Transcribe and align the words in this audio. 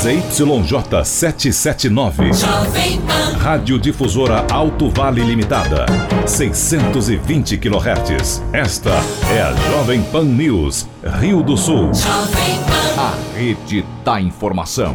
ZYJ 0.00 1.04
779. 1.04 2.30
Rádio 3.38 3.78
Difusora 3.78 4.44
Alto 4.50 4.88
Vale 4.90 5.22
Limitada. 5.22 5.86
620 6.26 7.58
kHz. 7.58 8.42
Esta 8.52 8.90
é 9.34 9.42
a 9.42 9.52
Jovem 9.52 10.02
Pan 10.02 10.24
News, 10.24 10.86
Rio 11.20 11.42
do 11.42 11.56
Sul. 11.56 11.90
A 12.96 13.14
rede 13.36 13.84
da 14.04 14.20
informação. 14.20 14.94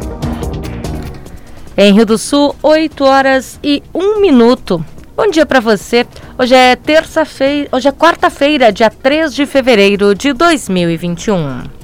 Em 1.76 1.92
Rio 1.92 2.06
do 2.06 2.16
Sul, 2.16 2.54
8 2.62 3.04
horas 3.04 3.58
e 3.62 3.82
1 3.94 4.20
minuto. 4.20 4.84
Bom 5.16 5.28
dia 5.30 5.44
para 5.44 5.60
você. 5.60 6.06
Hoje 6.38 6.54
é 6.54 6.74
terça-feira, 6.76 7.68
hoje 7.72 7.88
é 7.88 7.92
quarta-feira, 7.92 8.72
dia 8.72 8.90
3 8.90 9.34
de 9.34 9.46
fevereiro 9.46 10.14
de 10.14 10.32
2021. 10.32 11.83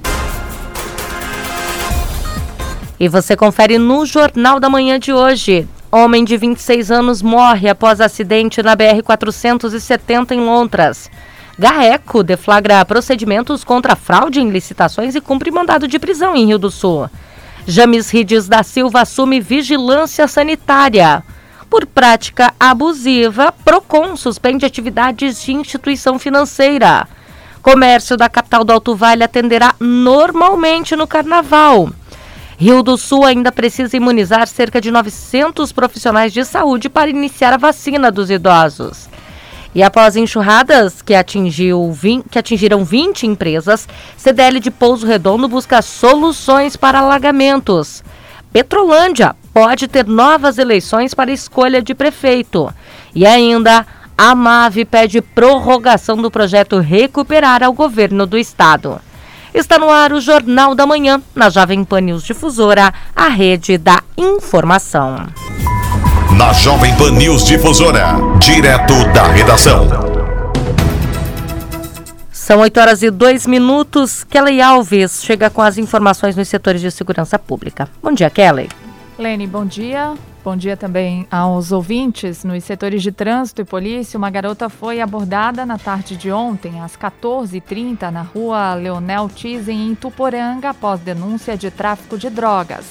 E 3.00 3.08
você 3.08 3.34
confere 3.34 3.78
no 3.78 4.04
Jornal 4.04 4.60
da 4.60 4.68
Manhã 4.68 5.00
de 5.00 5.10
hoje. 5.10 5.66
Homem 5.90 6.22
de 6.22 6.36
26 6.36 6.90
anos 6.90 7.22
morre 7.22 7.66
após 7.66 7.98
acidente 7.98 8.62
na 8.62 8.76
BR-470 8.76 10.32
em 10.32 10.40
Londras. 10.40 11.10
Garreco 11.58 12.22
deflagra 12.22 12.84
procedimentos 12.84 13.64
contra 13.64 13.96
fraude 13.96 14.38
em 14.42 14.50
licitações 14.50 15.14
e 15.14 15.20
cumpre 15.20 15.50
mandado 15.50 15.88
de 15.88 15.98
prisão 15.98 16.36
em 16.36 16.44
Rio 16.44 16.58
do 16.58 16.70
Sul. 16.70 17.08
James 17.66 18.10
Rides 18.10 18.46
da 18.46 18.62
Silva 18.62 19.00
assume 19.00 19.40
vigilância 19.40 20.28
sanitária. 20.28 21.24
Por 21.70 21.86
prática 21.86 22.52
abusiva, 22.60 23.50
PROCON 23.64 24.14
suspende 24.14 24.66
atividades 24.66 25.42
de 25.42 25.54
instituição 25.54 26.18
financeira. 26.18 27.08
Comércio 27.62 28.14
da 28.14 28.28
capital 28.28 28.62
do 28.62 28.74
Alto 28.74 28.94
Vale 28.94 29.24
atenderá 29.24 29.74
normalmente 29.80 30.94
no 30.94 31.06
carnaval. 31.06 31.88
Rio 32.60 32.82
do 32.82 32.98
Sul 32.98 33.24
ainda 33.24 33.50
precisa 33.50 33.96
imunizar 33.96 34.46
cerca 34.46 34.82
de 34.82 34.90
900 34.90 35.72
profissionais 35.72 36.30
de 36.30 36.44
saúde 36.44 36.90
para 36.90 37.08
iniciar 37.08 37.54
a 37.54 37.56
vacina 37.56 38.12
dos 38.12 38.28
idosos. 38.28 39.08
E 39.74 39.82
após 39.82 40.14
enxurradas 40.14 41.00
que, 41.00 41.14
atingiu, 41.14 41.90
que 42.30 42.38
atingiram 42.38 42.84
20 42.84 43.26
empresas, 43.26 43.88
CDL 44.14 44.60
de 44.60 44.70
Pouso 44.70 45.06
Redondo 45.06 45.48
busca 45.48 45.80
soluções 45.80 46.76
para 46.76 46.98
alagamentos. 46.98 48.04
Petrolândia 48.52 49.34
pode 49.54 49.88
ter 49.88 50.06
novas 50.06 50.58
eleições 50.58 51.14
para 51.14 51.32
escolha 51.32 51.80
de 51.80 51.94
prefeito. 51.94 52.70
E 53.14 53.24
ainda, 53.24 53.86
a 54.18 54.34
MAVE 54.34 54.84
pede 54.84 55.22
prorrogação 55.22 56.18
do 56.18 56.30
projeto 56.30 56.78
Recuperar 56.78 57.62
ao 57.62 57.72
governo 57.72 58.26
do 58.26 58.36
estado. 58.36 59.00
Está 59.52 59.78
no 59.78 59.90
ar 59.90 60.12
o 60.12 60.20
Jornal 60.20 60.74
da 60.74 60.86
Manhã, 60.86 61.20
na 61.34 61.50
Jovem 61.50 61.84
Pan 61.84 62.00
News 62.00 62.22
Difusora, 62.22 62.92
a 63.14 63.28
rede 63.28 63.76
da 63.76 64.02
informação. 64.16 65.26
Na 66.36 66.52
Jovem 66.52 66.94
Pan 66.96 67.10
News 67.12 67.44
Difusora, 67.44 68.14
direto 68.38 68.94
da 69.12 69.24
redação. 69.24 69.88
São 72.30 72.60
8 72.60 72.80
horas 72.80 73.02
e 73.02 73.10
2 73.10 73.46
minutos. 73.46 74.24
Kelly 74.24 74.60
Alves 74.60 75.22
chega 75.22 75.50
com 75.50 75.62
as 75.62 75.78
informações 75.78 76.34
nos 76.34 76.48
setores 76.48 76.80
de 76.80 76.90
segurança 76.90 77.38
pública. 77.38 77.88
Bom 78.02 78.12
dia, 78.12 78.30
Kelly. 78.30 78.68
Lene, 79.20 79.46
bom 79.46 79.66
dia. 79.66 80.14
Bom 80.42 80.56
dia 80.56 80.78
também 80.78 81.26
aos 81.30 81.72
ouvintes. 81.72 82.42
Nos 82.42 82.64
setores 82.64 83.02
de 83.02 83.12
trânsito 83.12 83.60
e 83.60 83.66
polícia, 83.66 84.16
uma 84.16 84.30
garota 84.30 84.70
foi 84.70 84.98
abordada 84.98 85.66
na 85.66 85.76
tarde 85.76 86.16
de 86.16 86.32
ontem, 86.32 86.80
às 86.80 86.96
14h30, 86.96 88.08
na 88.10 88.22
rua 88.22 88.72
Leonel 88.72 89.28
Tizen, 89.28 89.90
em 89.90 89.94
Tuporanga, 89.94 90.70
após 90.70 91.00
denúncia 91.00 91.54
de 91.54 91.70
tráfico 91.70 92.16
de 92.16 92.30
drogas. 92.30 92.86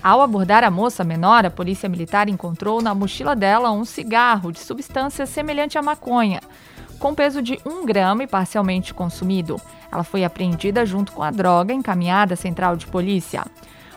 Ao 0.00 0.22
abordar 0.22 0.62
a 0.62 0.70
moça 0.70 1.02
menor, 1.02 1.44
a 1.44 1.50
polícia 1.50 1.88
militar 1.88 2.28
encontrou 2.28 2.80
na 2.80 2.94
mochila 2.94 3.34
dela 3.34 3.72
um 3.72 3.84
cigarro 3.84 4.52
de 4.52 4.60
substância 4.60 5.26
semelhante 5.26 5.76
à 5.76 5.82
maconha, 5.82 6.40
com 7.00 7.12
peso 7.16 7.42
de 7.42 7.58
1 7.66 7.84
grama 7.84 8.22
e 8.22 8.28
parcialmente 8.28 8.94
consumido. 8.94 9.60
Ela 9.90 10.04
foi 10.04 10.22
apreendida 10.22 10.86
junto 10.86 11.10
com 11.10 11.22
a 11.24 11.32
droga 11.32 11.74
encaminhada 11.74 12.34
à 12.34 12.36
central 12.36 12.76
de 12.76 12.86
polícia. 12.86 13.42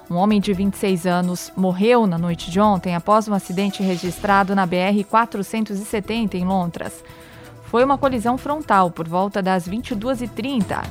Um 0.09 0.15
homem 0.15 0.39
de 0.39 0.53
26 0.53 1.07
anos 1.07 1.51
morreu 1.55 2.05
na 2.05 2.17
noite 2.17 2.51
de 2.51 2.59
ontem 2.59 2.95
após 2.95 3.27
um 3.27 3.33
acidente 3.33 3.81
registrado 3.81 4.53
na 4.53 4.67
BR-470 4.67 6.35
em 6.35 6.45
Londras. 6.45 7.03
Foi 7.63 7.83
uma 7.83 7.97
colisão 7.97 8.37
frontal 8.37 8.91
por 8.91 9.07
volta 9.07 9.41
das 9.41 9.67
22h30 9.67 10.83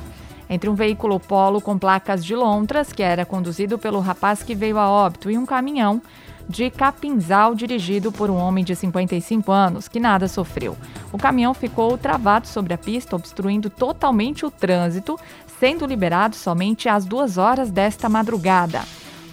entre 0.49 0.69
um 0.69 0.75
veículo 0.75 1.19
Polo 1.19 1.61
com 1.61 1.77
placas 1.77 2.23
de 2.23 2.35
Londras, 2.35 2.91
que 2.91 3.01
era 3.01 3.25
conduzido 3.25 3.77
pelo 3.77 3.99
rapaz 3.99 4.43
que 4.43 4.53
veio 4.53 4.77
a 4.77 4.89
óbito, 4.89 5.31
e 5.31 5.37
um 5.37 5.45
caminhão 5.45 6.01
de 6.47 6.69
Capinzal 6.69 7.55
dirigido 7.55 8.11
por 8.11 8.29
um 8.29 8.35
homem 8.35 8.63
de 8.63 8.75
55 8.75 9.51
anos, 9.51 9.87
que 9.87 9.99
nada 9.99 10.27
sofreu. 10.27 10.77
O 11.11 11.17
caminhão 11.17 11.53
ficou 11.55 11.97
travado 11.97 12.47
sobre 12.47 12.73
a 12.73 12.77
pista, 12.77 13.15
obstruindo 13.15 13.69
totalmente 13.69 14.45
o 14.45 14.51
trânsito, 14.51 15.19
sendo 15.59 15.85
liberado 15.87 16.35
somente 16.35 16.87
às 16.87 17.05
duas 17.05 17.37
horas 17.37 17.71
desta 17.71 18.07
madrugada. 18.07 18.81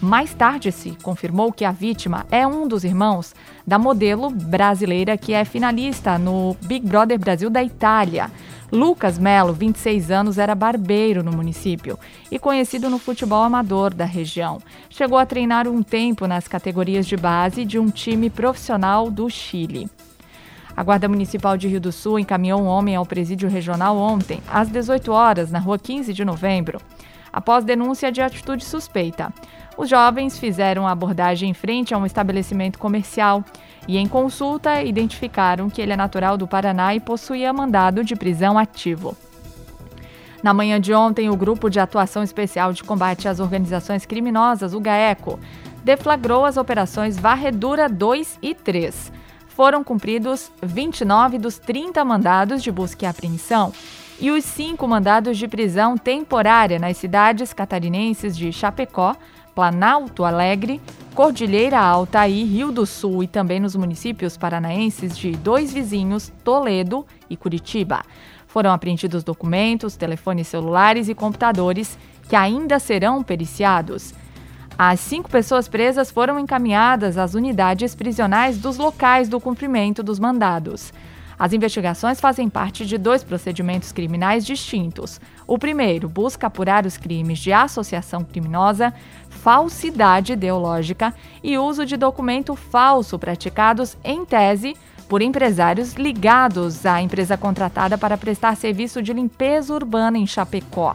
Mais 0.02 0.34
tarde 0.34 0.72
se 0.72 0.98
confirmou 1.00 1.52
que 1.52 1.64
a 1.64 1.70
vítima 1.70 2.26
é 2.28 2.44
um 2.44 2.66
dos 2.66 2.82
irmãos 2.82 3.32
da 3.64 3.78
modelo 3.78 4.30
brasileira 4.30 5.16
que 5.16 5.32
é 5.32 5.44
finalista 5.44 6.18
no 6.18 6.56
Big 6.62 6.84
Brother 6.84 7.20
Brasil 7.20 7.48
da 7.48 7.62
Itália. 7.62 8.28
Lucas 8.72 9.16
Melo, 9.16 9.52
26 9.52 10.10
anos, 10.10 10.38
era 10.38 10.56
barbeiro 10.56 11.22
no 11.22 11.30
município 11.30 11.96
e 12.32 12.36
conhecido 12.36 12.90
no 12.90 12.98
futebol 12.98 13.44
amador 13.44 13.94
da 13.94 14.04
região. 14.04 14.60
Chegou 14.90 15.18
a 15.18 15.24
treinar 15.24 15.68
um 15.68 15.84
tempo 15.84 16.26
nas 16.26 16.48
categorias 16.48 17.06
de 17.06 17.16
base 17.16 17.64
de 17.64 17.78
um 17.78 17.88
time 17.88 18.28
profissional 18.28 19.08
do 19.08 19.30
Chile. 19.30 19.88
A 20.76 20.82
Guarda 20.82 21.08
Municipal 21.08 21.56
de 21.56 21.68
Rio 21.68 21.80
do 21.80 21.92
Sul 21.92 22.18
encaminhou 22.18 22.60
um 22.60 22.66
homem 22.66 22.96
ao 22.96 23.06
presídio 23.06 23.48
regional 23.48 23.96
ontem, 23.96 24.42
às 24.50 24.68
18 24.68 25.12
horas, 25.12 25.52
na 25.52 25.60
rua 25.60 25.78
15 25.78 26.12
de 26.12 26.24
novembro, 26.24 26.80
após 27.32 27.64
denúncia 27.64 28.12
de 28.12 28.20
atitude 28.20 28.64
suspeita. 28.64 29.32
Os 29.76 29.88
jovens 29.88 30.38
fizeram 30.38 30.86
a 30.86 30.90
abordagem 30.90 31.50
em 31.50 31.54
frente 31.54 31.94
a 31.94 31.98
um 31.98 32.04
estabelecimento 32.04 32.78
comercial 32.78 33.42
e, 33.88 33.96
em 33.96 34.06
consulta, 34.06 34.82
identificaram 34.82 35.70
que 35.70 35.80
ele 35.80 35.92
é 35.92 35.96
natural 35.96 36.36
do 36.36 36.46
Paraná 36.46 36.94
e 36.94 37.00
possuía 37.00 37.52
mandado 37.52 38.04
de 38.04 38.14
prisão 38.14 38.58
ativo. 38.58 39.16
Na 40.42 40.52
manhã 40.52 40.80
de 40.80 40.92
ontem, 40.92 41.30
o 41.30 41.36
Grupo 41.36 41.70
de 41.70 41.78
Atuação 41.78 42.22
Especial 42.22 42.72
de 42.72 42.82
Combate 42.82 43.28
às 43.28 43.40
Organizações 43.40 44.04
Criminosas, 44.04 44.74
o 44.74 44.80
GAECO, 44.80 45.38
deflagrou 45.84 46.44
as 46.44 46.56
operações 46.56 47.16
Varredura 47.16 47.88
2 47.88 48.38
e 48.42 48.54
3. 48.54 49.12
Foram 49.48 49.84
cumpridos 49.84 50.50
29 50.62 51.38
dos 51.38 51.58
30 51.58 52.04
mandados 52.04 52.62
de 52.62 52.72
busca 52.72 53.04
e 53.04 53.08
apreensão 53.08 53.72
e 54.22 54.30
os 54.30 54.44
cinco 54.44 54.86
mandados 54.86 55.36
de 55.36 55.48
prisão 55.48 55.98
temporária 55.98 56.78
nas 56.78 56.96
cidades 56.96 57.52
catarinenses 57.52 58.36
de 58.36 58.52
Chapecó, 58.52 59.16
Planalto 59.52 60.24
Alegre, 60.24 60.80
Cordilheira 61.12 61.80
Alta 61.80 62.28
e 62.28 62.44
Rio 62.44 62.70
do 62.70 62.86
Sul 62.86 63.24
e 63.24 63.26
também 63.26 63.58
nos 63.58 63.74
municípios 63.74 64.36
paranaenses 64.36 65.18
de 65.18 65.32
dois 65.32 65.72
vizinhos, 65.72 66.32
Toledo 66.44 67.04
e 67.28 67.36
Curitiba. 67.36 68.04
Foram 68.46 68.70
apreendidos 68.70 69.24
documentos, 69.24 69.96
telefones 69.96 70.46
celulares 70.46 71.08
e 71.08 71.16
computadores 71.16 71.98
que 72.28 72.36
ainda 72.36 72.78
serão 72.78 73.24
periciados. 73.24 74.14
As 74.78 75.00
cinco 75.00 75.28
pessoas 75.28 75.66
presas 75.66 76.12
foram 76.12 76.38
encaminhadas 76.38 77.18
às 77.18 77.34
unidades 77.34 77.96
prisionais 77.96 78.56
dos 78.56 78.78
locais 78.78 79.28
do 79.28 79.40
cumprimento 79.40 80.00
dos 80.00 80.20
mandados. 80.20 80.92
As 81.42 81.52
investigações 81.52 82.20
fazem 82.20 82.48
parte 82.48 82.86
de 82.86 82.96
dois 82.96 83.24
procedimentos 83.24 83.90
criminais 83.90 84.46
distintos. 84.46 85.20
O 85.44 85.58
primeiro 85.58 86.08
busca 86.08 86.46
apurar 86.46 86.86
os 86.86 86.96
crimes 86.96 87.40
de 87.40 87.52
associação 87.52 88.22
criminosa, 88.22 88.94
falsidade 89.28 90.34
ideológica 90.34 91.12
e 91.42 91.58
uso 91.58 91.84
de 91.84 91.96
documento 91.96 92.54
falso 92.54 93.18
praticados 93.18 93.96
em 94.04 94.24
tese 94.24 94.76
por 95.08 95.20
empresários 95.20 95.94
ligados 95.94 96.86
à 96.86 97.02
empresa 97.02 97.36
contratada 97.36 97.98
para 97.98 98.16
prestar 98.16 98.56
serviço 98.56 99.02
de 99.02 99.12
limpeza 99.12 99.74
urbana 99.74 100.18
em 100.18 100.26
Chapecó. 100.28 100.94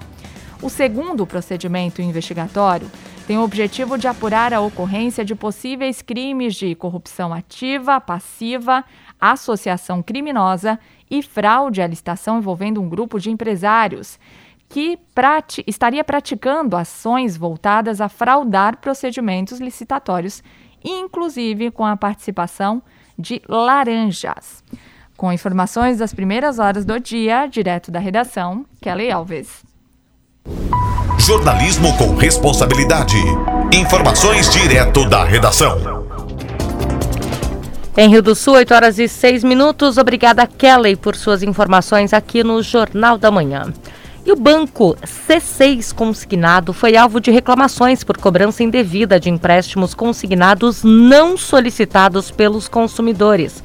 O 0.62 0.69
segundo 0.69 1.27
procedimento 1.27 2.01
investigatório 2.01 2.89
tem 3.27 3.38
o 3.38 3.44
objetivo 3.44 3.98
de 3.98 4.07
apurar 4.07 4.54
a 4.54 4.62
ocorrência 4.62 5.25
de 5.25 5.36
possíveis 5.36 6.01
crimes 6.01 6.56
de 6.56 6.74
corrupção 6.74 7.33
ativa, 7.33 8.00
passiva, 8.00 8.86
associação 9.19 10.02
criminosa 10.02 10.80
e 11.10 11.22
fraude 11.22 11.81
à 11.81 11.88
licitação 11.88 12.38
envolvendo 12.38 12.81
um 12.81 12.90
grupo 12.90 13.19
de 13.19 13.30
empresários 13.30 14.19
que 14.69 14.98
prati 15.16 15.64
estaria 15.66 16.04
praticando 16.04 16.75
ações 16.75 17.38
voltadas 17.38 18.02
a 18.02 18.10
fraudar 18.10 18.78
procedimentos 18.78 19.60
licitatórios, 19.60 20.44
inclusive 20.84 21.72
com 21.72 21.86
a 21.86 21.96
participação 21.96 22.81
de 23.18 23.42
laranjas. 23.48 24.64
Com 25.16 25.31
informações 25.31 25.98
das 25.98 26.13
primeiras 26.13 26.60
horas 26.60 26.86
do 26.86 27.00
dia, 27.00 27.48
direto 27.48 27.90
da 27.90 28.00
redação, 28.00 28.66
Kelly 28.81 29.10
Alves. 29.10 29.63
Jornalismo 31.18 31.98
com 31.98 32.16
responsabilidade. 32.16 33.18
Informações 33.74 34.50
direto 34.50 35.10
da 35.10 35.24
redação. 35.25 35.97
Em 38.00 38.10
Rio 38.12 38.22
do 38.22 38.36
Sul, 38.36 38.54
8 38.54 38.76
horas 38.76 39.00
e 39.00 39.08
6 39.08 39.44
minutos. 39.44 39.98
Obrigada, 39.98 40.46
Kelly, 40.46 40.96
por 40.96 41.16
suas 41.16 41.42
informações 41.42 42.14
aqui 42.14 42.44
no 42.44 42.62
Jornal 42.62 43.18
da 43.18 43.32
Manhã. 43.32 43.74
E 44.24 44.32
o 44.32 44.36
banco 44.36 44.96
C6 45.02 45.96
Consignado 45.96 46.74
foi 46.74 46.96
alvo 46.96 47.20
de 47.20 47.32
reclamações 47.32 48.04
por 48.04 48.16
cobrança 48.16 48.62
indevida 48.62 49.20
de 49.20 49.32
empréstimos 49.32 49.96
consignados 49.96 50.84
não 50.84 51.36
solicitados 51.36 52.30
pelos 52.30 52.68
consumidores, 52.68 53.64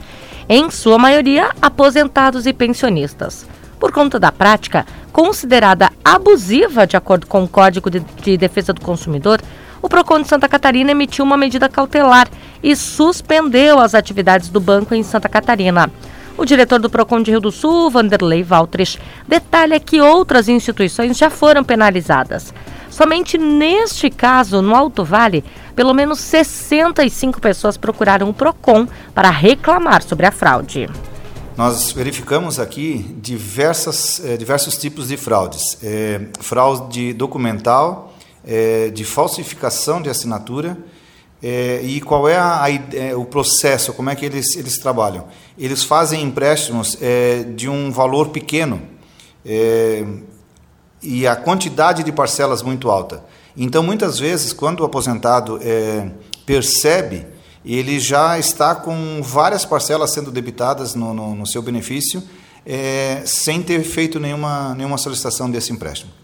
em 0.49 0.71
sua 0.71 0.97
maioria 0.97 1.51
aposentados 1.61 2.47
e 2.47 2.55
pensionistas. 2.55 3.47
Por 3.79 3.93
conta 3.93 4.19
da 4.19 4.33
prática, 4.33 4.87
considerada 5.13 5.91
abusiva 6.03 6.87
de 6.87 6.97
acordo 6.97 7.27
com 7.27 7.45
o 7.45 7.49
Código 7.49 7.91
de, 7.91 8.01
de 8.01 8.39
Defesa 8.39 8.73
do 8.73 8.81
Consumidor, 8.81 9.43
o 9.83 9.89
Procon 9.89 10.23
de 10.23 10.29
Santa 10.29 10.49
Catarina 10.49 10.93
emitiu 10.93 11.25
uma 11.25 11.37
medida 11.37 11.69
cautelar 11.69 12.29
e 12.63 12.77
suspendeu 12.77 13.79
as 13.79 13.95
atividades 13.95 14.49
do 14.49 14.61
banco 14.61 14.95
em 14.95 15.03
Santa 15.03 15.29
Catarina. 15.29 15.91
O 16.37 16.45
diretor 16.45 16.81
do 16.81 16.89
Procon 16.89 17.23
de 17.23 17.31
Rio 17.31 17.41
do 17.41 17.53
Sul, 17.53 17.91
Vanderlei 17.91 18.43
Valtres, 18.43 18.99
detalha 19.29 19.79
que 19.79 20.01
outras 20.01 20.49
instituições 20.49 21.17
já 21.19 21.29
foram 21.29 21.63
penalizadas. 21.63 22.55
Somente 22.91 23.39
neste 23.39 24.11
caso, 24.11 24.61
no 24.61 24.75
Alto 24.75 25.05
Vale, 25.05 25.45
pelo 25.75 25.95
menos 25.95 26.21
65 26.21 27.41
pessoas 27.41 27.77
procuraram 27.77 28.29
o 28.29 28.35
Procon 28.35 28.87
para 29.15 29.31
reclamar 29.31 30.03
sobre 30.03 30.27
a 30.27 30.31
fraude. 30.31 30.89
Nós 31.57 31.93
verificamos 31.93 32.59
aqui 32.59 33.15
diversas, 33.21 34.23
eh, 34.25 34.37
diversos 34.37 34.77
tipos 34.77 35.09
de 35.09 35.17
fraudes: 35.17 35.79
é, 35.83 36.21
fraude 36.41 37.13
documental, 37.13 38.15
é, 38.45 38.89
de 38.89 39.05
falsificação 39.05 40.01
de 40.01 40.09
assinatura. 40.09 40.77
É, 41.43 41.81
e 41.83 42.01
qual 42.01 42.29
é 42.29 42.37
a, 42.37 42.63
a, 42.63 42.71
é, 42.71 43.17
o 43.17 43.25
processo, 43.25 43.93
como 43.93 44.09
é 44.09 44.15
que 44.15 44.25
eles, 44.25 44.55
eles 44.55 44.79
trabalham? 44.79 45.27
Eles 45.59 45.83
fazem 45.83 46.23
empréstimos 46.23 46.97
é, 47.03 47.43
de 47.43 47.69
um 47.69 47.91
valor 47.91 48.29
pequeno 48.29 48.81
é, 49.45 50.05
e 51.03 51.27
a 51.27 51.35
quantidade 51.35 52.05
de 52.05 52.13
parcelas 52.13 52.63
muito 52.63 52.89
alta. 52.89 53.25
Então, 53.57 53.83
muitas 53.83 54.21
vezes, 54.21 54.53
quando 54.53 54.81
o 54.81 54.85
aposentado 54.85 55.59
é, 55.61 56.09
percebe, 56.47 57.27
ele 57.65 57.99
já 57.99 58.39
está 58.39 58.77
com 58.77 59.21
várias 59.21 59.65
parcelas 59.65 60.13
sendo 60.13 60.31
debitadas 60.31 60.95
no, 60.95 61.13
no, 61.13 61.35
no 61.35 61.47
seu 61.47 61.61
benefício, 61.61 62.23
sem 63.25 63.61
ter 63.61 63.83
feito 63.83 64.21
nenhuma, 64.21 64.73
nenhuma 64.75 64.97
solicitação 64.97 65.51
desse 65.51 65.73
empréstimo. 65.73 66.22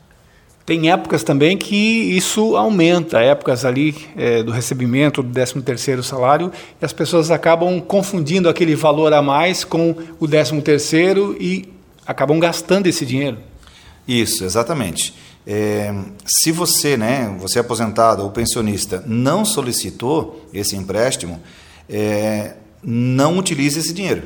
Tem 0.69 0.91
épocas 0.91 1.25
também 1.25 1.57
que 1.57 1.75
isso 1.75 2.55
aumenta, 2.55 3.21
épocas 3.21 3.65
ali 3.65 3.97
é, 4.15 4.43
do 4.43 4.53
recebimento 4.53 5.23
do 5.23 5.33
13 5.33 5.63
terceiro 5.63 6.03
salário, 6.03 6.53
e 6.79 6.85
as 6.85 6.93
pessoas 6.93 7.31
acabam 7.31 7.81
confundindo 7.81 8.51
aquele 8.51 8.77
valor 8.77 9.15
a 9.15 9.23
mais 9.23 9.65
com 9.65 9.97
o 10.21 10.29
13 10.29 10.61
terceiro 10.61 11.35
e 11.41 11.73
acabam 12.07 12.39
gastando 12.39 12.87
esse 12.87 13.07
dinheiro. 13.07 13.39
Isso, 14.07 14.45
exatamente. 14.45 15.15
É, 15.47 15.91
se 16.27 16.53
você, 16.53 16.99
né, 16.99 17.35
você 17.41 17.59
é 17.59 17.63
aposentado 17.63 18.23
ou 18.23 18.31
pensionista, 18.31 19.03
não 19.07 19.47
solicitou 19.47 20.47
esse 20.53 20.77
empréstimo, 20.77 21.41
é, 21.89 22.57
não 22.83 23.39
utilize 23.39 23.81
esse 23.81 23.95
dinheiro, 23.95 24.25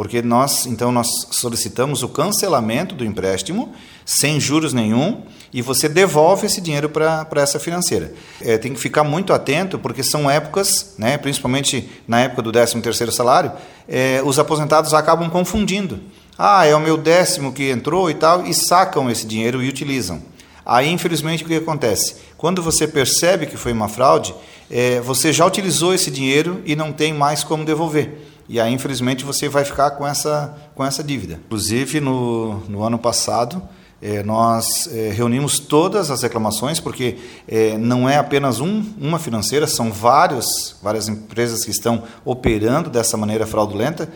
porque 0.00 0.22
nós, 0.22 0.64
então, 0.64 0.90
nós 0.90 1.06
solicitamos 1.30 2.02
o 2.02 2.08
cancelamento 2.08 2.94
do 2.94 3.04
empréstimo 3.04 3.70
sem 4.02 4.40
juros 4.40 4.72
nenhum 4.72 5.20
e 5.52 5.60
você 5.60 5.90
devolve 5.90 6.46
esse 6.46 6.58
dinheiro 6.58 6.88
para 6.88 7.28
essa 7.34 7.60
financeira. 7.60 8.14
É, 8.40 8.56
tem 8.56 8.72
que 8.72 8.80
ficar 8.80 9.04
muito 9.04 9.30
atento, 9.30 9.78
porque 9.78 10.02
são 10.02 10.30
épocas, 10.30 10.94
né, 10.96 11.18
principalmente 11.18 11.86
na 12.08 12.18
época 12.20 12.40
do 12.40 12.50
13º 12.50 13.10
salário, 13.10 13.52
é, 13.86 14.22
os 14.24 14.38
aposentados 14.38 14.94
acabam 14.94 15.28
confundindo. 15.28 16.00
Ah, 16.38 16.64
é 16.64 16.74
o 16.74 16.80
meu 16.80 16.96
décimo 16.96 17.52
que 17.52 17.68
entrou 17.68 18.10
e 18.10 18.14
tal, 18.14 18.46
e 18.46 18.54
sacam 18.54 19.10
esse 19.10 19.26
dinheiro 19.26 19.62
e 19.62 19.68
utilizam. 19.68 20.22
Aí, 20.64 20.90
infelizmente, 20.90 21.44
o 21.44 21.46
que 21.46 21.56
acontece? 21.56 22.16
Quando 22.38 22.62
você 22.62 22.88
percebe 22.88 23.44
que 23.44 23.58
foi 23.58 23.72
uma 23.72 23.86
fraude, 23.86 24.34
é, 24.70 24.98
você 25.00 25.30
já 25.30 25.44
utilizou 25.44 25.92
esse 25.92 26.10
dinheiro 26.10 26.62
e 26.64 26.74
não 26.74 26.90
tem 26.90 27.12
mais 27.12 27.44
como 27.44 27.66
devolver. 27.66 28.29
E 28.52 28.58
aí, 28.58 28.74
infelizmente, 28.74 29.24
você 29.24 29.48
vai 29.48 29.64
ficar 29.64 29.92
com 29.92 30.04
essa, 30.04 30.52
com 30.74 30.84
essa 30.84 31.04
dívida. 31.04 31.38
Inclusive, 31.46 32.00
no, 32.00 32.58
no 32.68 32.82
ano 32.82 32.98
passado, 32.98 33.62
é, 34.02 34.24
nós 34.24 34.88
é, 34.92 35.10
reunimos 35.10 35.60
todas 35.60 36.10
as 36.10 36.24
reclamações, 36.24 36.80
porque 36.80 37.16
é, 37.46 37.78
não 37.78 38.08
é 38.08 38.16
apenas 38.16 38.58
um, 38.58 38.84
uma 39.00 39.20
financeira, 39.20 39.68
são 39.68 39.92
vários, 39.92 40.74
várias 40.82 41.06
empresas 41.06 41.64
que 41.64 41.70
estão 41.70 42.02
operando 42.24 42.90
dessa 42.90 43.16
maneira 43.16 43.46
fraudulenta, 43.46 44.12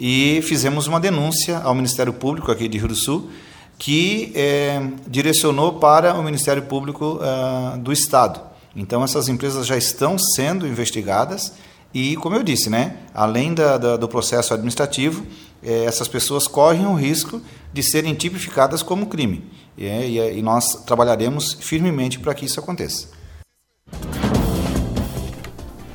e 0.00 0.40
fizemos 0.44 0.86
uma 0.86 0.98
denúncia 0.98 1.58
ao 1.58 1.74
Ministério 1.74 2.14
Público 2.14 2.50
aqui 2.50 2.68
de 2.68 2.78
Rio 2.78 2.88
do 2.88 2.96
Sul, 2.96 3.28
que 3.78 4.32
direcionou 5.06 5.74
para 5.74 6.14
o 6.14 6.22
Ministério 6.22 6.62
Público 6.62 7.20
uh, 7.20 7.76
do 7.76 7.92
Estado. 7.92 8.40
Então, 8.74 9.04
essas 9.04 9.28
empresas 9.28 9.66
já 9.66 9.76
estão 9.76 10.16
sendo 10.18 10.66
investigadas 10.66 11.52
e, 11.94 12.16
como 12.16 12.34
eu 12.34 12.42
disse, 12.42 12.68
né, 12.68 12.96
além 13.14 13.54
da, 13.54 13.78
da, 13.78 13.96
do 13.96 14.08
processo 14.08 14.52
administrativo, 14.52 15.24
é, 15.62 15.84
essas 15.84 16.08
pessoas 16.08 16.48
correm 16.48 16.86
o 16.86 16.94
risco 16.94 17.40
de 17.72 17.82
serem 17.84 18.14
tipificadas 18.14 18.82
como 18.82 19.06
crime. 19.06 19.44
E, 19.78 19.86
e, 19.86 20.38
e 20.38 20.42
nós 20.42 20.84
trabalharemos 20.84 21.56
firmemente 21.60 22.18
para 22.18 22.34
que 22.34 22.44
isso 22.44 22.58
aconteça. 22.58 23.08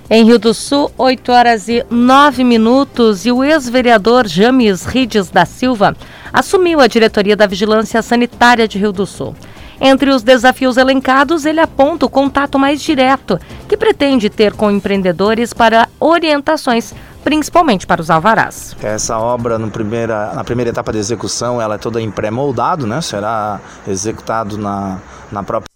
Em 0.09 0.25
Rio 0.25 0.39
do 0.39 0.53
Sul, 0.53 0.91
8 0.97 1.31
horas 1.31 1.67
e 1.67 1.85
9 1.87 2.43
minutos, 2.43 3.25
e 3.25 3.31
o 3.31 3.43
ex-vereador 3.43 4.25
James 4.25 4.85
Rides 4.85 5.29
da 5.29 5.45
Silva 5.45 5.95
assumiu 6.33 6.79
a 6.79 6.87
diretoria 6.87 7.35
da 7.35 7.45
Vigilância 7.45 8.01
Sanitária 8.01 8.67
de 8.67 8.79
Rio 8.79 8.91
do 8.91 9.05
Sul. 9.05 9.35
Entre 9.81 10.09
os 10.09 10.21
desafios 10.21 10.75
elencados, 10.75 11.45
ele 11.45 11.61
aponta 11.61 12.05
o 12.05 12.09
contato 12.09 12.59
mais 12.59 12.81
direto 12.81 13.39
que 13.67 13.77
pretende 13.77 14.29
ter 14.29 14.53
com 14.53 14.69
empreendedores 14.69 15.53
para 15.53 15.87
orientações, 15.99 16.93
principalmente 17.23 17.87
para 17.87 18.01
os 18.01 18.09
alvarás. 18.09 18.75
Essa 18.83 19.17
obra, 19.17 19.57
no 19.57 19.71
primeira, 19.71 20.33
na 20.33 20.43
primeira 20.43 20.71
etapa 20.71 20.91
de 20.91 20.97
execução, 20.97 21.61
ela 21.61 21.75
é 21.75 21.77
toda 21.77 22.01
em 22.01 22.11
pré-moldado, 22.11 22.85
né? 22.85 22.99
será 22.99 23.61
executado 23.87 24.57
na, 24.57 24.99
na 25.31 25.43
própria. 25.43 25.69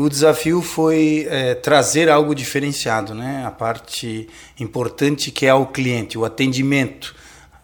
O 0.00 0.08
desafio 0.08 0.62
foi 0.62 1.26
é, 1.28 1.54
trazer 1.54 2.08
algo 2.08 2.34
diferenciado, 2.34 3.14
né? 3.14 3.44
a 3.44 3.50
parte 3.50 4.28
importante 4.60 5.30
que 5.30 5.46
é 5.46 5.54
o 5.54 5.66
cliente, 5.66 6.16
o 6.16 6.24
atendimento 6.24 7.14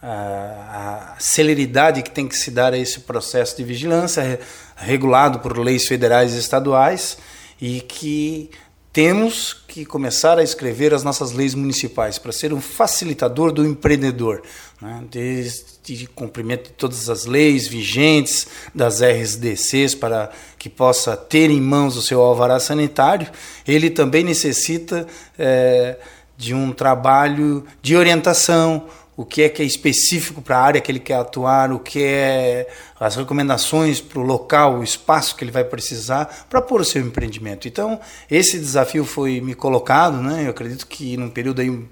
a, 0.03 1.17
celeridade 1.19 2.03
que 2.03 2.11
tem 2.11 2.29
que 2.29 2.37
se 2.37 2.51
dar 2.51 2.73
a 2.73 2.79
esse 2.79 3.01
processo 3.01 3.57
de 3.57 3.65
vigilância, 3.65 4.41
regulado 4.77 5.41
por 5.41 5.59
leis 5.59 5.87
federais 5.87 6.35
e 6.35 6.39
estaduais, 6.39 7.19
e 7.61 7.81
que 7.81 8.51
temos 8.93 9.53
que 9.53 9.85
começar 9.85 10.39
a 10.39 10.43
escrever 10.43 10.95
as 10.95 11.05
nossas 11.05 11.33
leis 11.33 11.55
municipais 11.55 12.19
para 12.19 12.33
ser 12.33 12.53
um 12.53 12.61
facilitador 12.61 13.53
do 13.53 13.65
empreendedor, 13.65 14.43
né? 14.81 15.05
desde 15.11 16.07
cumprimento 16.09 16.65
de 16.65 16.73
todas 16.73 17.09
as 17.09 17.25
leis 17.25 17.69
vigentes 17.69 18.47
das 18.75 19.01
RSDCs 19.01 19.95
para 19.95 20.31
que 20.59 20.69
possa 20.69 21.17
ter 21.17 21.51
em 21.51 21.61
mãos 21.61 21.97
o 21.97 22.03
seu 22.03 22.21
alvará 22.21 22.59
sanitário, 22.59 23.29
ele 23.67 23.91
também 23.91 24.25
necessita 24.25 25.07
é, 25.39 25.97
de 26.37 26.55
um 26.55 26.73
trabalho 26.73 27.65
de 27.83 27.97
orientação, 27.97 28.87
o 29.19 29.25
que 29.25 29.43
é 29.43 29.49
que 29.49 29.61
é 29.61 29.65
específico 29.65 30.41
para 30.41 30.57
a 30.57 30.63
área 30.63 30.81
que 30.81 30.93
ele 30.93 31.01
quer 31.01 31.17
atuar, 31.17 31.73
o 31.73 31.81
que 31.81 32.05
é 32.05 32.69
as 33.01 33.17
recomendações 33.17 34.01
para 34.01 34.21
o 34.21 34.23
local, 34.23 34.79
o 34.79 34.85
espaço 34.85 35.35
que 35.35 35.43
ele 35.43 35.51
vai 35.51 35.65
precisar 35.65 36.47
para 36.49 36.63
pôr 36.63 36.83
o 36.83 36.85
seu 36.85 37.03
empreendimento. 37.03 37.67
Então, 37.67 37.99
esse 38.31 38.57
desafio 38.57 39.05
foi 39.05 39.41
me 39.41 39.57
colocado, 39.57 40.19
né? 40.19 40.45
eu 40.47 40.51
acredito 40.51 40.87
que 40.87 41.17
num 41.17 41.29
período 41.29 41.61
aí, 41.61 41.85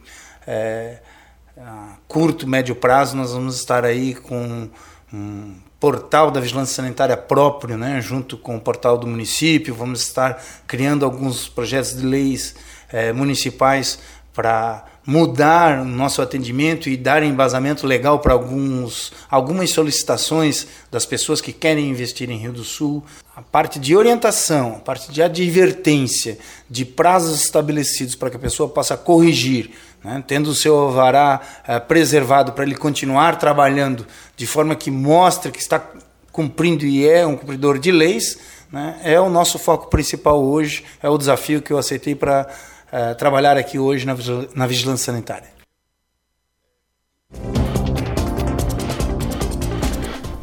é, 0.46 0.98
curto, 2.06 2.46
médio 2.46 2.76
prazo, 2.76 3.16
nós 3.16 3.32
vamos 3.32 3.56
estar 3.56 3.84
aí 3.84 4.14
com 4.14 4.68
um 5.12 5.56
portal 5.80 6.30
da 6.30 6.38
vigilância 6.38 6.76
sanitária 6.76 7.16
próprio, 7.16 7.76
né? 7.76 8.00
junto 8.00 8.38
com 8.38 8.54
o 8.54 8.60
portal 8.60 8.96
do 8.96 9.08
município, 9.08 9.74
vamos 9.74 10.00
estar 10.00 10.40
criando 10.64 11.04
alguns 11.04 11.48
projetos 11.48 11.96
de 11.96 12.06
leis 12.06 12.54
é, 12.88 13.12
municipais 13.12 13.98
para 14.32 14.84
mudar 15.06 15.82
o 15.82 15.84
nosso 15.84 16.20
atendimento 16.20 16.90
e 16.90 16.96
dar 16.96 17.22
embasamento 17.22 17.86
legal 17.86 18.18
para 18.18 18.32
alguns, 18.32 19.12
algumas 19.30 19.70
solicitações 19.70 20.66
das 20.90 21.06
pessoas 21.06 21.40
que 21.40 21.52
querem 21.52 21.88
investir 21.88 22.28
em 22.28 22.36
Rio 22.36 22.52
do 22.52 22.64
Sul. 22.64 23.04
A 23.36 23.40
parte 23.40 23.78
de 23.78 23.94
orientação, 23.94 24.74
a 24.76 24.80
parte 24.80 25.12
de 25.12 25.22
advertência, 25.22 26.38
de 26.68 26.84
prazos 26.84 27.40
estabelecidos 27.40 28.16
para 28.16 28.30
que 28.30 28.36
a 28.36 28.40
pessoa 28.40 28.68
possa 28.68 28.96
corrigir, 28.96 29.70
né? 30.02 30.24
tendo 30.26 30.50
o 30.50 30.54
seu 30.54 30.76
alvará 30.76 31.40
eh, 31.68 31.78
preservado 31.78 32.52
para 32.52 32.64
ele 32.64 32.74
continuar 32.74 33.38
trabalhando 33.38 34.04
de 34.36 34.46
forma 34.46 34.74
que 34.74 34.90
mostre 34.90 35.52
que 35.52 35.60
está 35.60 35.86
cumprindo 36.32 36.84
e 36.84 37.08
é 37.08 37.24
um 37.26 37.36
cumpridor 37.36 37.78
de 37.78 37.92
leis, 37.92 38.38
né, 38.70 39.00
é 39.02 39.18
o 39.18 39.30
nosso 39.30 39.58
foco 39.58 39.88
principal 39.88 40.42
hoje, 40.42 40.84
é 41.02 41.08
o 41.08 41.16
desafio 41.16 41.62
que 41.62 41.72
eu 41.72 41.78
aceitei 41.78 42.14
para 42.14 42.46
uh, 42.92 43.14
trabalhar 43.16 43.56
aqui 43.56 43.78
hoje 43.78 44.06
na, 44.06 44.14
na 44.54 44.66
vigilância 44.66 45.12
sanitária. 45.12 45.56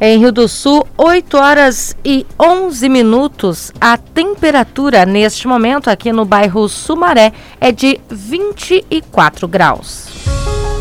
Em 0.00 0.18
Rio 0.18 0.32
do 0.32 0.46
Sul, 0.48 0.86
8 0.98 1.36
horas 1.36 1.96
e 2.04 2.26
11 2.38 2.88
minutos. 2.88 3.72
A 3.80 3.96
temperatura 3.96 5.06
neste 5.06 5.48
momento 5.48 5.88
aqui 5.88 6.12
no 6.12 6.26
bairro 6.26 6.68
Sumaré 6.68 7.32
é 7.60 7.72
de 7.72 7.98
24 8.10 9.48
graus. 9.48 10.08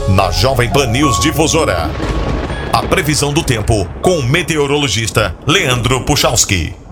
Na 0.09 0.29
Jovem 0.31 0.69
Pan 0.69 0.87
News 0.87 1.21
Difusora, 1.21 1.89
a 2.73 2.83
previsão 2.83 3.31
do 3.31 3.43
tempo 3.43 3.87
com 4.01 4.19
o 4.19 4.23
meteorologista 4.23 5.33
Leandro 5.47 6.03
Puchalski. 6.03 6.82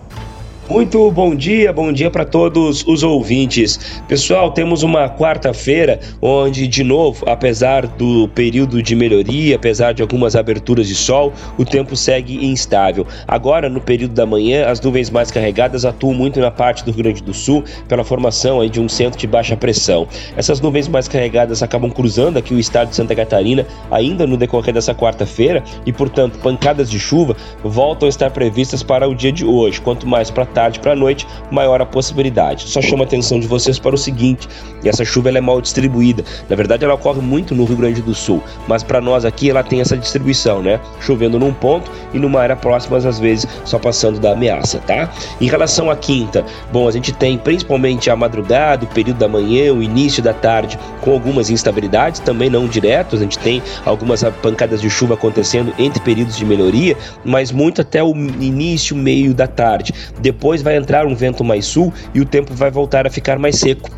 Muito 0.72 1.12
bom 1.12 1.36
dia, 1.36 1.74
bom 1.74 1.92
dia 1.92 2.10
para 2.10 2.24
todos 2.24 2.88
os 2.88 3.04
ouvintes. 3.04 4.02
Pessoal, 4.08 4.52
temos 4.52 4.84
uma 4.84 5.10
quarta-feira 5.10 6.00
onde, 6.22 6.66
de 6.66 6.82
novo, 6.82 7.26
apesar 7.28 7.86
do 7.86 8.30
período 8.30 8.82
de 8.82 8.96
melhoria, 8.96 9.58
apesar 9.58 9.92
de 9.92 10.02
algumas 10.02 10.34
aberturas 10.34 10.88
de 10.88 10.96
sol, 10.96 11.34
o 11.58 11.66
tempo 11.66 11.94
segue 11.98 12.46
instável. 12.46 13.06
Agora, 13.28 13.68
no 13.68 13.82
período 13.82 14.14
da 14.14 14.26
manhã, 14.26 14.66
as 14.66 14.80
nuvens 14.80 15.10
mais 15.10 15.30
carregadas 15.30 15.84
atuam 15.84 16.14
muito 16.14 16.40
na 16.40 16.50
parte 16.50 16.86
do 16.86 16.92
Rio 16.92 17.04
Grande 17.04 17.22
do 17.22 17.34
Sul 17.34 17.66
pela 17.90 18.06
formação 18.06 18.62
aí 18.62 18.70
de 18.70 18.80
um 18.80 18.88
centro 18.88 19.20
de 19.20 19.28
baixa 19.28 19.58
pressão. 19.58 20.08
Essas 20.38 20.62
nuvens 20.62 20.88
mais 20.88 21.06
carregadas 21.06 21.62
acabam 21.62 21.92
cruzando 21.92 22.38
aqui 22.38 22.54
o 22.54 22.60
estado 22.60 22.92
de 22.92 22.96
Santa 22.96 23.14
Catarina 23.14 23.68
ainda 23.92 24.26
no 24.26 24.38
decorrer 24.38 24.74
dessa 24.74 24.96
quarta-feira 24.96 25.62
e, 25.86 25.92
portanto, 25.92 26.40
pancadas 26.40 26.90
de 26.90 26.98
chuva 26.98 27.36
voltam 27.62 28.06
a 28.06 28.10
estar 28.10 28.32
previstas 28.32 28.82
para 28.82 29.10
o 29.10 29.14
dia 29.14 29.34
de 29.34 29.44
hoje. 29.44 29.82
Quanto 29.82 30.08
mais 30.08 30.32
para 30.32 30.46
tarde 30.46 30.61
para 30.80 30.94
a 30.94 30.96
noite, 30.96 31.28
maior 31.50 31.82
a 31.82 31.86
possibilidade. 31.86 32.70
Só 32.70 32.82
chama 32.82 33.04
a 33.04 33.08
atenção 33.08 33.40
de 33.40 33.48
vocês 33.48 33.80
para 33.80 33.96
o 33.96 33.98
seguinte: 33.98 34.48
essa 34.84 35.04
chuva 35.04 35.30
ela 35.30 35.38
é 35.38 35.42
mal 35.42 35.62
distribuída. 35.62 36.24
Na 36.50 36.56
verdade, 36.56 36.84
ela 36.84 36.94
ocorre 36.94 37.22
muito 37.22 37.56
no 37.56 37.66
Rio 37.66 37.78
Grande 37.78 38.02
do 38.02 38.14
Sul, 38.14 38.42
mas 38.68 38.84
para 38.84 39.02
nós 39.02 39.26
aqui 39.26 39.50
ela 39.50 39.64
tem 39.64 39.82
essa 39.82 39.98
distribuição, 39.98 40.62
né? 40.62 40.80
Chovendo 41.00 41.40
num 41.40 41.54
ponto 41.54 41.90
e 42.14 42.20
numa 42.20 42.42
área 42.42 42.56
próxima, 42.56 42.98
às 42.98 43.20
vezes 43.20 43.48
só 43.66 43.80
passando 43.80 44.20
da 44.20 44.34
ameaça, 44.34 44.80
tá? 44.80 45.10
Em 45.40 45.48
relação 45.48 45.90
à 45.90 45.96
quinta, 45.96 46.46
bom, 46.72 46.88
a 46.88 46.92
gente 46.92 47.12
tem 47.12 47.38
principalmente 47.38 48.10
a 48.10 48.16
madrugada, 48.16 48.86
o 48.86 48.88
período 48.88 49.18
da 49.18 49.28
manhã, 49.28 49.74
o 49.74 49.82
início 49.82 50.22
da 50.22 50.34
tarde, 50.34 50.78
com 51.02 51.12
algumas 51.12 51.50
instabilidades, 51.50 52.20
também 52.20 52.50
não 52.50 52.68
diretos, 52.68 53.20
a 53.20 53.24
gente 53.24 53.40
tem 53.40 53.62
algumas 53.86 54.24
pancadas 54.42 54.82
de 54.82 54.90
chuva 54.90 55.14
acontecendo 55.14 55.74
entre 55.78 56.02
períodos 56.02 56.36
de 56.36 56.46
melhoria, 56.46 56.98
mas 57.24 57.52
muito 57.52 57.82
até 57.82 58.04
o 58.04 58.12
início, 58.12 58.96
meio 58.96 59.34
da 59.34 59.48
tarde. 59.48 59.94
Depois 60.20 60.51
depois 60.52 60.62
vai 60.62 60.76
entrar 60.76 61.06
um 61.06 61.16
vento 61.16 61.46
mais 61.46 61.66
sul 61.66 61.94
e 62.14 62.20
o 62.20 62.26
tempo 62.26 62.54
vai 62.54 62.70
voltar 62.70 63.08
a 63.08 63.10
ficar 63.10 63.40
mais 63.40 63.56
seco. 63.58 63.90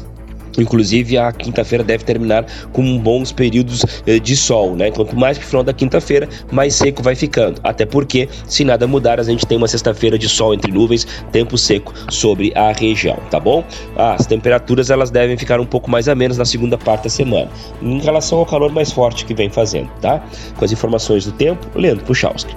Inclusive, 0.55 1.17
a 1.17 1.31
quinta-feira 1.31 1.83
deve 1.83 2.03
terminar 2.03 2.45
com 2.71 2.99
bons 2.99 3.31
períodos 3.31 3.83
eh, 4.05 4.19
de 4.19 4.35
sol, 4.35 4.75
né? 4.75 4.91
Quanto 4.91 5.15
mais 5.15 5.35
pro 5.35 5.47
final 5.47 5.63
da 5.63 5.73
quinta-feira, 5.73 6.29
mais 6.51 6.75
seco 6.75 7.01
vai 7.01 7.15
ficando. 7.15 7.59
Até 7.63 7.87
porque, 7.87 8.29
se 8.47 8.63
nada 8.63 8.85
mudar, 8.85 9.19
a 9.19 9.23
gente 9.23 9.47
tem 9.47 9.57
uma 9.57 9.67
sexta-feira 9.67 10.15
de 10.15 10.29
sol 10.29 10.53
entre 10.53 10.71
nuvens, 10.71 11.07
tempo 11.31 11.57
seco 11.57 11.91
sobre 12.11 12.53
a 12.55 12.71
região, 12.71 13.17
tá 13.31 13.39
bom? 13.39 13.63
Ah, 13.97 14.13
as 14.13 14.27
temperaturas 14.27 14.91
elas 14.91 15.09
devem 15.09 15.35
ficar 15.35 15.59
um 15.59 15.65
pouco 15.65 15.89
mais 15.89 16.07
a 16.07 16.13
menos 16.13 16.37
na 16.37 16.45
segunda 16.45 16.77
parte 16.77 17.05
da 17.05 17.09
semana, 17.09 17.49
em 17.81 17.99
relação 17.99 18.37
ao 18.37 18.45
calor 18.45 18.71
mais 18.71 18.91
forte 18.91 19.25
que 19.25 19.33
vem 19.33 19.49
fazendo, 19.49 19.89
tá? 20.01 20.23
Com 20.55 20.63
as 20.63 20.71
informações 20.71 21.25
do 21.25 21.31
tempo, 21.31 21.67
Leandro 21.73 22.05
Puchalski. 22.05 22.55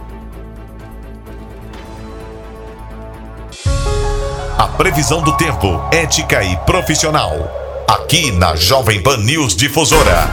A 4.58 4.66
previsão 4.66 5.20
do 5.22 5.36
tempo, 5.36 5.86
ética 5.92 6.42
e 6.42 6.56
profissional. 6.64 7.84
Aqui 7.86 8.30
na 8.30 8.56
Jovem 8.56 9.02
Pan 9.02 9.18
News 9.18 9.54
Difusora. 9.54 10.30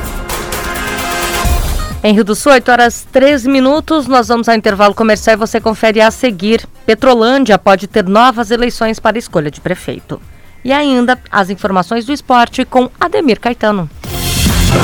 Em 2.02 2.14
Rio 2.14 2.24
do 2.24 2.34
Sul, 2.34 2.54
8 2.54 2.72
horas 2.72 3.06
13 3.12 3.50
minutos, 3.50 4.08
nós 4.08 4.30
vamos 4.30 4.48
ao 4.48 4.56
intervalo 4.56 4.94
comercial 4.94 5.34
e 5.34 5.38
você 5.38 5.60
confere 5.60 6.00
a 6.00 6.10
seguir. 6.10 6.66
Petrolândia 6.86 7.60
pode 7.60 7.86
ter 7.86 8.06
novas 8.08 8.50
eleições 8.50 8.98
para 8.98 9.18
escolha 9.18 9.52
de 9.52 9.60
prefeito. 9.60 10.22
E 10.64 10.72
ainda 10.72 11.20
as 11.30 11.50
informações 11.50 12.06
do 12.06 12.14
esporte 12.14 12.64
com 12.64 12.90
Ademir 12.98 13.42
Caetano. 13.42 13.90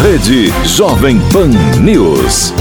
Rede 0.02 0.52
Jovem 0.66 1.18
Pan 1.32 1.48
News. 1.80 2.54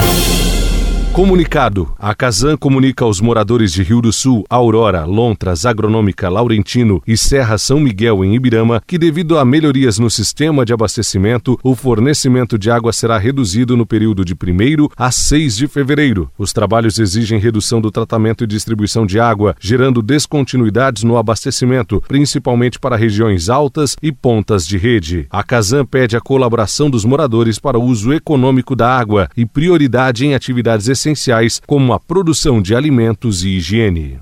Comunicado: 1.13 1.93
a 1.99 2.15
Casan 2.15 2.57
comunica 2.57 3.05
aos 3.05 3.21
moradores 3.21 3.73
de 3.73 3.83
Rio 3.83 4.01
do 4.01 4.13
Sul, 4.13 4.45
Aurora, 4.49 5.05
Lontras, 5.05 5.67
Agronômica, 5.67 6.29
Laurentino 6.29 7.03
e 7.05 7.17
Serra 7.17 7.59
São 7.59 7.81
Miguel 7.81 8.25
em 8.25 8.37
Ibirama 8.37 8.81
que, 8.87 8.97
devido 8.97 9.37
a 9.37 9.45
melhorias 9.45 9.99
no 9.99 10.09
sistema 10.09 10.65
de 10.65 10.73
abastecimento, 10.73 11.59
o 11.63 11.75
fornecimento 11.75 12.57
de 12.57 12.71
água 12.71 12.93
será 12.93 13.19
reduzido 13.19 13.77
no 13.77 13.85
período 13.85 14.25
de 14.25 14.35
1 14.35 14.89
a 14.97 15.11
6 15.11 15.57
de 15.57 15.67
fevereiro. 15.67 16.31
Os 16.39 16.53
trabalhos 16.53 17.01
exigem 17.01 17.41
redução 17.41 17.81
do 17.81 17.91
tratamento 17.91 18.45
e 18.45 18.47
distribuição 18.47 19.05
de 19.05 19.19
água, 19.19 19.57
gerando 19.59 20.01
descontinuidades 20.01 21.03
no 21.03 21.17
abastecimento, 21.17 22.01
principalmente 22.07 22.79
para 22.79 22.97
regiões 22.97 23.49
altas 23.49 23.97
e 24.01 24.13
pontas 24.13 24.65
de 24.65 24.79
rede. 24.79 25.27
A 25.31 25.43
Casan 25.43 25.85
pede 25.85 26.17
a 26.17 26.21
colaboração 26.21 26.89
dos 26.89 27.05
moradores 27.05 27.59
para 27.59 27.79
o 27.79 27.83
uso 27.83 28.13
econômico 28.13 28.77
da 28.77 28.97
água 28.97 29.29
e 29.37 29.45
prioridade 29.45 30.25
em 30.25 30.35
atividades 30.35 30.87
essenciais 30.89 31.08
essenciais 31.09 31.61
como 31.67 31.93
a 31.93 32.01
produção 32.01 32.61
de 32.61 32.75
alimentos 32.75 33.43
e 33.43 33.57
higiene. 33.57 34.21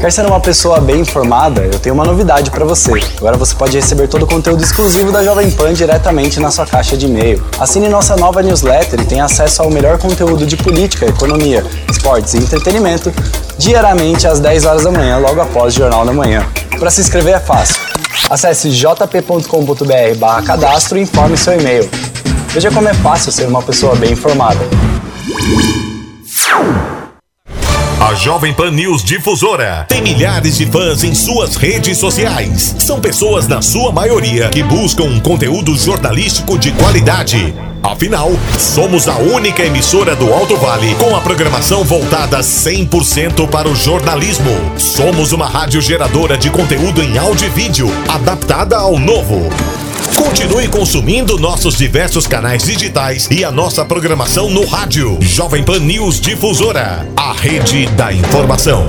Quer 0.00 0.12
ser 0.12 0.26
uma 0.26 0.40
pessoa 0.40 0.80
bem 0.80 1.00
informada? 1.00 1.62
Eu 1.62 1.78
tenho 1.78 1.94
uma 1.94 2.04
novidade 2.04 2.50
para 2.50 2.66
você. 2.66 2.92
Agora 3.16 3.38
você 3.38 3.54
pode 3.54 3.74
receber 3.74 4.06
todo 4.06 4.24
o 4.24 4.26
conteúdo 4.26 4.62
exclusivo 4.62 5.10
da 5.10 5.24
Jovem 5.24 5.50
Pan 5.50 5.72
diretamente 5.72 6.38
na 6.38 6.50
sua 6.50 6.66
caixa 6.66 6.94
de 6.94 7.06
e-mail. 7.06 7.42
Assine 7.58 7.88
nossa 7.88 8.14
nova 8.14 8.42
newsletter 8.42 9.00
e 9.00 9.06
tenha 9.06 9.24
acesso 9.24 9.62
ao 9.62 9.70
melhor 9.70 9.96
conteúdo 9.96 10.44
de 10.44 10.58
política, 10.58 11.06
economia, 11.06 11.64
esportes 11.90 12.34
e 12.34 12.38
entretenimento 12.38 13.10
diariamente 13.56 14.26
às 14.26 14.40
10 14.40 14.66
horas 14.66 14.84
da 14.84 14.90
manhã, 14.90 15.16
logo 15.16 15.40
após 15.40 15.74
o 15.74 15.78
Jornal 15.78 16.04
da 16.04 16.12
Manhã. 16.12 16.46
Para 16.78 16.90
se 16.90 17.00
inscrever 17.00 17.36
é 17.36 17.40
fácil. 17.40 17.80
Acesse 18.28 18.70
jp.com.br/cadastro 18.70 20.98
e 20.98 21.02
informe 21.02 21.38
seu 21.38 21.58
e-mail. 21.58 21.88
Veja 22.54 22.70
como 22.70 22.88
é 22.88 22.94
fácil 22.94 23.32
ser 23.32 23.48
uma 23.48 23.60
pessoa 23.60 23.96
bem 23.96 24.12
informada. 24.12 24.60
A 28.00 28.14
Jovem 28.14 28.54
Pan 28.54 28.70
News 28.70 29.02
Difusora 29.02 29.84
tem 29.88 30.00
milhares 30.00 30.56
de 30.56 30.66
fãs 30.66 31.02
em 31.02 31.16
suas 31.16 31.56
redes 31.56 31.98
sociais. 31.98 32.76
São 32.78 33.00
pessoas, 33.00 33.48
na 33.48 33.60
sua 33.60 33.90
maioria, 33.90 34.50
que 34.50 34.62
buscam 34.62 35.02
um 35.02 35.18
conteúdo 35.18 35.76
jornalístico 35.76 36.56
de 36.56 36.70
qualidade. 36.70 37.52
Afinal, 37.82 38.30
somos 38.56 39.08
a 39.08 39.16
única 39.16 39.64
emissora 39.64 40.14
do 40.14 40.32
Alto 40.32 40.56
Vale 40.56 40.94
com 40.94 41.16
a 41.16 41.20
programação 41.20 41.82
voltada 41.82 42.38
100% 42.38 43.48
para 43.48 43.68
o 43.68 43.74
jornalismo. 43.74 44.52
Somos 44.78 45.32
uma 45.32 45.48
rádio 45.48 45.82
geradora 45.82 46.38
de 46.38 46.50
conteúdo 46.50 47.02
em 47.02 47.18
áudio 47.18 47.48
e 47.48 47.50
vídeo, 47.50 47.90
adaptada 48.08 48.76
ao 48.76 48.96
novo. 48.96 49.50
Continue 50.16 50.68
consumindo 50.68 51.38
nossos 51.38 51.76
diversos 51.76 52.26
canais 52.26 52.64
digitais 52.64 53.28
e 53.30 53.44
a 53.44 53.50
nossa 53.50 53.84
programação 53.84 54.50
no 54.50 54.64
rádio. 54.66 55.18
Jovem 55.20 55.62
Pan 55.62 55.80
News 55.80 56.20
Difusora, 56.20 57.06
a 57.16 57.32
rede 57.32 57.86
da 57.88 58.12
informação. 58.12 58.86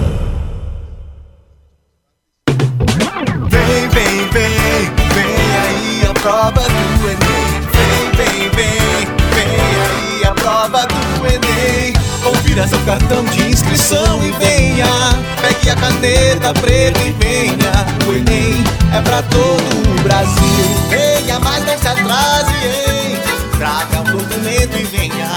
Vem, 3.49 3.89
vem, 3.89 4.27
vem, 4.29 4.91
vem 5.13 5.35
aí 5.63 6.07
a 6.09 6.13
prova 6.13 6.61
do 6.61 7.09
Enem. 7.09 7.55
Vem, 7.71 8.09
vem, 8.11 8.49
vem, 8.49 9.07
vem 9.33 9.55
aí 9.81 10.23
a 10.25 10.31
prova 10.31 10.85
do 10.87 11.25
Enem. 11.27 11.84
Confira 12.55 12.69
seu 12.69 12.79
cartão 12.85 13.25
de 13.25 13.49
inscrição 13.49 14.23
e 14.23 14.31
venha. 14.31 14.87
Pegue 15.41 15.71
a 15.71 15.75
caneta 15.75 16.53
preta 16.53 17.01
e 17.01 17.11
venha. 17.11 17.71
O 18.07 18.13
Enem 18.13 18.63
é 18.93 19.01
pra 19.01 19.21
todo 19.23 19.91
o 19.91 20.03
Brasil. 20.03 20.65
Venha, 20.87 21.37
mas 21.41 21.65
não 21.65 21.77
se 21.77 21.85
atrase, 21.85 22.53
hein? 22.63 23.19
Traga 23.57 23.99
um 23.99 24.03
documento 24.05 24.77
e 24.77 24.83
venha. 24.83 25.29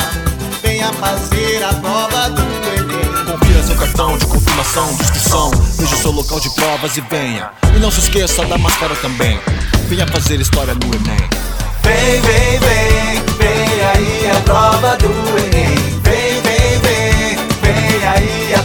Venha 0.63 0.93
fazer 0.93 1.65
a 1.65 1.75
prova 1.75 2.31
do 2.31 2.43
Enem. 2.77 3.25
Confira 3.33 3.63
seu 3.65 3.75
cartão 3.75 4.17
de 4.17 4.25
confirmação 4.25 4.87
de 4.95 5.03
inscrição. 5.03 5.51
Veja 5.77 5.97
seu 5.97 6.13
local 6.13 6.39
de 6.39 6.51
provas 6.51 6.97
e 6.97 7.01
venha. 7.01 7.51
E 7.75 7.81
não 7.81 7.91
se 7.91 7.99
esqueça 7.99 8.45
da 8.45 8.57
máscara 8.57 8.95
também. 8.95 9.41
Venha 9.89 10.07
fazer 10.07 10.41
história 10.41 10.73
no 10.73 10.87
Enem. 10.95 11.29
Vem, 11.83 12.21
vem, 12.21 12.61
vem, 12.61 13.25
vem 13.39 13.85
aí 13.87 14.31
a 14.31 14.41
prova 14.43 14.97
do 14.99 15.09
Enem. 15.37 15.78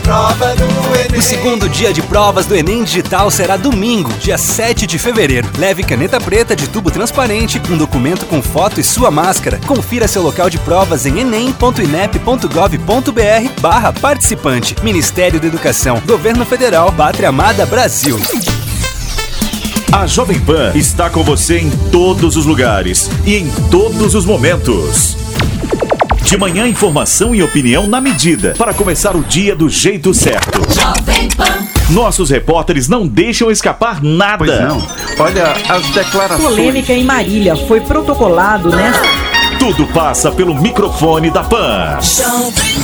Prova 0.04 0.54
do 0.56 0.96
Enem. 0.96 1.18
O 1.18 1.22
segundo 1.22 1.70
dia 1.70 1.94
de 1.94 2.02
provas 2.02 2.46
do 2.46 2.56
Enem 2.56 2.84
Digital 2.84 3.32
será 3.32 3.58
domingo, 3.58 4.12
dia 4.20 4.38
7 4.38 4.86
de 4.86 5.00
fevereiro. 5.00 5.50
Leve 5.58 5.84
caneta 5.84 6.20
preta 6.20 6.56
de 6.56 6.68
tubo 6.68 6.92
transparente, 6.92 7.62
um 7.72 7.78
documento 7.78 8.26
com 8.26 8.42
foto 8.42 8.80
e 8.80 8.84
sua 8.84 9.10
máscara. 9.10 9.60
Confira 9.66 10.08
seu 10.08 10.22
local 10.22 10.50
de 10.50 10.60
provas 10.60 11.06
em 11.06 11.20
enem.inep.gov.br 11.20 13.62
barra 13.62 13.94
participante. 13.94 14.76
Ministério 14.84 15.40
da 15.40 15.48
Educação, 15.48 16.02
Governo 16.06 16.46
Federal, 16.46 16.92
Pátria 16.92 17.30
Amada 17.30 17.66
Brasil. 17.66 18.20
A 19.92 20.06
Jovem 20.06 20.40
Pan 20.40 20.72
está 20.76 21.10
com 21.10 21.24
você 21.24 21.60
em 21.60 21.70
todos 21.92 22.36
os 22.36 22.46
lugares 22.46 23.10
e 23.26 23.36
em 23.36 23.50
todos 23.70 24.16
os 24.16 24.26
momentos. 24.26 25.23
De 26.24 26.38
manhã, 26.38 26.68
informação 26.68 27.36
e 27.36 27.44
opinião 27.44 27.86
na 27.86 28.00
medida 28.00 28.56
para 28.58 28.74
começar 28.74 29.15
o 29.15 29.24
dia 29.24 29.56
do 29.56 29.70
jeito 29.70 30.13
certo. 30.13 30.62
Jovem 30.74 31.27
Pan. 31.30 31.68
Nossos 31.89 32.30
repórteres 32.30 32.88
não 32.88 33.06
deixam 33.06 33.51
escapar 33.51 34.01
nada. 34.01 34.38
Pois 34.38 34.60
não. 34.60 34.88
Olha 35.20 35.53
as 35.70 35.86
declarações. 35.89 36.48
Polêmica 36.48 36.94
em 36.94 37.03
Marília 37.03 37.56
foi 37.56 37.82
protocolado 37.82 38.70
nesta. 38.70 39.03
Tudo 39.60 39.86
passa 39.88 40.32
pelo 40.32 40.60
microfone 40.60 41.30
da 41.30 41.44
Pan. 41.44 42.00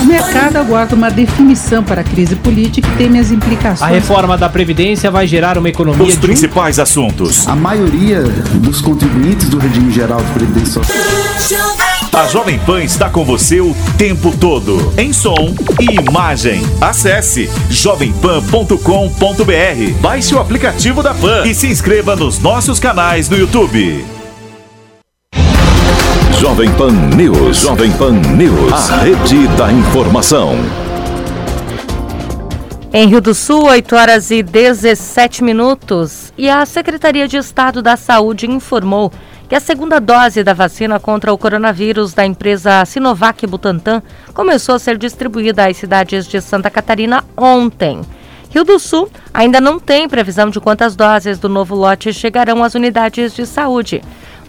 O 0.00 0.04
mercado 0.04 0.56
aguarda 0.56 0.94
uma 0.94 1.10
definição 1.10 1.82
para 1.82 2.02
a 2.02 2.04
crise 2.04 2.36
política 2.36 2.88
e 2.88 2.96
teme 2.96 3.18
as 3.18 3.30
implicações. 3.30 3.82
A 3.82 3.92
reforma 3.92 4.36
da 4.36 4.48
Previdência 4.48 5.10
vai 5.10 5.26
gerar 5.26 5.58
uma 5.58 5.68
economia. 5.68 6.06
Os 6.06 6.16
principais 6.16 6.78
um... 6.78 6.82
assuntos. 6.82 7.48
A 7.48 7.56
maioria 7.56 8.22
dos 8.54 8.80
contribuintes 8.80 9.48
do 9.48 9.58
regime 9.58 9.90
geral 9.92 10.22
de 10.22 10.30
Previdência 10.32 10.82
Social. 10.82 11.79
A 12.12 12.26
Jovem 12.26 12.58
Pan 12.58 12.82
está 12.82 13.08
com 13.08 13.24
você 13.24 13.60
o 13.60 13.72
tempo 13.96 14.36
todo, 14.36 14.92
em 14.98 15.12
som 15.12 15.54
e 15.80 15.94
imagem. 15.94 16.60
Acesse 16.80 17.48
jovempan.com.br, 17.70 20.00
baixe 20.00 20.34
o 20.34 20.40
aplicativo 20.40 21.04
da 21.04 21.14
Pan 21.14 21.46
e 21.46 21.54
se 21.54 21.68
inscreva 21.68 22.16
nos 22.16 22.40
nossos 22.40 22.80
canais 22.80 23.28
no 23.28 23.38
YouTube. 23.38 24.04
Jovem 26.40 26.72
Pan 26.72 26.90
News. 27.14 27.58
Jovem 27.58 27.92
Pan 27.92 28.14
News. 28.36 28.90
A 28.90 29.02
rede 29.02 29.46
da 29.56 29.72
informação. 29.72 30.56
Em 32.92 33.06
Rio 33.06 33.20
do 33.20 33.32
Sul, 33.32 33.66
8 33.66 33.94
horas 33.94 34.32
e 34.32 34.42
17 34.42 35.44
minutos. 35.44 36.32
E 36.36 36.50
a 36.50 36.66
Secretaria 36.66 37.28
de 37.28 37.36
Estado 37.36 37.80
da 37.80 37.96
Saúde 37.96 38.50
informou 38.50 39.12
que 39.50 39.56
a 39.56 39.60
segunda 39.60 40.00
dose 40.00 40.42
da 40.42 40.54
vacina 40.54 40.98
contra 40.98 41.32
o 41.32 41.36
coronavírus 41.36 42.14
da 42.14 42.24
empresa 42.24 42.84
Sinovac 42.84 43.46
Butantan 43.46 44.00
começou 44.32 44.76
a 44.76 44.78
ser 44.78 44.96
distribuída 44.96 45.68
às 45.68 45.76
cidades 45.76 46.26
de 46.26 46.40
Santa 46.40 46.70
Catarina 46.70 47.24
ontem. 47.36 48.00
Rio 48.48 48.64
do 48.64 48.78
Sul 48.78 49.10
ainda 49.34 49.60
não 49.60 49.78
tem 49.78 50.08
previsão 50.08 50.50
de 50.50 50.60
quantas 50.60 50.96
doses 50.96 51.38
do 51.38 51.48
novo 51.48 51.74
lote 51.74 52.12
chegarão 52.12 52.64
às 52.64 52.74
unidades 52.74 53.34
de 53.34 53.44
saúde 53.44 54.00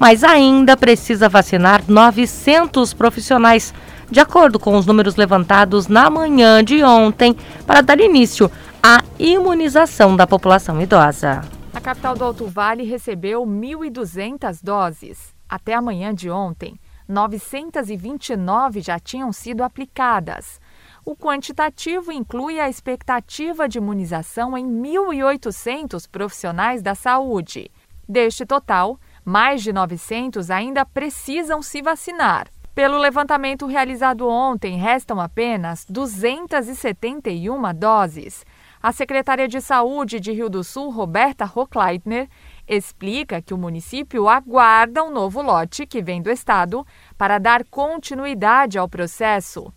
mas 0.02 0.24
ainda 0.24 0.76
precisa 0.76 1.30
vacinar 1.30 1.84
900 1.88 2.92
profissionais, 2.92 3.72
de 4.10 4.20
acordo 4.20 4.58
com 4.58 4.76
os 4.76 4.88
números 4.88 5.16
levantados 5.16 5.88
na 5.88 6.10
manhã 6.10 6.64
de 6.64 6.84
ontem, 6.84 7.38
para 7.68 7.82
dar 7.82 8.00
início 8.00 8.50
à 8.82 9.04
imunização 9.20 10.16
da 10.16 10.26
população 10.26 10.82
idosa. 10.82 11.42
A 11.74 11.80
capital 11.80 12.16
do 12.16 12.26
Alto 12.26 12.48
Vale 12.48 12.84
recebeu 12.84 13.46
1.200 13.46 14.62
doses. 14.62 15.34
Até 15.48 15.74
a 15.74 15.82
manhã 15.82 16.14
de 16.14 16.30
ontem, 16.30 16.78
929 17.08 18.82
já 18.82 19.00
tinham 19.00 19.32
sido 19.32 19.64
aplicadas. 19.64 20.60
O 21.06 21.16
quantitativo 21.16 22.12
inclui 22.12 22.60
a 22.60 22.70
expectativa 22.70 23.70
de 23.70 23.78
imunização 23.78 24.58
em 24.58 24.66
1.800 24.66 26.10
profissionais 26.12 26.82
da 26.82 26.94
saúde. 26.94 27.72
Deste 28.08 28.46
total, 28.46 29.00
mais 29.24 29.64
de 29.64 29.72
900 29.72 30.52
ainda 30.52 30.86
precisam 30.86 31.62
se 31.62 31.82
vacinar. 31.82 32.48
Pelo 32.76 32.98
levantamento 32.98 33.66
realizado 33.66 34.28
ontem, 34.28 34.78
restam 34.78 35.22
apenas 35.22 35.86
271 35.90 37.74
doses. 37.74 38.46
A 38.84 38.92
secretária 38.92 39.48
de 39.48 39.62
Saúde 39.62 40.20
de 40.20 40.32
Rio 40.32 40.50
do 40.50 40.64
Sul, 40.64 40.90
Roberta 40.90 41.46
Hochleitner, 41.46 42.28
explica 42.68 43.40
que 43.40 43.54
o 43.54 43.58
município 43.58 44.28
aguarda 44.28 45.04
um 45.04 45.12
novo 45.12 45.40
lote 45.40 45.86
que 45.86 46.02
vem 46.02 46.20
do 46.20 46.32
estado 46.32 46.84
para 47.16 47.38
dar 47.38 47.64
continuidade 47.70 48.80
ao 48.80 48.90
processo. 48.90 49.72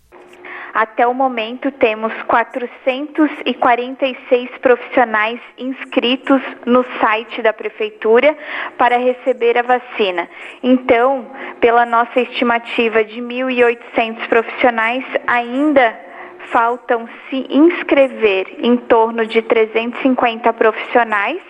Até 0.72 1.06
o 1.06 1.12
momento, 1.12 1.70
temos 1.72 2.14
446 2.22 4.50
profissionais 4.62 5.38
inscritos 5.58 6.40
no 6.64 6.82
site 6.98 7.42
da 7.42 7.52
Prefeitura 7.52 8.34
para 8.78 8.96
receber 8.96 9.58
a 9.58 9.62
vacina. 9.62 10.26
Então, 10.62 11.30
pela 11.60 11.84
nossa 11.84 12.22
estimativa 12.22 13.04
de 13.04 13.20
1.800 13.20 14.26
profissionais, 14.28 15.04
ainda 15.26 16.13
faltam 16.50 17.08
se 17.28 17.46
inscrever 17.50 18.56
em 18.58 18.76
torno 18.76 19.26
de 19.26 19.42
350 19.42 20.52
profissionais 20.52 21.40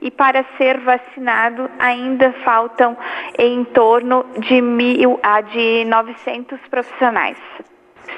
e 0.00 0.10
para 0.10 0.44
ser 0.56 0.78
vacinado 0.78 1.70
ainda 1.78 2.32
faltam 2.44 2.96
em 3.38 3.64
torno 3.64 4.24
de, 4.38 4.60
mil, 4.60 5.20
ah, 5.22 5.40
de 5.40 5.84
900 5.84 6.58
profissionais. 6.70 7.36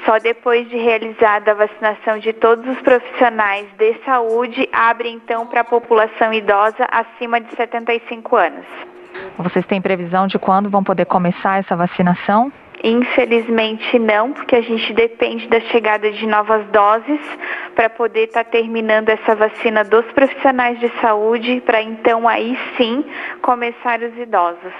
Só 0.05 0.17
depois 0.17 0.67
de 0.69 0.77
realizada 0.77 1.51
a 1.51 1.53
vacinação 1.53 2.17
de 2.19 2.33
todos 2.33 2.67
os 2.67 2.81
profissionais 2.81 3.67
de 3.77 3.93
saúde, 4.05 4.67
abre 4.71 5.09
então 5.09 5.45
para 5.45 5.61
a 5.61 5.65
população 5.65 6.33
idosa 6.33 6.87
acima 6.91 7.39
de 7.39 7.55
75 7.55 8.35
anos. 8.35 8.65
Vocês 9.37 9.65
têm 9.65 9.81
previsão 9.81 10.27
de 10.27 10.39
quando 10.39 10.69
vão 10.69 10.83
poder 10.83 11.05
começar 11.05 11.59
essa 11.59 11.75
vacinação? 11.75 12.51
Infelizmente 12.83 13.97
não, 13.97 14.33
porque 14.33 14.57
a 14.57 14.61
gente 14.61 14.93
depende 14.93 15.47
da 15.47 15.61
chegada 15.61 16.11
de 16.11 16.27
novas 16.27 16.67
doses 16.67 17.21
para 17.75 17.89
poder 17.89 18.27
estar 18.27 18.43
tá 18.43 18.51
terminando 18.51 19.07
essa 19.07 19.33
vacina 19.33 19.85
dos 19.85 20.05
profissionais 20.11 20.77
de 20.81 20.91
saúde, 20.99 21.61
para 21.65 21.81
então 21.81 22.27
aí 22.27 22.59
sim 22.75 23.05
começar 23.41 24.01
os 24.01 24.17
idosos. 24.17 24.73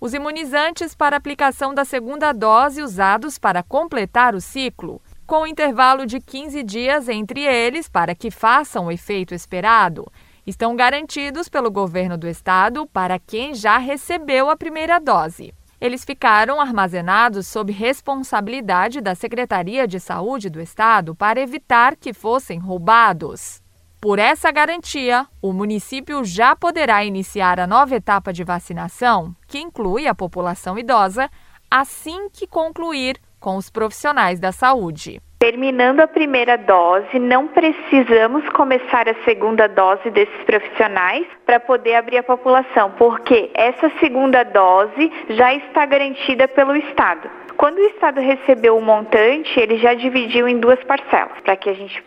Os 0.00 0.14
imunizantes 0.14 0.94
para 0.94 1.16
aplicação 1.16 1.74
da 1.74 1.84
segunda 1.84 2.32
dose 2.32 2.80
usados 2.80 3.36
para 3.40 3.64
completar 3.64 4.36
o 4.36 4.40
ciclo, 4.40 5.02
com 5.26 5.44
intervalo 5.44 6.06
de 6.06 6.20
15 6.20 6.62
dias 6.62 7.08
entre 7.08 7.40
eles 7.40 7.88
para 7.88 8.14
que 8.14 8.30
façam 8.30 8.86
o 8.86 8.92
efeito 8.92 9.34
esperado, 9.34 10.06
estão 10.46 10.76
garantidos 10.76 11.48
pelo 11.48 11.72
governo 11.72 12.16
do 12.16 12.28
estado 12.28 12.86
para 12.86 13.18
quem 13.18 13.52
já 13.52 13.78
recebeu 13.78 14.48
a 14.48 14.56
primeira 14.56 15.00
dose. 15.00 15.52
Eles 15.80 16.04
ficaram 16.04 16.60
armazenados 16.60 17.46
sob 17.46 17.72
responsabilidade 17.72 19.00
da 19.00 19.14
Secretaria 19.14 19.86
de 19.86 20.00
Saúde 20.00 20.50
do 20.50 20.60
Estado 20.60 21.14
para 21.14 21.40
evitar 21.40 21.94
que 21.94 22.12
fossem 22.12 22.58
roubados. 22.58 23.62
Por 24.00 24.18
essa 24.18 24.50
garantia, 24.50 25.26
o 25.42 25.52
município 25.52 26.24
já 26.24 26.54
poderá 26.54 27.04
iniciar 27.04 27.60
a 27.60 27.66
nova 27.66 27.96
etapa 27.96 28.32
de 28.32 28.44
vacinação, 28.44 29.34
que 29.46 29.58
inclui 29.58 30.06
a 30.06 30.14
população 30.14 30.78
idosa, 30.78 31.30
assim 31.70 32.28
que 32.30 32.46
concluir 32.46 33.20
com 33.40 33.56
os 33.56 33.70
profissionais 33.70 34.40
da 34.40 34.52
saúde. 34.52 35.20
Terminando 35.38 36.00
a 36.00 36.08
primeira 36.08 36.58
dose, 36.58 37.16
não 37.16 37.46
precisamos 37.46 38.48
começar 38.48 39.08
a 39.08 39.14
segunda 39.24 39.68
dose 39.68 40.10
desses 40.10 40.42
profissionais 40.44 41.24
para 41.46 41.60
poder 41.60 41.94
abrir 41.94 42.18
a 42.18 42.24
população, 42.24 42.90
porque 42.98 43.48
essa 43.54 43.88
segunda 44.00 44.42
dose 44.42 45.12
já 45.30 45.54
está 45.54 45.86
garantida 45.86 46.48
pelo 46.48 46.74
Estado. 46.74 47.30
Quando 47.56 47.78
o 47.78 47.86
Estado 47.86 48.20
recebeu 48.20 48.76
o 48.76 48.82
montante, 48.82 49.60
ele 49.60 49.78
já 49.78 49.94
dividiu 49.94 50.48
em 50.48 50.58
duas 50.58 50.82
parcelas, 50.82 51.38
para 51.44 51.54
que 51.54 51.70
a 51.70 51.74
gente 51.74 52.02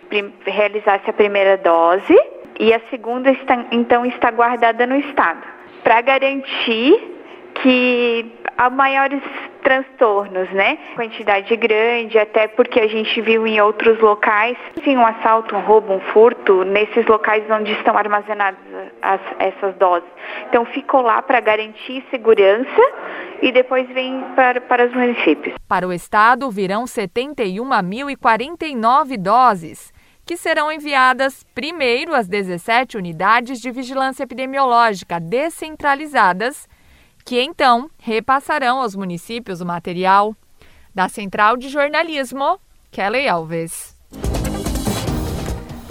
realizasse 0.46 1.10
a 1.10 1.14
primeira 1.14 1.56
dose 1.56 2.18
e 2.60 2.74
a 2.74 2.82
segunda 2.90 3.32
está, 3.32 3.66
então 3.72 4.06
está 4.06 4.30
guardada 4.30 4.86
no 4.86 4.98
Estado, 4.98 5.42
para 5.86 6.02
garantir 6.02 7.00
que 7.56 8.41
há 8.62 8.70
maiores 8.70 9.24
transtornos, 9.64 10.48
né? 10.52 10.78
Quantidade 10.96 11.56
grande, 11.56 12.20
até 12.20 12.48
porque 12.48 12.80
a 12.80 12.88
gente 12.88 13.20
viu 13.22 13.48
em 13.48 13.60
outros 13.60 14.00
locais, 14.00 14.56
sim, 14.84 14.96
um 14.96 15.06
assalto, 15.06 15.56
um 15.56 15.62
roubo, 15.62 15.94
um 15.94 16.00
furto, 16.00 16.64
nesses 16.64 17.08
locais 17.08 17.44
onde 17.50 17.72
estão 17.72 17.98
armazenadas 17.98 18.60
as, 19.02 19.20
essas 19.40 19.74
doses. 19.78 20.08
Então 20.48 20.64
ficou 20.66 21.02
lá 21.02 21.24
para 21.24 21.40
garantir 21.40 22.06
segurança 22.12 22.82
e 23.42 23.52
depois 23.52 23.90
vem 23.90 24.24
para, 24.36 24.62
para 24.62 24.86
os 24.86 24.94
municípios. 24.94 25.56
Para 25.68 25.88
o 25.88 25.94
estado 25.94 26.52
virão 26.52 26.84
71.049 26.84 29.18
doses 29.18 29.92
que 30.24 30.38
serão 30.38 30.72
enviadas 30.72 31.44
primeiro 31.56 32.14
às 32.14 32.28
17 32.28 32.96
unidades 32.96 33.60
de 33.60 33.72
vigilância 33.72 34.22
epidemiológica 34.22 35.20
descentralizadas 35.20 36.70
que 37.24 37.42
então 37.42 37.90
repassarão 37.98 38.82
aos 38.82 38.96
municípios 38.96 39.62
o 39.62 39.66
material. 39.66 40.36
Da 40.94 41.08
Central 41.08 41.56
de 41.56 41.70
Jornalismo, 41.70 42.60
Kelly 42.92 43.28
Alves. 43.28 43.96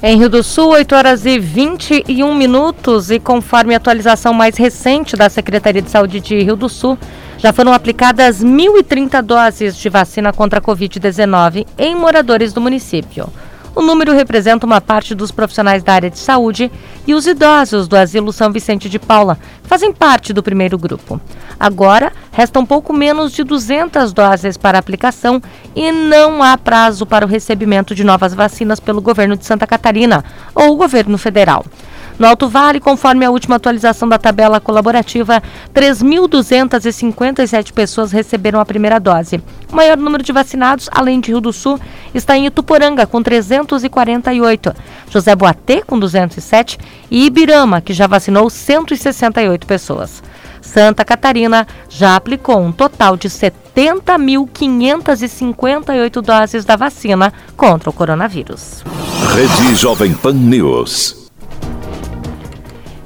Em 0.03 0.17
Rio 0.17 0.31
do 0.31 0.43
Sul, 0.43 0.71
8 0.71 0.95
horas 0.95 1.27
e 1.27 1.39
21 1.39 2.35
minutos, 2.35 3.11
e 3.11 3.19
conforme 3.19 3.75
a 3.75 3.77
atualização 3.77 4.33
mais 4.33 4.57
recente 4.57 5.17
da 5.17 5.29
Secretaria 5.29 5.83
de 5.83 5.91
Saúde 5.91 6.21
de 6.21 6.43
Rio 6.43 6.57
do 6.57 6.69
Sul, 6.71 6.99
já 7.37 7.53
foram 7.53 7.73
aplicadas 7.73 8.43
1.030 8.43 9.23
doses 9.23 9.77
de 9.77 9.89
vacina 9.89 10.33
contra 10.33 10.59
a 10.59 10.63
Covid-19 10.63 11.67
em 11.79 11.95
moradores 11.95 12.53
do 12.53 12.61
município. 12.61 13.31
O 13.75 13.83
número 13.83 14.13
representa 14.13 14.67
uma 14.67 14.81
parte 14.81 15.15
dos 15.15 15.31
profissionais 15.31 15.83
da 15.83 15.95
área 15.95 16.11
de 16.11 16.19
saúde 16.19 16.71
e 17.07 17.15
os 17.15 17.27
idosos 17.27 17.87
do 17.87 17.97
Asilo 17.97 18.33
São 18.33 18.53
Vicente 18.53 18.89
de 18.89 18.99
Paula 18.99 19.39
fazem 19.63 19.93
parte 19.93 20.33
do 20.33 20.43
primeiro 20.43 20.77
grupo. 20.77 21.21
Agora, 21.59 22.13
restam 22.33 22.67
pouco 22.67 22.93
menos 22.93 23.33
de 23.33 23.45
200 23.45 24.13
doses 24.13 24.57
para 24.57 24.79
aplicação 24.79 25.41
e 25.75 25.93
não 25.93 26.43
há 26.43 26.59
prazo 26.59 27.07
para 27.07 27.25
o 27.25 27.29
recebimento 27.29 27.95
de 27.95 28.03
novas 28.03 28.35
vacinas 28.35 28.81
pelo 28.81 29.01
governo 29.01 29.37
de 29.37 29.47
Santa 29.47 29.67
Catarina 29.67 30.25
ou 30.55 30.73
o 30.73 30.77
governo 30.77 31.17
federal. 31.17 31.65
No 32.21 32.29
Alto 32.29 32.49
Vale, 32.51 32.81
conforme 32.81 33.25
a 33.25 33.31
última 33.31 33.57
atualização 33.57 34.07
da 34.07 34.19
tabela 34.19 34.61
colaborativa, 34.61 35.43
3.257 35.75 37.73
pessoas 37.73 38.13
receberam 38.13 38.61
a 38.61 38.67
primeira 38.67 39.01
dose. 39.01 39.43
O 39.73 39.75
maior 39.75 39.97
número 39.97 40.23
de 40.23 40.31
vacinados, 40.31 40.91
além 40.93 41.19
de 41.19 41.31
Rio 41.31 41.41
do 41.41 41.51
Sul, 41.51 41.81
está 42.13 42.37
em 42.37 42.45
Ituporanga, 42.45 43.07
com 43.07 43.23
348, 43.23 44.75
José 45.09 45.35
Boatê, 45.35 45.83
com 45.83 45.99
207 45.99 46.79
e 47.11 47.25
Ibirama, 47.25 47.81
que 47.81 47.95
já 47.95 48.07
vacinou 48.07 48.51
168 48.51 49.67
pessoas. 49.67 50.23
Santa 50.61 51.07
Catarina 51.07 51.67
já 51.89 52.17
aplicou 52.17 52.61
um 52.61 52.71
total 52.71 53.17
de 53.17 53.31
70.558 53.31 56.21
doses 56.21 56.67
da 56.67 56.77
vacina 56.77 57.33
contra 57.57 57.89
o 57.89 57.95
coronavírus. 57.95 58.85
Rede 59.35 59.75
Jovem 59.75 60.13
Pan 60.13 60.35
News. 60.35 61.30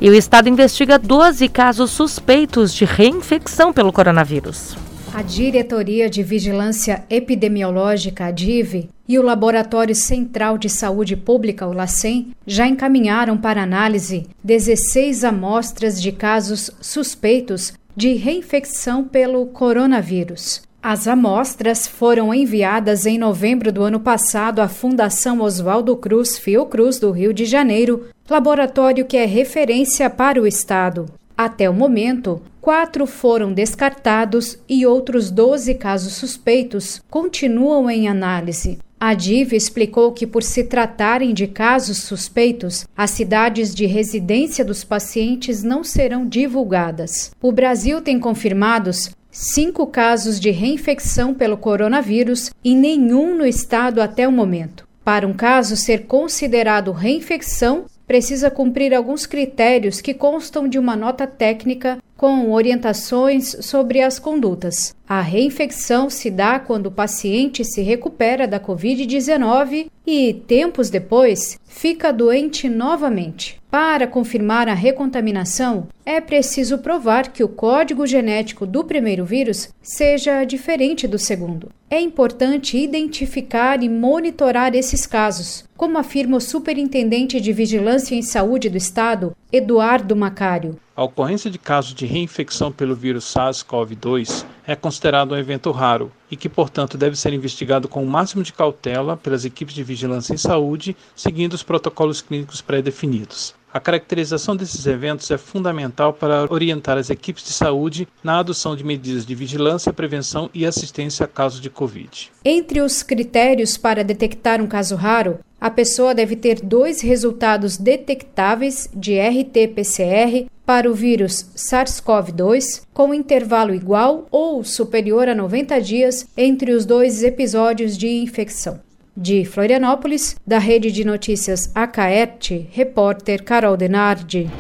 E 0.01 0.11
o 0.11 0.15
Estado 0.15 0.49
investiga 0.49 0.99
12 0.99 1.49
casos 1.49 1.91
suspeitos 1.93 2.75
de 2.75 2.85
reinfecção 2.85 3.73
pelo 3.73 3.93
coronavírus. 3.93 4.77
A 5.15 5.23
Diretoria 5.23 6.11
de 6.11 6.25
Vigilância 6.25 7.05
Epidemiológica, 7.09 8.27
a 8.27 8.31
DIV, 8.33 8.89
e 9.09 9.19
o 9.19 9.23
Laboratório 9.23 9.95
Central 9.95 10.59
de 10.59 10.69
Saúde 10.69 11.17
Pública, 11.17 11.67
o 11.67 11.73
LACEN, 11.73 12.33
já 12.45 12.67
encaminharam 12.67 13.37
para 13.37 13.63
análise 13.63 14.27
16 14.43 15.23
amostras 15.23 16.03
de 16.03 16.11
casos 16.11 16.71
suspeitos 16.81 17.75
de 17.97 18.15
reinfecção 18.15 19.05
pelo 19.05 19.47
coronavírus. 19.47 20.63
As 20.83 21.09
amostras 21.09 21.87
foram 21.87 22.35
enviadas 22.35 23.07
em 23.07 23.17
novembro 23.17 23.73
do 23.73 23.83
ano 23.83 24.01
passado 24.01 24.61
à 24.61 24.69
Fundação 24.69 25.41
Oswaldo 25.41 25.97
Cruz 25.97 26.37
Fiocruz 26.37 26.99
do 26.99 27.11
Rio 27.11 27.33
de 27.33 27.47
Janeiro, 27.47 28.09
laboratório 28.29 29.05
que 29.05 29.17
é 29.17 29.27
referência 29.27 30.09
para 30.09 30.41
o 30.41 30.47
estado. 30.47 31.07
Até 31.37 31.69
o 31.69 31.75
momento, 31.75 32.41
quatro 32.61 33.07
foram 33.07 33.53
descartados 33.53 34.59
e 34.69 34.87
outros 34.87 35.31
12 35.31 35.75
casos 35.75 36.15
suspeitos 36.15 37.03
continuam 37.11 37.91
em 37.91 38.09
análise. 38.09 38.79
A 38.99 39.13
DIV 39.13 39.55
explicou 39.55 40.13
que, 40.13 40.27
por 40.27 40.43
se 40.43 40.65
tratarem 40.65 41.35
de 41.35 41.47
casos 41.47 41.99
suspeitos, 41.99 42.87
as 42.97 43.11
cidades 43.11 43.75
de 43.75 43.85
residência 43.85 44.65
dos 44.65 44.83
pacientes 44.83 45.63
não 45.63 45.85
serão 45.85 46.27
divulgadas. 46.27 47.33
O 47.43 47.53
Brasil 47.53 48.01
tem 48.01 48.19
confirmados 48.19 49.11
cinco 49.31 49.87
casos 49.87 50.41
de 50.41 50.51
reinfecção 50.51 51.35
pelo 51.35 51.59
coronavírus 51.59 52.51
e 52.65 52.75
nenhum 52.75 53.37
no 53.37 53.45
estado 53.45 54.01
até 54.01 54.27
o 54.27 54.33
momento. 54.33 54.89
Para 55.05 55.27
um 55.27 55.35
caso 55.35 55.77
ser 55.77 56.07
considerado 56.07 56.91
reinfecção, 56.91 57.85
precisa 58.07 58.51
cumprir 58.51 58.95
alguns 58.95 59.27
critérios 59.27 60.01
que 60.01 60.15
constam 60.15 60.69
de 60.69 60.79
uma 60.79 60.97
nota 60.97 61.27
técnica 61.27 61.99
com 62.17 62.53
orientações 62.53 63.57
sobre 63.61 64.01
as 64.01 64.19
condutas. 64.19 64.95
A 65.07 65.21
reinfecção 65.21 66.09
se 66.09 66.31
dá 66.31 66.59
quando 66.59 66.87
o 66.87 66.91
paciente 66.91 67.63
se 67.63 67.83
recupera 67.83 68.49
da 68.49 68.59
Covid-19 68.59 69.91
e, 70.07 70.33
tempos 70.47 70.89
depois, 70.89 71.61
fica 71.67 72.11
doente 72.11 72.71
novamente. 72.71 73.61
Para 73.71 74.07
confirmar 74.07 74.67
a 74.67 74.73
recontaminação, 74.73 75.89
é 76.07 76.21
preciso 76.21 76.79
provar 76.79 77.33
que 77.33 77.45
o 77.45 77.49
código 77.49 78.07
genético 78.07 78.65
do 78.65 78.85
primeiro 78.85 79.25
vírus 79.27 79.69
seja 79.83 80.45
diferente 80.45 81.07
do 81.07 81.19
segundo. 81.19 81.71
É 81.91 82.01
importante 82.01 82.79
identificar 82.79 83.83
e 83.83 83.89
monitorar 83.89 84.75
esses 84.75 85.07
casos, 85.07 85.65
como 85.77 85.99
afirma 85.99 86.37
o 86.37 86.41
Superintendente 86.41 87.41
de 87.41 87.53
Vigilância 87.53 88.15
em 88.15 88.23
Saúde 88.23 88.71
do 88.71 88.79
Estado, 88.79 89.37
Eduardo 89.53 90.15
Macário. 90.17 90.79
A 90.97 91.03
ocorrência 91.03 91.51
de 91.51 91.59
casos 91.59 91.93
de 91.93 92.07
reinfecção 92.07 92.71
pelo 92.71 92.95
vírus 92.95 93.25
SARS-CoV-2 93.25 94.47
é 94.65 94.77
considerado 94.95 95.33
um 95.33 95.37
evento 95.37 95.73
raro 95.73 96.13
e 96.31 96.37
que, 96.37 96.49
portanto, 96.49 96.97
deve 96.97 97.17
ser 97.17 97.33
investigado 97.33 97.89
com 97.89 98.03
o 98.03 98.07
máximo 98.07 98.45
de 98.45 98.53
cautela 98.53 99.17
pelas 99.17 99.45
equipes 99.45 99.75
de 99.75 99.83
vigilância 99.83 100.35
em 100.35 100.37
saúde, 100.37 100.97
seguindo 101.17 101.55
os 101.55 101.65
protocolos 101.65 102.23
clínicos 102.23 102.61
pré-definidos. 102.61 103.55
A 103.73 103.81
caracterização 103.81 104.55
desses 104.55 104.87
eventos 104.87 105.29
é 105.33 105.37
fundamental 105.37 106.13
para 106.13 106.47
orientar 106.49 106.97
as 106.97 107.11
equipes 107.11 107.43
de 107.43 107.53
saúde 107.53 108.07
na 108.23 108.39
adoção 108.39 108.77
de 108.77 108.85
medidas 108.85 109.27
de 109.27 109.35
vigilância, 109.35 109.93
prevenção 109.93 110.49
e 110.55 110.65
assistência 110.65 111.25
a 111.25 111.29
casos 111.29 111.61
de 111.61 111.69
Covid. 111.69 112.31
Entre 112.45 112.81
os 112.81 113.03
critérios 113.03 113.77
para 113.77 114.05
detectar 114.05 114.63
um 114.63 114.69
caso 114.69 114.95
raro, 114.95 115.41
a 115.65 115.71
pessoa 115.71 116.15
deve 116.15 116.37
ter 116.37 116.61
dois 116.61 117.01
resultados 117.01 117.79
detectáveis 117.79 118.87
de 118.95 119.15
RT-PCR 119.15 120.45
para 120.67 120.91
o 120.91 120.95
vírus 120.95 121.47
SARS-CoV-2 121.57 122.83
com 122.93 123.15
intervalo 123.15 123.75
igual 123.75 124.27
ou 124.31 124.63
superior 124.63 125.27
a 125.27 125.35
90 125.35 125.81
dias 125.81 126.27
entre 126.37 126.71
os 126.73 126.85
dois 126.85 127.23
episódios 127.23 127.97
de 127.97 128.09
infecção. 128.09 128.79
De 129.17 129.47
Florianópolis, 129.47 130.37
da 130.47 130.59
Rede 130.59 130.93
de 130.93 131.03
Notícias 131.03 131.71
Acaerte, 131.75 132.69
repórter 132.71 133.43
Carol 133.43 133.75
Denardi. 133.75 134.51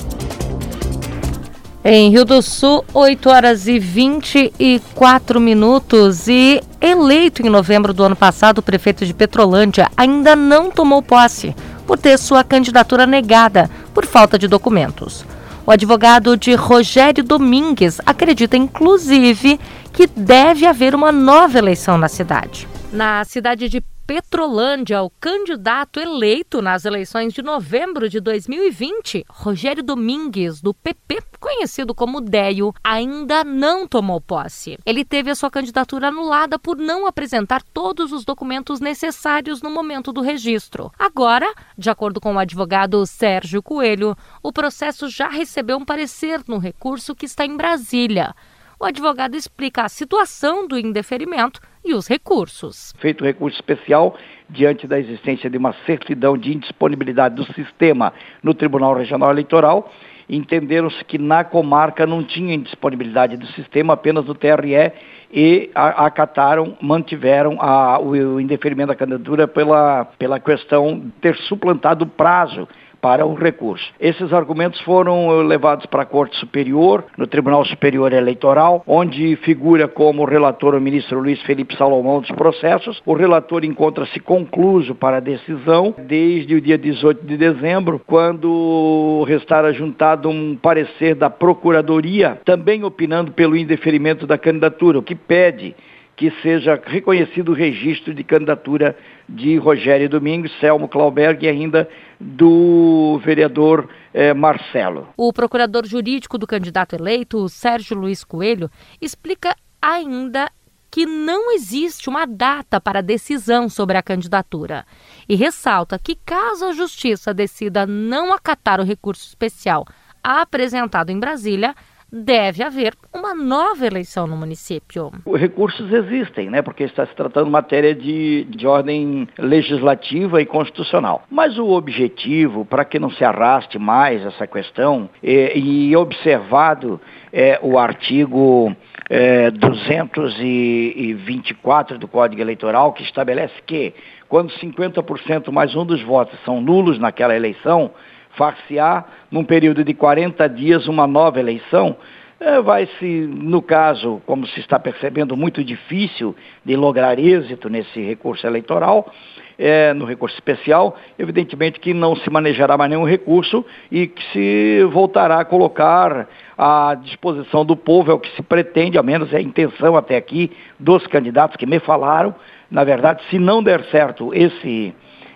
Em 1.86 2.08
Rio 2.10 2.24
do 2.24 2.40
Sul, 2.40 2.82
8 2.94 3.28
horas 3.28 3.68
e 3.68 3.78
24 3.78 5.38
minutos. 5.38 6.26
E 6.28 6.62
eleito 6.80 7.42
em 7.46 7.50
novembro 7.50 7.92
do 7.92 8.02
ano 8.02 8.16
passado, 8.16 8.58
o 8.58 8.62
prefeito 8.62 9.04
de 9.04 9.12
Petrolândia 9.12 9.90
ainda 9.94 10.34
não 10.34 10.70
tomou 10.70 11.02
posse 11.02 11.54
por 11.86 11.98
ter 11.98 12.18
sua 12.18 12.42
candidatura 12.42 13.06
negada 13.06 13.68
por 13.92 14.06
falta 14.06 14.38
de 14.38 14.48
documentos. 14.48 15.26
O 15.66 15.70
advogado 15.70 16.38
de 16.38 16.54
Rogério 16.54 17.22
Domingues 17.22 18.00
acredita, 18.06 18.56
inclusive, 18.56 19.60
que 19.92 20.06
deve 20.06 20.64
haver 20.64 20.94
uma 20.94 21.12
nova 21.12 21.58
eleição 21.58 21.98
na 21.98 22.08
cidade. 22.08 22.66
Na 22.90 23.22
cidade 23.24 23.68
de 23.68 23.82
Petrolândia, 24.06 25.02
o 25.02 25.08
candidato 25.08 25.98
eleito 25.98 26.60
nas 26.60 26.84
eleições 26.84 27.32
de 27.32 27.40
novembro 27.40 28.06
de 28.06 28.20
2020, 28.20 29.24
Rogério 29.26 29.82
Domingues, 29.82 30.60
do 30.60 30.74
PP, 30.74 31.22
conhecido 31.40 31.94
como 31.94 32.20
Deio, 32.20 32.74
ainda 32.84 33.42
não 33.42 33.88
tomou 33.88 34.20
posse. 34.20 34.78
Ele 34.84 35.06
teve 35.06 35.30
a 35.30 35.34
sua 35.34 35.50
candidatura 35.50 36.08
anulada 36.08 36.58
por 36.58 36.76
não 36.76 37.06
apresentar 37.06 37.62
todos 37.62 38.12
os 38.12 38.26
documentos 38.26 38.78
necessários 38.78 39.62
no 39.62 39.70
momento 39.70 40.12
do 40.12 40.20
registro. 40.20 40.92
Agora, 40.98 41.50
de 41.76 41.88
acordo 41.88 42.20
com 42.20 42.34
o 42.34 42.38
advogado 42.38 43.06
Sérgio 43.06 43.62
Coelho, 43.62 44.14
o 44.42 44.52
processo 44.52 45.08
já 45.08 45.28
recebeu 45.28 45.78
um 45.78 45.84
parecer 45.84 46.42
no 46.46 46.58
recurso 46.58 47.14
que 47.14 47.24
está 47.24 47.46
em 47.46 47.56
Brasília. 47.56 48.34
O 48.78 48.84
advogado 48.84 49.36
explica 49.36 49.84
a 49.84 49.88
situação 49.88 50.66
do 50.66 50.78
indeferimento 50.78 51.60
e 51.84 51.94
os 51.94 52.08
recursos. 52.08 52.92
Feito 52.98 53.22
o 53.22 53.24
recurso 53.24 53.56
especial 53.56 54.16
diante 54.48 54.86
da 54.86 54.98
existência 54.98 55.48
de 55.48 55.56
uma 55.56 55.74
certidão 55.86 56.36
de 56.36 56.52
indisponibilidade 56.52 57.36
do 57.36 57.44
sistema 57.52 58.12
no 58.42 58.52
Tribunal 58.52 58.94
Regional 58.94 59.30
Eleitoral, 59.30 59.92
entenderam-se 60.28 61.04
que 61.04 61.18
na 61.18 61.44
comarca 61.44 62.06
não 62.06 62.24
tinha 62.24 62.54
indisponibilidade 62.54 63.36
do 63.36 63.46
sistema, 63.48 63.94
apenas 63.94 64.24
do 64.24 64.34
TRE, 64.34 64.92
e 65.32 65.70
acataram, 65.74 66.76
mantiveram 66.80 67.60
a, 67.60 67.98
o, 67.98 68.10
o 68.10 68.40
indeferimento 68.40 68.88
da 68.88 68.94
candidatura 68.94 69.46
pela, 69.46 70.04
pela 70.18 70.40
questão 70.40 70.98
de 70.98 71.10
ter 71.20 71.36
suplantado 71.36 72.04
o 72.04 72.08
prazo 72.08 72.68
para 73.04 73.26
o 73.26 73.34
recurso. 73.34 73.84
Esses 74.00 74.32
argumentos 74.32 74.80
foram 74.80 75.30
eh, 75.30 75.44
levados 75.44 75.84
para 75.84 76.04
a 76.04 76.06
Corte 76.06 76.38
Superior, 76.38 77.04
no 77.18 77.26
Tribunal 77.26 77.62
Superior 77.66 78.10
Eleitoral, 78.14 78.82
onde 78.86 79.36
figura 79.44 79.86
como 79.86 80.24
relator 80.24 80.74
o 80.74 80.80
ministro 80.80 81.20
Luiz 81.20 81.38
Felipe 81.42 81.76
Salomão 81.76 82.22
dos 82.22 82.30
processos. 82.30 83.02
O 83.04 83.12
relator 83.12 83.62
encontra-se 83.62 84.18
concluso 84.20 84.94
para 84.94 85.18
a 85.18 85.20
decisão 85.20 85.94
desde 85.98 86.54
o 86.54 86.60
dia 86.62 86.78
18 86.78 87.26
de 87.26 87.36
dezembro, 87.36 88.00
quando 88.06 89.22
restara 89.28 89.70
juntado 89.74 90.30
um 90.30 90.56
parecer 90.56 91.14
da 91.14 91.28
Procuradoria, 91.28 92.40
também 92.42 92.84
opinando 92.84 93.32
pelo 93.32 93.54
indeferimento 93.54 94.26
da 94.26 94.38
candidatura, 94.38 94.98
o 94.98 95.02
que 95.02 95.14
pede 95.14 95.76
que 96.16 96.32
seja 96.42 96.80
reconhecido 96.84 97.50
o 97.50 97.54
registro 97.54 98.14
de 98.14 98.22
candidatura 98.22 98.96
de 99.28 99.56
Rogério 99.56 100.08
Domingos, 100.08 100.52
Selmo 100.60 100.88
Clauberg 100.88 101.44
e 101.44 101.48
ainda 101.48 101.88
do 102.20 103.20
vereador 103.24 103.88
eh, 104.12 104.32
Marcelo. 104.32 105.08
O 105.16 105.32
procurador 105.32 105.86
jurídico 105.86 106.38
do 106.38 106.46
candidato 106.46 106.94
eleito, 106.94 107.48
Sérgio 107.48 107.96
Luiz 107.96 108.22
Coelho, 108.22 108.70
explica 109.00 109.56
ainda 109.82 110.50
que 110.90 111.06
não 111.06 111.52
existe 111.52 112.08
uma 112.08 112.24
data 112.24 112.80
para 112.80 113.02
decisão 113.02 113.68
sobre 113.68 113.96
a 113.96 114.02
candidatura 114.02 114.86
e 115.28 115.34
ressalta 115.34 115.98
que, 115.98 116.14
caso 116.14 116.66
a 116.66 116.72
Justiça 116.72 117.34
decida 117.34 117.84
não 117.84 118.32
acatar 118.32 118.80
o 118.80 118.84
recurso 118.84 119.26
especial 119.26 119.84
apresentado 120.22 121.10
em 121.10 121.18
Brasília, 121.18 121.74
deve 122.14 122.62
haver 122.62 122.94
uma 123.12 123.34
nova 123.34 123.84
eleição 123.84 124.28
no 124.28 124.36
município. 124.36 125.10
Os 125.26 125.40
recursos 125.40 125.92
existem, 125.92 126.48
né? 126.48 126.62
Porque 126.62 126.84
está 126.84 127.04
se 127.04 127.16
tratando 127.16 127.46
de 127.46 127.50
matéria 127.50 127.92
de, 127.92 128.44
de 128.44 128.64
ordem 128.66 129.26
legislativa 129.36 130.40
e 130.40 130.46
constitucional. 130.46 131.24
Mas 131.28 131.58
o 131.58 131.70
objetivo, 131.70 132.64
para 132.64 132.84
que 132.84 133.00
não 133.00 133.10
se 133.10 133.24
arraste 133.24 133.80
mais 133.80 134.24
essa 134.24 134.46
questão, 134.46 135.10
é, 135.22 135.58
e 135.58 135.96
observado 135.96 137.00
é, 137.32 137.58
o 137.60 137.76
artigo 137.76 138.72
é, 139.10 139.50
224 139.50 141.98
do 141.98 142.06
Código 142.06 142.40
Eleitoral, 142.40 142.92
que 142.92 143.02
estabelece 143.02 143.54
que 143.66 143.92
quando 144.28 144.52
50% 144.52 145.50
mais 145.50 145.74
um 145.74 145.84
dos 145.84 146.00
votos 146.02 146.38
são 146.44 146.60
nulos 146.60 146.96
naquela 146.98 147.34
eleição, 147.34 147.90
far-se-á, 148.36 149.04
num 149.30 149.44
período 149.44 149.84
de 149.84 149.94
40 149.94 150.48
dias, 150.48 150.86
uma 150.86 151.06
nova 151.06 151.40
eleição, 151.40 151.96
é, 152.40 152.60
vai 152.60 152.86
se, 152.98 153.06
no 153.06 153.62
caso, 153.62 154.20
como 154.26 154.46
se 154.46 154.60
está 154.60 154.78
percebendo, 154.78 155.36
muito 155.36 155.64
difícil 155.64 156.34
de 156.64 156.76
lograr 156.76 157.18
êxito 157.18 157.68
nesse 157.68 158.00
recurso 158.00 158.46
eleitoral, 158.46 159.10
é, 159.56 159.94
no 159.94 160.04
recurso 160.04 160.34
especial, 160.36 160.96
evidentemente 161.18 161.78
que 161.78 161.94
não 161.94 162.16
se 162.16 162.28
manejará 162.28 162.76
mais 162.76 162.90
nenhum 162.90 163.04
recurso 163.04 163.64
e 163.90 164.08
que 164.08 164.22
se 164.32 164.84
voltará 164.92 165.40
a 165.40 165.44
colocar 165.44 166.28
à 166.58 166.94
disposição 167.00 167.64
do 167.64 167.76
povo, 167.76 168.10
é 168.10 168.14
o 168.14 168.18
que 168.18 168.34
se 168.34 168.42
pretende, 168.42 168.98
ao 168.98 169.04
menos 169.04 169.32
é 169.32 169.36
a 169.36 169.40
intenção 169.40 169.96
até 169.96 170.16
aqui 170.16 170.50
dos 170.78 171.06
candidatos 171.06 171.56
que 171.56 171.66
me 171.66 171.78
falaram. 171.78 172.34
Na 172.70 172.82
verdade, 172.82 173.22
se 173.30 173.38
não 173.38 173.62
der 173.62 173.84
certo 173.84 174.34
esse 174.34 174.92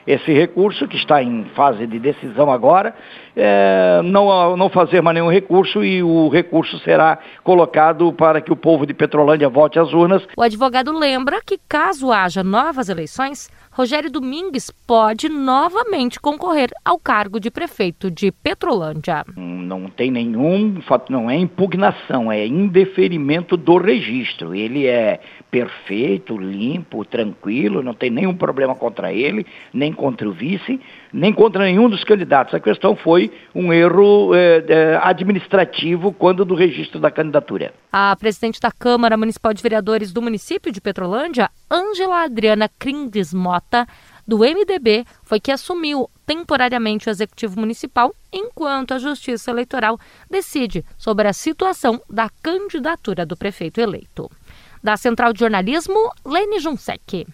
esse 0.08 0.32
recurso, 0.32 0.88
que 0.88 0.96
está 0.96 1.22
em 1.22 1.44
fase 1.54 1.86
de 1.86 1.98
decisão 1.98 2.50
agora, 2.50 2.94
é, 3.36 4.00
não, 4.02 4.56
não 4.56 4.70
fazer 4.70 5.02
mais 5.02 5.14
nenhum 5.14 5.30
recurso 5.30 5.84
e 5.84 6.02
o 6.02 6.30
recurso 6.30 6.78
será 6.78 7.18
colocado 7.44 8.10
para 8.14 8.40
que 8.40 8.50
o 8.50 8.56
povo 8.56 8.86
de 8.86 8.94
Petrolândia 8.94 9.50
volte 9.50 9.78
às 9.78 9.92
urnas. 9.92 10.26
O 10.34 10.42
advogado 10.42 10.90
lembra 10.98 11.42
que, 11.44 11.60
caso 11.68 12.10
haja 12.10 12.42
novas 12.42 12.88
eleições, 12.88 13.50
Rogério 13.78 14.10
Domingues 14.10 14.72
pode 14.88 15.28
novamente 15.28 16.18
concorrer 16.18 16.68
ao 16.84 16.98
cargo 16.98 17.38
de 17.38 17.48
prefeito 17.48 18.10
de 18.10 18.32
Petrolândia. 18.32 19.24
Não 19.36 19.88
tem 19.88 20.10
nenhum 20.10 20.82
fato, 20.82 21.12
não 21.12 21.30
é 21.30 21.36
impugnação, 21.36 22.32
é 22.32 22.44
indeferimento 22.44 23.56
do 23.56 23.76
registro. 23.76 24.52
Ele 24.52 24.88
é 24.88 25.20
perfeito, 25.48 26.36
limpo, 26.36 27.04
tranquilo, 27.04 27.80
não 27.80 27.94
tem 27.94 28.10
nenhum 28.10 28.34
problema 28.34 28.74
contra 28.74 29.12
ele, 29.12 29.46
nem 29.72 29.92
contra 29.92 30.28
o 30.28 30.32
vice, 30.32 30.80
nem 31.12 31.32
contra 31.32 31.64
nenhum 31.64 31.88
dos 31.88 32.04
candidatos. 32.04 32.54
A 32.54 32.60
questão 32.60 32.96
foi 32.96 33.32
um 33.54 33.72
erro 33.72 34.34
é, 34.34 34.64
é, 34.68 35.00
administrativo 35.02 36.12
quando 36.12 36.44
do 36.44 36.54
registro 36.54 37.00
da 37.00 37.10
candidatura. 37.10 37.72
A 37.92 38.14
presidente 38.16 38.60
da 38.60 38.70
Câmara 38.70 39.16
Municipal 39.16 39.52
de 39.52 39.62
Vereadores 39.62 40.12
do 40.12 40.22
município 40.22 40.72
de 40.72 40.80
Petrolândia, 40.80 41.50
Ângela 41.70 42.24
Adriana 42.24 42.68
Crindes 42.78 43.32
Mota, 43.32 43.86
do 44.26 44.38
MDB, 44.38 45.06
foi 45.22 45.40
que 45.40 45.50
assumiu 45.50 46.10
temporariamente 46.26 47.08
o 47.08 47.10
executivo 47.10 47.58
municipal, 47.58 48.14
enquanto 48.30 48.92
a 48.92 48.98
Justiça 48.98 49.50
Eleitoral 49.50 49.98
decide 50.30 50.84
sobre 50.98 51.26
a 51.26 51.32
situação 51.32 51.98
da 52.10 52.28
candidatura 52.42 53.24
do 53.24 53.36
prefeito 53.36 53.80
eleito. 53.80 54.30
Da 54.82 54.98
Central 54.98 55.32
de 55.32 55.40
Jornalismo, 55.40 56.10
Lene 56.26 56.60
Junsec. 56.60 57.26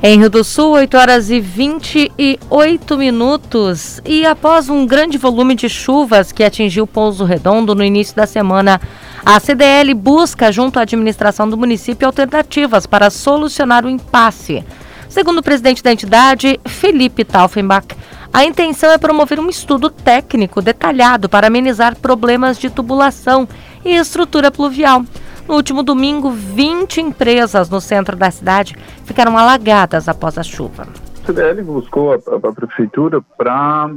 Em 0.00 0.16
Rio 0.16 0.30
do 0.30 0.44
Sul, 0.44 0.74
8 0.74 0.96
horas 0.96 1.28
e 1.28 1.40
28 1.40 2.96
minutos. 2.96 4.00
E 4.04 4.24
após 4.24 4.68
um 4.68 4.86
grande 4.86 5.18
volume 5.18 5.56
de 5.56 5.68
chuvas 5.68 6.30
que 6.30 6.44
atingiu 6.44 6.86
Pouso 6.86 7.24
Redondo 7.24 7.74
no 7.74 7.82
início 7.82 8.14
da 8.14 8.24
semana, 8.24 8.80
a 9.26 9.40
CDL 9.40 9.92
busca, 9.94 10.52
junto 10.52 10.78
à 10.78 10.82
administração 10.82 11.50
do 11.50 11.58
município, 11.58 12.06
alternativas 12.06 12.86
para 12.86 13.10
solucionar 13.10 13.84
o 13.84 13.90
impasse. 13.90 14.64
Segundo 15.08 15.38
o 15.38 15.42
presidente 15.42 15.82
da 15.82 15.90
entidade, 15.90 16.60
Felipe 16.64 17.24
Taufenbach, 17.24 17.88
a 18.32 18.44
intenção 18.44 18.92
é 18.92 18.98
promover 18.98 19.40
um 19.40 19.48
estudo 19.48 19.90
técnico 19.90 20.62
detalhado 20.62 21.28
para 21.28 21.48
amenizar 21.48 21.96
problemas 21.96 22.56
de 22.56 22.70
tubulação 22.70 23.48
e 23.84 23.96
estrutura 23.96 24.48
pluvial. 24.48 25.02
No 25.48 25.54
último 25.54 25.82
domingo, 25.82 26.30
20 26.30 27.00
empresas 27.00 27.70
no 27.70 27.80
centro 27.80 28.14
da 28.14 28.30
cidade 28.30 28.76
ficaram 29.06 29.38
alagadas 29.38 30.06
após 30.06 30.36
a 30.36 30.42
chuva. 30.42 30.86
A 31.22 31.26
CDL 31.26 31.62
buscou 31.62 32.12
a, 32.12 32.16
a, 32.16 32.48
a 32.50 32.52
prefeitura 32.52 33.22
para 33.22 33.90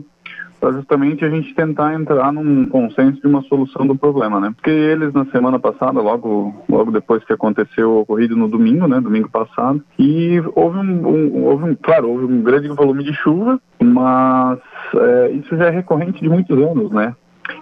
justamente 0.71 1.25
a 1.25 1.29
gente 1.29 1.53
tentar 1.53 1.93
entrar 1.93 2.31
num 2.31 2.69
consenso 2.69 3.19
de 3.19 3.27
uma 3.27 3.41
solução 3.43 3.85
do 3.85 3.97
problema, 3.97 4.39
né? 4.39 4.53
Porque 4.55 4.69
eles 4.69 5.11
na 5.11 5.25
semana 5.25 5.59
passada, 5.59 5.99
logo 5.99 6.53
logo 6.69 6.91
depois 6.91 7.23
que 7.25 7.33
aconteceu 7.33 7.89
o 7.89 7.99
ocorrido 8.01 8.37
no 8.37 8.47
domingo, 8.47 8.87
né, 8.87 9.01
domingo 9.01 9.27
passado, 9.29 9.83
e 9.97 10.41
houve 10.55 10.77
um, 10.77 11.07
um 11.07 11.45
houve 11.45 11.65
um, 11.65 11.75
claro, 11.75 12.09
houve 12.09 12.25
um 12.25 12.43
grande 12.43 12.67
volume 12.69 13.03
de 13.03 13.13
chuva, 13.13 13.59
mas 13.81 14.59
é, 14.95 15.31
isso 15.31 15.57
já 15.57 15.65
é 15.65 15.69
recorrente 15.69 16.21
de 16.21 16.29
muitos 16.29 16.57
anos, 16.57 16.91
né? 16.91 17.13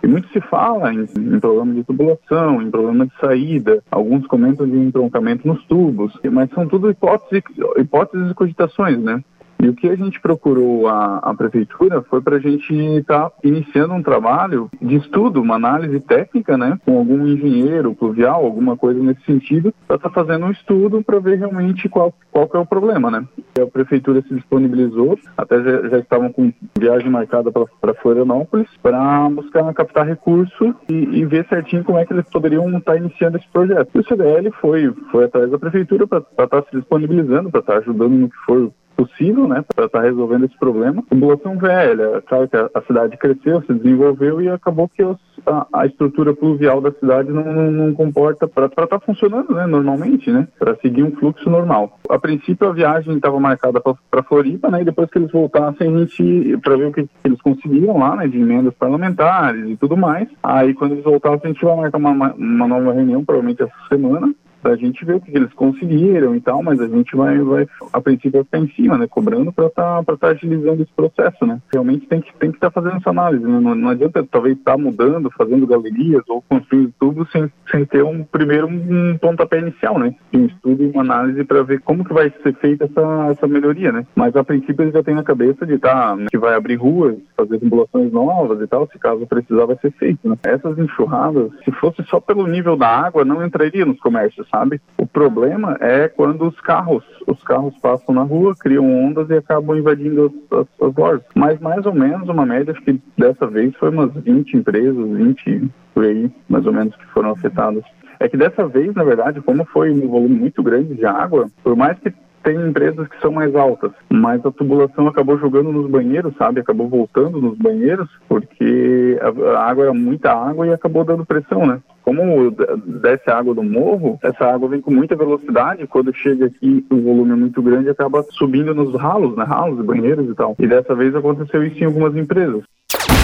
E 0.04 0.08
muito 0.08 0.28
se 0.30 0.42
fala 0.42 0.94
em, 0.94 1.06
em, 1.18 1.40
problema 1.40 1.74
de 1.74 1.84
tubulação, 1.84 2.62
em 2.62 2.72
problema 2.72 3.06
de 3.06 3.14
saída, 3.20 3.84
alguns 3.92 4.26
comentam 4.28 4.68
de 4.68 4.78
entroncamento 4.78 5.48
nos 5.48 5.64
tubos, 5.66 6.14
mas 6.32 6.50
são 6.52 6.68
tudo 6.68 6.90
hipóteses, 6.90 7.44
hipóteses 7.78 8.32
e 8.32 8.34
cogitações, 8.34 8.98
né? 8.98 9.24
E 9.62 9.68
o 9.68 9.74
que 9.74 9.90
a 9.90 9.96
gente 9.96 10.22
procurou 10.22 10.88
a, 10.88 11.18
a 11.18 11.34
prefeitura 11.34 12.02
foi 12.04 12.22
para 12.22 12.38
a 12.38 12.40
gente 12.40 12.74
estar 12.74 13.30
tá 13.30 13.36
iniciando 13.44 13.94
um 13.94 14.02
trabalho 14.02 14.70
de 14.82 14.96
estudo, 14.96 15.42
uma 15.42 15.56
análise 15.56 16.00
técnica, 16.00 16.58
né, 16.58 16.80
com 16.86 16.98
algum 16.98 17.28
engenheiro 17.28 17.94
pluvial, 17.94 18.46
alguma 18.46 18.78
coisa 18.78 19.04
nesse 19.04 19.22
sentido, 19.26 19.74
para 19.86 19.98
estar 19.98 20.10
tá 20.10 20.16
fazendo 20.16 20.46
um 20.46 20.52
estudo 20.52 21.04
para 21.04 21.20
ver 21.20 21.40
realmente 21.40 21.90
qual, 21.90 22.14
qual 22.32 22.50
é 22.54 22.58
o 22.58 22.66
problema, 22.66 23.12
né. 23.12 23.26
E 23.58 23.62
a 23.62 23.68
prefeitura 23.68 24.22
se 24.22 24.34
disponibilizou, 24.34 25.20
até 25.38 25.62
já, 25.62 25.90
já 25.90 26.00
estavam 26.00 26.32
com 26.32 26.54
viagem 26.80 27.10
marcada 27.10 27.52
para 27.52 27.94
Florianópolis, 27.96 28.70
para 28.82 29.30
buscar 29.30 29.74
captar 29.74 30.08
recurso 30.08 30.74
e, 30.90 30.94
e, 30.94 31.26
ver 31.26 31.46
certinho 31.48 31.84
como 31.84 31.98
é 31.98 32.06
que 32.06 32.14
eles 32.14 32.30
poderiam 32.30 32.66
estar 32.78 32.94
tá 32.94 32.98
iniciando 32.98 33.38
esse 33.38 33.48
projeto. 33.50 33.90
E 33.94 34.00
o 34.00 34.08
CDL 34.08 34.52
foi, 34.62 34.94
foi 35.12 35.26
atrás 35.26 35.52
da 35.52 35.60
prefeitura 35.60 36.08
para 36.08 36.20
estar 36.20 36.48
tá 36.48 36.64
se 36.64 36.78
disponibilizando, 36.78 37.52
para 37.52 37.60
estar 37.60 37.74
tá 37.74 37.80
ajudando 37.80 38.14
no 38.14 38.30
que 38.30 38.38
for 38.46 38.72
possível, 39.00 39.48
né, 39.48 39.64
para 39.74 39.86
estar 39.86 40.00
tá 40.00 40.06
resolvendo 40.06 40.46
esse 40.46 40.58
problema. 40.58 41.02
População 41.04 41.58
velha, 41.58 42.22
claro 42.28 42.50
que 42.50 42.58
a, 42.58 42.70
a, 42.74 42.82
cidade 42.82 43.16
cresceu, 43.18 43.62
se 43.62 43.74
desenvolveu 43.74 44.42
e 44.42 44.50
acabou 44.50 44.90
que 44.90 45.02
os, 45.02 45.18
a, 45.46 45.66
a, 45.72 45.86
estrutura 45.86 46.34
pluvial 46.34 46.82
da 46.82 46.92
cidade 46.92 47.32
não, 47.32 47.46
não, 47.46 47.72
não 47.72 47.94
comporta 47.94 48.46
para 48.46 48.66
estar 48.66 48.88
tá 48.88 49.00
funcionando, 49.00 49.54
né, 49.54 49.66
normalmente, 49.66 50.30
né, 50.30 50.48
para 50.58 50.76
seguir 50.78 51.04
um 51.04 51.12
fluxo 51.12 51.50
normal. 51.50 51.98
A 52.10 52.20
princípio 52.20 52.68
a 52.68 52.74
viagem 52.74 53.16
estava 53.16 53.40
marcada 53.40 53.80
para 53.80 54.24
Floripa, 54.24 54.70
né, 54.70 54.82
e 54.82 54.86
depois 54.86 55.10
que 55.10 55.18
eles 55.18 55.32
voltassem 55.32 55.88
a 55.88 56.00
gente 56.00 56.58
para 56.58 56.76
ver 56.76 56.88
o 56.88 56.92
que, 56.92 57.04
que, 57.04 57.10
eles 57.24 57.42
conseguiram 57.42 57.98
lá, 57.98 58.18
né, 58.18 58.28
de 58.28 58.38
emendas 58.38 58.74
parlamentares 58.74 59.66
e 59.70 59.78
tudo 59.78 59.96
mais. 59.96 60.28
Aí 60.44 60.74
quando 60.74 60.94
eles 60.94 61.06
voltassem 61.06 61.52
a 61.52 61.54
gente 61.54 61.64
vai 61.64 61.76
marcar 61.78 61.98
uma, 61.98 62.34
uma 62.34 62.68
nova 62.68 62.92
reunião, 62.92 63.24
provavelmente 63.24 63.64
essa 63.64 63.88
semana, 63.88 64.34
para 64.62 64.74
a 64.74 64.76
gente 64.76 65.04
ver 65.06 65.16
o 65.16 65.22
que 65.22 65.36
eles 65.36 65.52
conseguiram 65.54 66.36
e 66.36 66.42
tal, 66.42 66.62
mas 66.62 66.80
a 66.80 66.88
gente 66.88 67.16
vai, 67.16 67.40
vai 67.40 67.68
a 67.94 68.02
princípio, 68.02 68.32
vai 68.32 68.44
ficar 68.44 68.60
em 68.60 68.70
cima, 68.70 68.98
né, 68.98 69.08
cobrando 69.08 69.52
para 69.52 69.68
estar 69.68 70.04
tá, 70.04 70.18
tá 70.18 70.28
agilizando 70.30 70.82
esse 70.82 70.92
processo, 70.94 71.46
né. 71.46 71.62
Realmente 71.72 72.08
tem 72.08 72.22
que 72.22 72.34
tem 72.36 72.52
que 72.52 72.58
estar 72.58 72.70
tá 72.70 72.82
fazendo 72.82 72.98
essa 72.98 73.10
análise, 73.10 73.44
né? 73.44 73.60
não, 73.60 73.76
não 73.76 73.90
adianta 73.90 74.26
talvez 74.30 74.58
estar 74.58 74.74
tá 74.74 74.78
mudando, 74.78 75.32
fazendo 75.32 75.68
galerias 75.68 76.24
ou 76.28 76.42
construindo 76.42 76.94
tudo 77.00 77.28
sem, 77.32 77.52
sem 77.72 77.86
ter 77.86 78.04
um 78.04 78.24
primeiro 78.24 78.68
um 78.68 79.18
pontapé 79.18 79.60
inicial, 79.60 79.98
né, 79.98 80.14
um 80.34 80.46
estudo 80.46 80.84
e 80.84 80.92
uma 80.92 81.02
análise 81.02 81.44
para 81.44 81.64
ver 81.64 81.82
como 81.82 82.04
que 82.04 82.14
vai 82.14 82.32
ser 82.44 82.54
feita 82.56 82.86
essa, 82.86 83.28
essa 83.32 83.48
melhoria, 83.48 83.92
né. 83.92 84.06
Mas 84.16 84.36
a 84.36 84.44
princípio 84.44 84.84
eles 84.84 84.94
já 84.94 85.04
têm 85.04 85.16
na 85.16 85.24
cabeça 85.24 85.66
de 85.66 85.76
estar 85.76 86.16
tá, 86.16 86.26
que 86.30 86.38
vai 86.38 86.56
abrir 86.56 86.76
ruas, 86.76 87.16
fazer 87.36 87.60
simulações 87.60 88.12
novas 88.12 88.62
e 88.62 88.68
tal, 88.68 88.88
se 88.88 89.00
caso 89.00 89.26
precisar 89.28 89.66
vai 89.66 89.78
ser 89.78 89.92
feito, 89.92 90.28
né. 90.28 90.36
Essas 90.44 90.78
enxurradas, 90.78 91.52
se 91.64 91.72
fosse 91.74 92.04
só 92.04 92.20
pelo 92.20 92.48
nível 92.48 92.76
da 92.76 92.88
água, 92.88 93.26
não 93.26 93.46
entraria 93.46 93.86
nos 93.86 94.00
comércios 94.00 94.49
sabe? 94.52 94.82
O 94.98 95.06
problema 95.06 95.78
é 95.80 96.08
quando 96.08 96.48
os 96.48 96.60
carros, 96.60 97.04
os 97.28 97.42
carros 97.44 97.78
passam 97.78 98.14
na 98.14 98.24
rua, 98.24 98.56
criam 98.60 98.86
ondas 98.86 99.30
e 99.30 99.36
acabam 99.36 99.78
invadindo 99.78 100.26
as, 100.52 100.60
as, 100.60 100.90
as 100.90 100.96
lojas. 100.96 101.24
Mas 101.36 101.60
mais 101.60 101.86
ou 101.86 101.94
menos 101.94 102.28
uma 102.28 102.46
média, 102.46 102.74
acho 102.74 102.84
que 102.84 103.00
dessa 103.18 103.48
vez 103.48 103.76
foi 103.76 103.90
umas 103.90 104.14
20 104.14 104.58
empresas, 104.58 105.10
20 105.10 105.70
por 105.94 106.06
aí, 106.06 106.32
mais 106.48 106.66
ou 106.66 106.74
menos, 106.74 106.96
que 106.96 107.06
foram 107.08 107.32
afetadas. 107.32 107.84
É 108.20 108.28
que 108.28 108.36
dessa 108.36 108.68
vez, 108.68 108.94
na 108.96 109.04
verdade, 109.04 109.42
como 109.42 109.64
foi 109.66 109.92
um 109.92 110.08
volume 110.08 110.36
muito 110.36 110.62
grande 110.62 110.94
de 110.94 111.06
água, 111.06 111.50
por 111.64 111.76
mais 111.76 111.98
que 112.00 112.14
tem 112.44 112.56
empresas 112.56 113.08
que 113.08 113.20
são 113.20 113.32
mais 113.32 113.56
altas, 113.56 113.92
mas 114.10 114.46
a 114.46 114.52
tubulação 114.52 115.08
acabou 115.08 115.38
jogando 115.38 115.72
nos 115.72 115.90
banheiros, 115.90 116.34
sabe? 116.38 116.60
Acabou 116.60 116.88
voltando 116.88 117.42
nos 117.42 117.58
banheiros, 117.58 118.08
porque 118.28 119.20
a, 119.22 119.70
água 119.70 119.86
era 119.86 119.94
muita 119.94 120.32
água 120.32 120.68
e 120.68 120.74
acabou 120.74 121.04
dando 121.04 121.26
pressão, 121.26 121.66
né? 121.66 121.80
Como 122.04 122.52
desce 122.86 123.30
a 123.30 123.38
água 123.38 123.54
do 123.54 123.64
morro, 123.64 124.18
essa 124.24 124.46
água 124.46 124.70
vem 124.70 124.82
com 124.82 124.92
muita 124.92 125.16
velocidade, 125.16 125.86
quando 125.88 126.14
chega 126.14 126.48
aqui 126.48 126.86
o 126.90 127.02
volume 127.02 127.32
é 127.32 127.36
muito 127.36 127.62
grande, 127.62 127.90
acaba 127.90 128.26
subindo 128.32 128.74
nos 128.74 128.94
ralos, 129.00 129.36
né? 129.36 129.44
Ralos, 129.44 129.86
banheiros 129.86 130.30
e 130.30 130.34
tal. 130.34 130.56
E 130.58 130.68
dessa 130.68 130.96
vez 130.96 131.16
aconteceu 131.16 131.64
isso 131.64 131.80
em 131.82 131.86
algumas 131.86 132.16
empresas. 132.16 132.64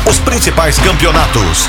Os 0.07 0.19
principais 0.19 0.77
campeonatos. 0.77 1.67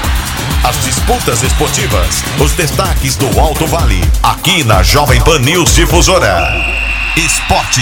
As 0.63 0.77
disputas 0.85 1.43
esportivas, 1.43 2.23
os 2.43 2.53
destaques 2.55 3.17
do 3.17 3.41
Alto 3.41 3.67
Vale, 3.67 4.01
aqui 4.23 4.65
na 4.65 4.83
Jovem 4.83 5.23
Pan 5.23 5.39
News 5.39 5.75
Difusora. 5.75 6.86
Esporte. 7.17 7.81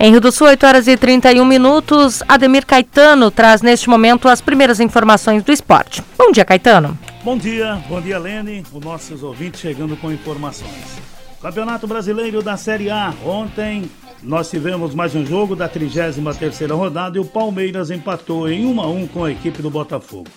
Em 0.00 0.10
Rio 0.10 0.20
do 0.20 0.32
Sul, 0.32 0.46
8 0.46 0.66
horas 0.66 0.88
e 0.88 0.96
31 0.96 1.44
minutos, 1.44 2.22
Ademir 2.26 2.64
Caetano 2.64 3.30
traz 3.30 3.60
neste 3.60 3.90
momento 3.90 4.30
as 4.30 4.40
primeiras 4.40 4.80
informações 4.80 5.42
do 5.42 5.52
esporte. 5.52 6.02
Bom 6.16 6.32
dia, 6.32 6.42
Caetano. 6.42 6.98
Bom 7.22 7.36
dia, 7.36 7.78
bom 7.86 8.00
dia, 8.00 8.18
Lene, 8.18 8.64
os 8.72 8.82
nossos 8.82 9.22
ouvintes 9.22 9.60
chegando 9.60 9.94
com 9.98 10.10
informações. 10.10 10.98
Campeonato 11.42 11.86
Brasileiro 11.86 12.42
da 12.42 12.56
Série 12.56 12.88
A. 12.88 13.12
Ontem 13.22 13.90
nós 14.22 14.48
tivemos 14.48 14.94
mais 14.94 15.14
um 15.14 15.26
jogo 15.26 15.54
da 15.54 15.68
33ª 15.68 16.74
rodada 16.74 17.18
e 17.18 17.20
o 17.20 17.26
Palmeiras 17.26 17.90
empatou 17.90 18.48
em 18.48 18.64
1 18.64 18.80
a 18.80 18.86
1 18.86 19.06
com 19.08 19.24
a 19.24 19.32
equipe 19.32 19.60
do 19.60 19.68
Botafogo. 19.68 20.28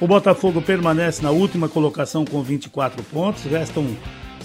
O 0.00 0.08
Botafogo 0.08 0.60
permanece 0.60 1.22
na 1.22 1.30
última 1.30 1.68
colocação 1.68 2.24
com 2.24 2.42
24 2.42 3.00
pontos, 3.04 3.44
restam 3.44 3.86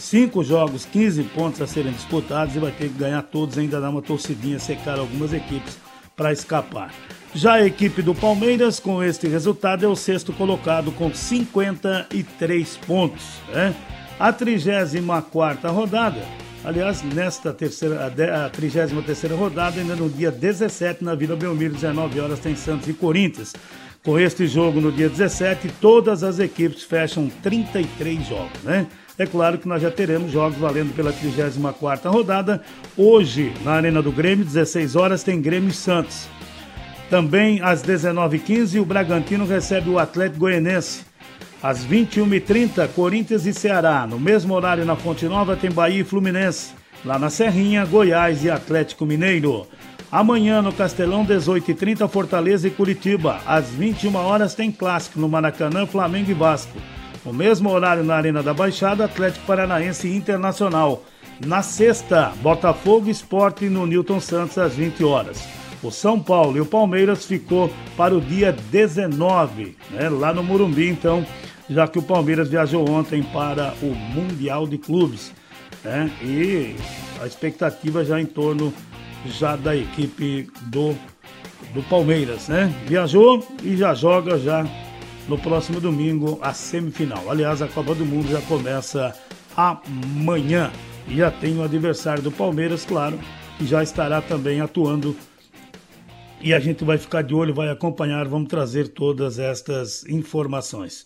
cinco 0.03 0.43
jogos, 0.43 0.85
15 0.85 1.23
pontos 1.23 1.61
a 1.61 1.67
serem 1.67 1.93
disputados 1.93 2.55
e 2.55 2.59
vai 2.59 2.71
ter 2.71 2.89
que 2.89 2.97
ganhar 2.97 3.21
todos, 3.21 3.57
ainda 3.57 3.79
dar 3.79 3.89
uma 3.89 4.01
torcidinha, 4.01 4.59
secar 4.59 4.99
algumas 4.99 5.31
equipes 5.31 5.77
para 6.15 6.31
escapar. 6.31 6.93
Já 7.33 7.53
a 7.53 7.65
equipe 7.65 8.01
do 8.01 8.13
Palmeiras, 8.13 8.79
com 8.79 9.01
este 9.01 9.27
resultado, 9.27 9.85
é 9.85 9.87
o 9.87 9.95
sexto 9.95 10.33
colocado 10.33 10.91
com 10.91 11.11
53 11.11 12.77
pontos. 12.85 13.23
Né? 13.51 13.73
A 14.19 14.31
34 14.31 15.71
rodada, 15.71 16.21
aliás, 16.63 17.01
nesta 17.01 17.53
terceira, 17.53 18.05
a 18.05 18.49
33 18.49 19.31
rodada, 19.31 19.79
ainda 19.79 19.95
no 19.95 20.09
dia 20.09 20.29
17, 20.29 21.03
na 21.03 21.15
Vila 21.15 21.35
Belmiro, 21.35 21.73
19 21.73 22.19
horas, 22.19 22.39
tem 22.39 22.55
Santos 22.55 22.87
e 22.89 22.93
Corinthians. 22.93 23.53
Com 24.03 24.19
este 24.19 24.45
jogo 24.47 24.81
no 24.81 24.91
dia 24.91 25.07
17, 25.07 25.69
todas 25.79 26.23
as 26.23 26.37
equipes 26.37 26.83
fecham 26.83 27.31
33 27.41 28.27
jogos, 28.27 28.61
né? 28.63 28.85
É 29.17 29.27
claro 29.27 29.59
que 29.59 29.67
nós 29.67 29.81
já 29.81 29.91
teremos 29.91 30.31
jogos 30.31 30.57
valendo 30.57 30.95
pela 30.95 31.13
34ª 31.13 32.09
rodada. 32.09 32.63
Hoje, 32.97 33.53
na 33.63 33.73
Arena 33.73 34.01
do 34.01 34.11
Grêmio, 34.11 34.43
16 34.43 34.95
horas, 34.95 35.23
tem 35.23 35.39
Grêmio 35.39 35.69
e 35.69 35.73
Santos. 35.73 36.27
Também 37.11 37.61
às 37.61 37.83
19h15, 37.83 38.81
o 38.81 38.85
Bragantino 38.85 39.45
recebe 39.45 39.89
o 39.89 39.99
Atlético 39.99 40.39
Goianense. 40.39 41.05
Às 41.61 41.85
21h30, 41.85 42.87
Corinthians 42.89 43.45
e 43.45 43.53
Ceará. 43.53 44.07
No 44.07 44.19
mesmo 44.19 44.53
horário, 44.53 44.83
na 44.83 44.95
Fonte 44.95 45.25
Nova, 45.25 45.55
tem 45.55 45.71
Bahia 45.71 46.01
e 46.01 46.03
Fluminense. 46.03 46.73
Lá 47.05 47.19
na 47.19 47.29
Serrinha, 47.29 47.85
Goiás 47.85 48.43
e 48.43 48.49
Atlético 48.49 49.05
Mineiro. 49.05 49.67
Amanhã, 50.11 50.61
no 50.61 50.73
Castelão, 50.73 51.23
18h30, 51.25 52.07
Fortaleza 52.09 52.67
e 52.67 52.71
Curitiba. 52.71 53.41
Às 53.45 53.69
21 53.69 54.15
horas 54.15 54.55
tem 54.55 54.71
clássico 54.71 55.19
no 55.19 55.29
Maracanã, 55.29 55.85
Flamengo 55.85 56.31
e 56.31 56.33
Vasco. 56.33 56.77
No 57.25 57.31
mesmo 57.31 57.69
horário 57.69 58.03
na 58.03 58.15
Arena 58.15 58.43
da 58.43 58.53
Baixada, 58.53 59.05
Atlético 59.05 59.45
Paranaense 59.45 60.13
Internacional. 60.13 61.03
Na 61.45 61.61
sexta, 61.61 62.33
Botafogo 62.41 63.09
Esporte 63.09 63.69
no 63.69 63.85
Newton 63.85 64.19
Santos 64.19 64.57
às 64.57 64.75
20 64.75 65.03
horas. 65.03 65.47
O 65.81 65.91
São 65.91 66.19
Paulo 66.19 66.57
e 66.57 66.61
o 66.61 66.65
Palmeiras 66.65 67.25
ficou 67.25 67.69
para 67.97 68.15
o 68.15 68.21
dia 68.21 68.51
19, 68.51 69.75
né, 69.91 70.09
lá 70.09 70.33
no 70.33 70.43
Morumbi, 70.43 70.87
então, 70.87 71.25
já 71.69 71.87
que 71.87 71.99
o 71.99 72.03
Palmeiras 72.03 72.49
viajou 72.49 72.89
ontem 72.89 73.21
para 73.23 73.73
o 73.81 73.87
Mundial 73.87 74.67
de 74.67 74.77
Clubes. 74.77 75.33
Né, 75.83 76.09
e 76.21 76.75
a 77.21 77.27
expectativa 77.27 78.05
já 78.05 78.19
em 78.21 78.25
torno 78.25 78.73
já 79.25 79.55
da 79.55 79.75
equipe 79.75 80.49
do, 80.63 80.95
do 81.73 81.81
Palmeiras, 81.89 82.47
né? 82.47 82.73
Viajou 82.85 83.45
e 83.63 83.75
já 83.75 83.93
joga 83.93 84.37
já 84.37 84.65
no 85.27 85.37
próximo 85.37 85.79
domingo 85.79 86.37
a 86.41 86.53
semifinal. 86.53 87.29
Aliás, 87.29 87.61
a 87.61 87.67
Copa 87.67 87.95
do 87.95 88.05
Mundo 88.05 88.27
já 88.29 88.41
começa 88.41 89.15
amanhã. 89.55 90.71
E 91.07 91.17
já 91.17 91.31
tem 91.31 91.57
o 91.57 91.63
adversário 91.63 92.23
do 92.23 92.31
Palmeiras, 92.31 92.85
claro, 92.85 93.19
que 93.57 93.65
já 93.65 93.83
estará 93.83 94.21
também 94.21 94.61
atuando. 94.61 95.15
E 96.41 96.53
a 96.53 96.59
gente 96.59 96.83
vai 96.83 96.97
ficar 96.97 97.21
de 97.21 97.33
olho, 97.33 97.53
vai 97.53 97.69
acompanhar, 97.69 98.27
vamos 98.27 98.49
trazer 98.49 98.89
todas 98.89 99.39
estas 99.39 100.05
informações. 100.07 101.05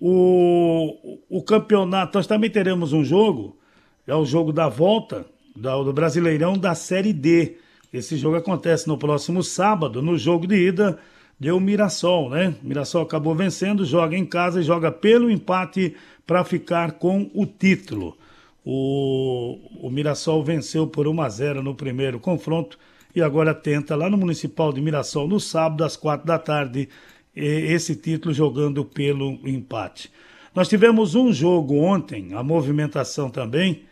O, 0.00 1.18
o 1.28 1.42
campeonato, 1.42 2.16
nós 2.16 2.26
também 2.26 2.50
teremos 2.50 2.92
um 2.92 3.04
jogo, 3.04 3.58
é 4.06 4.14
o 4.14 4.24
jogo 4.24 4.52
da 4.52 4.68
volta 4.68 5.26
do 5.54 5.92
Brasileirão 5.92 6.56
da 6.56 6.74
Série 6.74 7.12
D. 7.12 7.56
Esse 7.92 8.16
jogo 8.16 8.36
acontece 8.36 8.86
no 8.86 8.96
próximo 8.96 9.42
sábado, 9.42 10.00
no 10.00 10.16
jogo 10.16 10.46
de 10.46 10.68
ida 10.68 10.98
deu 11.40 11.56
o 11.56 11.60
Mirassol, 11.60 12.28
né? 12.28 12.54
Mirassol 12.62 13.02
acabou 13.02 13.34
vencendo, 13.34 13.86
joga 13.86 14.14
em 14.14 14.26
casa 14.26 14.60
e 14.60 14.62
joga 14.62 14.92
pelo 14.92 15.30
empate 15.30 15.96
para 16.26 16.44
ficar 16.44 16.92
com 16.92 17.30
o 17.34 17.46
título. 17.46 18.16
O, 18.62 19.58
o 19.80 19.90
Mirassol 19.90 20.44
venceu 20.44 20.86
por 20.86 21.08
1 21.08 21.22
a 21.22 21.28
0 21.30 21.62
no 21.62 21.74
primeiro 21.74 22.20
confronto 22.20 22.78
e 23.16 23.22
agora 23.22 23.54
tenta 23.54 23.96
lá 23.96 24.10
no 24.10 24.18
Municipal 24.18 24.70
de 24.70 24.82
Mirassol 24.82 25.26
no 25.26 25.40
sábado 25.40 25.82
às 25.82 25.96
quatro 25.96 26.26
da 26.26 26.38
tarde 26.38 26.90
esse 27.34 27.96
título 27.96 28.34
jogando 28.34 28.84
pelo 28.84 29.38
empate. 29.48 30.12
Nós 30.54 30.68
tivemos 30.68 31.14
um 31.14 31.32
jogo 31.32 31.76
ontem, 31.76 32.34
a 32.34 32.42
movimentação 32.42 33.30
também, 33.30 33.84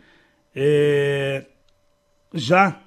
é, 0.54 1.46
já 2.34 2.78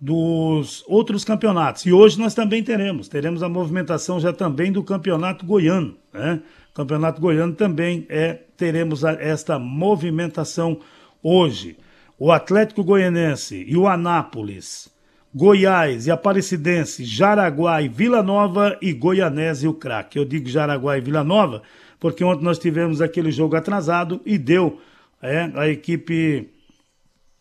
dos 0.00 0.82
outros 0.88 1.24
campeonatos. 1.24 1.84
E 1.84 1.92
hoje 1.92 2.18
nós 2.18 2.34
também 2.34 2.62
teremos, 2.62 3.06
teremos 3.06 3.42
a 3.42 3.48
movimentação 3.48 4.18
já 4.18 4.32
também 4.32 4.72
do 4.72 4.82
campeonato 4.82 5.44
goiano, 5.44 5.96
né? 6.12 6.40
campeonato 6.74 7.20
goiano 7.20 7.52
também 7.52 8.06
é 8.08 8.38
teremos 8.56 9.04
a, 9.04 9.12
esta 9.12 9.58
movimentação 9.58 10.80
hoje. 11.22 11.76
O 12.18 12.32
Atlético 12.32 12.84
Goianense 12.84 13.64
e 13.66 13.76
o 13.76 13.86
Anápolis, 13.86 14.90
Goiás 15.34 16.06
e 16.06 16.10
Aparecidense, 16.10 17.04
Jaraguá 17.04 17.82
e 17.82 17.88
Vila 17.88 18.22
Nova 18.22 18.76
e 18.80 18.92
Goianese 18.92 19.66
e 19.66 19.68
o 19.68 19.74
Craque. 19.74 20.18
Eu 20.18 20.24
digo 20.24 20.48
Jaraguá 20.48 20.96
e 20.96 21.00
Vila 21.00 21.24
Nova 21.24 21.62
porque 21.98 22.24
ontem 22.24 22.44
nós 22.44 22.58
tivemos 22.58 23.02
aquele 23.02 23.30
jogo 23.30 23.56
atrasado 23.56 24.20
e 24.24 24.38
deu 24.38 24.80
é, 25.22 25.50
a 25.54 25.68
equipe 25.68 26.48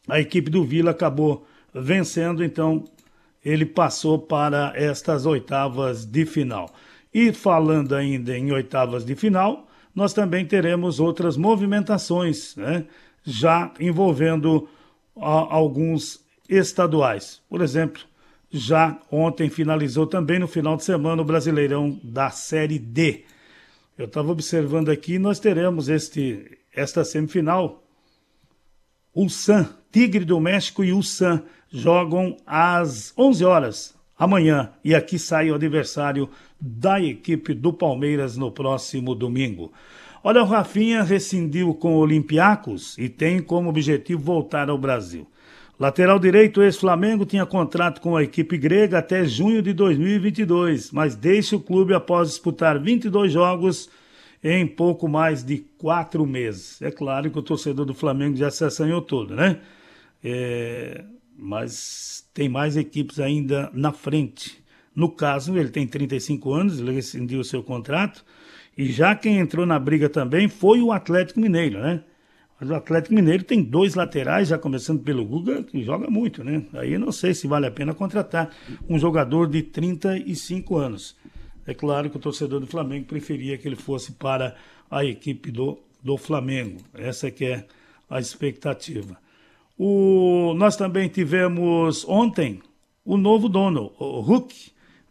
a 0.08 0.20
equipe 0.20 0.50
do 0.50 0.64
Vila 0.64 0.92
acabou 0.92 1.48
vencendo, 1.74 2.44
então 2.44 2.86
ele 3.44 3.66
passou 3.66 4.20
para 4.20 4.74
estas 4.76 5.26
oitavas 5.26 6.06
de 6.06 6.26
final. 6.26 6.70
E 7.14 7.32
falando 7.34 7.96
ainda 7.96 8.38
em 8.38 8.52
oitavas 8.52 9.06
de 9.06 9.16
final, 9.16 9.68
nós 9.96 10.14
também 10.14 10.46
teremos 10.46 11.00
outras 11.00 11.36
movimentações, 11.36 12.56
né? 12.56 12.86
já 13.24 13.74
envolvendo 13.80 14.68
a, 15.18 15.56
alguns 15.56 16.24
estaduais. 16.48 17.42
Por 17.50 17.62
exemplo, 17.62 18.02
já 18.52 19.00
ontem 19.12 19.50
finalizou 19.50 20.08
também 20.08 20.40
no 20.40 20.48
final 20.48 20.76
de 20.76 20.84
semana 20.84 21.22
o 21.22 21.26
Brasileirão 21.26 22.00
da 22.04 22.30
Série 22.30 22.80
D. 22.80 23.24
Eu 23.98 24.06
estava 24.06 24.32
observando 24.32 24.90
aqui, 24.90 25.20
nós 25.20 25.40
teremos 25.40 25.90
este, 25.90 26.58
esta 26.74 27.04
semifinal, 27.04 27.84
o 29.14 29.30
San, 29.30 29.70
Tigre 29.92 30.24
do 30.24 30.40
México 30.40 30.84
e 30.84 30.94
o 30.94 31.04
San 31.04 31.44
jogam 31.72 32.36
às 32.46 33.14
11 33.18 33.46
horas 33.46 33.96
amanhã 34.18 34.72
e 34.84 34.94
aqui 34.94 35.18
sai 35.18 35.50
o 35.50 35.56
adversário 35.56 36.30
da 36.60 37.02
equipe 37.02 37.54
do 37.54 37.72
Palmeiras 37.72 38.36
no 38.36 38.52
próximo 38.52 39.16
domingo. 39.16 39.72
Olha, 40.22 40.44
o 40.44 40.46
Rafinha 40.46 41.02
rescindiu 41.02 41.74
com 41.74 41.96
o 41.96 42.00
Olympiacos 42.00 42.98
e 42.98 43.08
tem 43.08 43.42
como 43.42 43.70
objetivo 43.70 44.22
voltar 44.22 44.70
ao 44.70 44.78
Brasil. 44.78 45.26
Lateral 45.80 46.20
direito 46.20 46.62
ex-Flamengo 46.62 47.26
tinha 47.26 47.46
contrato 47.46 48.02
com 48.02 48.18
a 48.18 48.24
equipe 48.24 48.58
grega 48.58 48.98
até 48.98 49.24
junho 49.24 49.62
de 49.62 49.72
2022, 49.72 50.92
mas 50.92 51.16
deixa 51.16 51.56
o 51.56 51.62
clube 51.62 51.94
após 51.94 52.28
disputar 52.28 52.78
22 52.78 53.32
jogos 53.32 53.90
em 54.44 54.68
pouco 54.68 55.08
mais 55.08 55.42
de 55.42 55.60
quatro 55.78 56.26
meses. 56.26 56.82
É 56.82 56.92
claro 56.92 57.32
que 57.32 57.40
o 57.40 57.42
torcedor 57.42 57.86
do 57.86 57.94
Flamengo 57.94 58.36
já 58.36 58.52
se 58.52 58.66
assanhou 58.66 59.02
todo, 59.02 59.34
né? 59.34 59.62
É, 60.22 61.06
mas 61.40 62.28
tem 62.34 62.50
mais 62.50 62.76
equipes 62.76 63.20
ainda 63.20 63.70
na 63.74 63.92
frente. 63.92 64.62
No 64.94 65.10
caso, 65.10 65.58
ele 65.58 65.70
tem 65.70 65.88
35 65.88 66.54
anos, 66.54 66.80
ele 66.80 66.92
rescindiu 66.92 67.40
o 67.40 67.44
seu 67.44 67.64
contrato, 67.64 68.26
e 68.78 68.92
já 68.92 69.16
quem 69.16 69.40
entrou 69.40 69.66
na 69.66 69.80
briga 69.80 70.10
também 70.10 70.48
foi 70.48 70.82
o 70.82 70.92
Atlético 70.92 71.40
Mineiro, 71.40 71.80
né? 71.80 72.04
Mas 72.60 72.70
o 72.70 72.76
Atlético 72.76 73.16
Mineiro 73.16 73.44
tem 73.44 73.64
dois 73.64 73.96
laterais, 73.96 74.50
já 74.50 74.58
começando 74.58 75.02
pelo 75.02 75.24
Guga, 75.26 75.64
que 75.64 75.82
joga 75.82 76.10
muito, 76.10 76.44
né? 76.44 76.66
Aí 76.74 76.98
não 76.98 77.12
sei 77.12 77.34
se 77.34 77.48
vale 77.48 77.66
a 77.66 77.72
pena 77.72 77.94
contratar 77.94 78.54
um 78.90 79.00
jogador 79.00 79.48
de 79.48 79.64
35 79.64 80.76
anos. 80.76 81.16
É 81.66 81.74
claro 81.74 82.10
que 82.10 82.18
o 82.18 82.20
torcedor 82.20 82.60
do 82.60 82.68
Flamengo 82.68 83.06
preferia 83.06 83.58
que 83.58 83.68
ele 83.68 83.78
fosse 83.78 84.12
para 84.12 84.56
a 84.92 85.06
equipe 85.06 85.52
do, 85.52 85.80
do 86.04 86.18
Flamengo. 86.18 86.82
Essa 86.94 87.32
que 87.32 87.46
é 87.46 87.66
a 88.10 88.20
expectativa. 88.20 89.18
O, 89.82 90.54
nós 90.58 90.76
também 90.76 91.08
tivemos 91.08 92.06
ontem 92.06 92.60
o 93.06 93.16
novo 93.16 93.48
dono, 93.48 93.94
o 93.98 94.20
Hulk, 94.20 94.54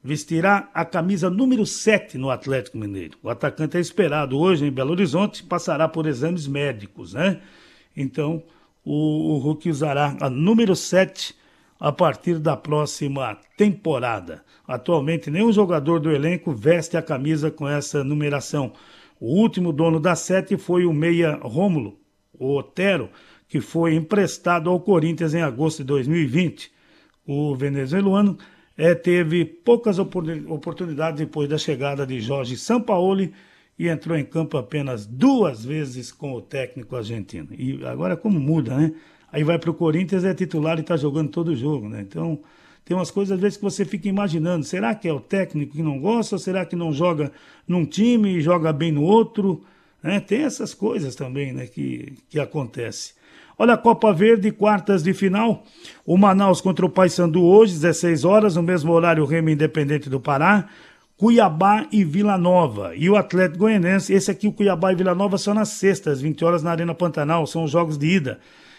vestirá 0.04 0.68
a 0.74 0.84
camisa 0.84 1.30
número 1.30 1.64
7 1.64 2.18
no 2.18 2.28
Atlético 2.28 2.76
Mineiro. 2.76 3.16
O 3.22 3.30
atacante 3.30 3.78
é 3.78 3.80
esperado 3.80 4.38
hoje 4.38 4.66
em 4.66 4.70
Belo 4.70 4.90
Horizonte, 4.90 5.42
passará 5.42 5.88
por 5.88 6.06
exames 6.06 6.46
médicos, 6.46 7.14
né? 7.14 7.40
Então, 7.96 8.42
o, 8.84 9.36
o 9.36 9.38
Hulk 9.38 9.70
usará 9.70 10.14
a 10.20 10.28
número 10.28 10.76
7 10.76 11.34
a 11.80 11.90
partir 11.90 12.38
da 12.38 12.54
próxima 12.54 13.38
temporada. 13.56 14.44
Atualmente, 14.66 15.30
nenhum 15.30 15.50
jogador 15.50 15.98
do 15.98 16.10
elenco 16.10 16.52
veste 16.52 16.94
a 16.94 17.00
camisa 17.00 17.50
com 17.50 17.66
essa 17.66 18.04
numeração. 18.04 18.74
O 19.18 19.40
último 19.40 19.72
dono 19.72 19.98
da 19.98 20.14
sete 20.14 20.58
foi 20.58 20.84
o 20.84 20.92
meia 20.92 21.36
Rômulo, 21.36 21.98
o 22.38 22.54
Otero, 22.56 23.08
que 23.48 23.60
foi 23.60 23.94
emprestado 23.94 24.68
ao 24.68 24.78
Corinthians 24.78 25.34
em 25.34 25.42
agosto 25.42 25.78
de 25.78 25.84
2020. 25.84 26.70
O 27.26 27.54
venezuelano 27.54 28.36
é, 28.76 28.94
teve 28.94 29.44
poucas 29.44 29.98
oportunidades 29.98 31.18
depois 31.18 31.48
da 31.48 31.58
chegada 31.58 32.06
de 32.06 32.20
Jorge 32.20 32.56
Sampaoli 32.56 33.32
e 33.78 33.88
entrou 33.88 34.16
em 34.16 34.24
campo 34.24 34.56
apenas 34.56 35.06
duas 35.06 35.64
vezes 35.64 36.12
com 36.12 36.32
o 36.32 36.42
técnico 36.42 36.96
argentino. 36.96 37.48
E 37.56 37.84
agora 37.86 38.16
como 38.16 38.38
muda, 38.38 38.76
né? 38.76 38.92
Aí 39.30 39.44
vai 39.44 39.58
para 39.58 39.70
o 39.70 39.74
Corinthians, 39.74 40.24
é 40.24 40.34
titular 40.34 40.78
e 40.78 40.80
está 40.80 40.96
jogando 40.96 41.30
todo 41.30 41.48
o 41.48 41.56
jogo, 41.56 41.88
né? 41.88 42.00
Então, 42.00 42.40
tem 42.84 42.96
umas 42.96 43.10
coisas 43.10 43.34
às 43.36 43.40
vezes 43.40 43.58
que 43.58 43.62
você 43.62 43.84
fica 43.84 44.08
imaginando, 44.08 44.64
será 44.64 44.94
que 44.94 45.06
é 45.06 45.12
o 45.12 45.20
técnico 45.20 45.76
que 45.76 45.82
não 45.82 45.98
gosta 46.00 46.36
ou 46.36 46.38
será 46.38 46.64
que 46.64 46.74
não 46.74 46.92
joga 46.92 47.30
num 47.66 47.84
time 47.84 48.36
e 48.36 48.40
joga 48.40 48.72
bem 48.72 48.90
no 48.90 49.02
outro? 49.02 49.62
Né? 50.02 50.18
Tem 50.20 50.42
essas 50.42 50.72
coisas 50.72 51.14
também 51.14 51.52
né, 51.52 51.66
que, 51.66 52.14
que 52.30 52.40
acontece. 52.40 53.17
Olha 53.60 53.74
a 53.74 53.76
Copa 53.76 54.12
Verde, 54.12 54.52
quartas 54.52 55.02
de 55.02 55.12
final. 55.12 55.64
O 56.06 56.16
Manaus 56.16 56.60
contra 56.60 56.86
o 56.86 56.88
Paysandu 56.88 57.42
hoje, 57.42 57.72
16 57.72 58.24
horas, 58.24 58.54
no 58.54 58.62
mesmo 58.62 58.92
horário, 58.92 59.24
o 59.24 59.26
Remo 59.26 59.50
Independente 59.50 60.08
do 60.08 60.20
Pará. 60.20 60.68
Cuiabá 61.16 61.84
e 61.90 62.04
Vila 62.04 62.38
Nova. 62.38 62.94
E 62.94 63.10
o 63.10 63.16
Atlético 63.16 63.58
Goianense, 63.58 64.12
esse 64.12 64.30
aqui, 64.30 64.46
o 64.46 64.52
Cuiabá 64.52 64.92
e 64.92 64.94
Vila 64.94 65.12
Nova, 65.12 65.36
são 65.36 65.54
nas 65.54 65.70
sextas, 65.70 66.20
20 66.20 66.44
horas 66.44 66.62
na 66.62 66.70
Arena 66.70 66.94
Pantanal, 66.94 67.48
são 67.48 67.64
os 67.64 67.72
jogos 67.72 67.98
de 67.98 68.06
ida. 68.06 68.38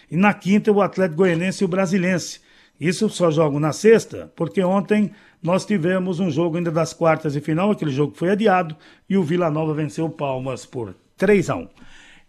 E 0.09 0.15
na 0.15 0.33
quinta, 0.33 0.71
o 0.71 0.81
Atlético 0.81 1.17
Goianense 1.17 1.61
e 1.61 1.65
o 1.65 1.67
Brasilense. 1.67 2.39
Isso 2.79 3.09
só 3.09 3.29
jogo 3.29 3.59
na 3.59 3.73
sexta, 3.73 4.31
porque 4.33 4.63
ontem 4.63 5.11
nós 5.43 5.65
tivemos 5.65 6.21
um 6.21 6.31
jogo 6.31 6.55
ainda 6.55 6.71
das 6.71 6.93
quartas 6.93 7.33
de 7.33 7.41
final, 7.41 7.71
aquele 7.71 7.91
jogo 7.91 8.15
foi 8.15 8.29
adiado, 8.29 8.77
e 9.09 9.17
o 9.17 9.23
Vila 9.23 9.51
Nova 9.51 9.73
venceu 9.73 10.05
o 10.05 10.09
Palmas 10.09 10.65
por 10.65 10.95
3 11.17 11.49
a 11.49 11.57
1. 11.57 11.67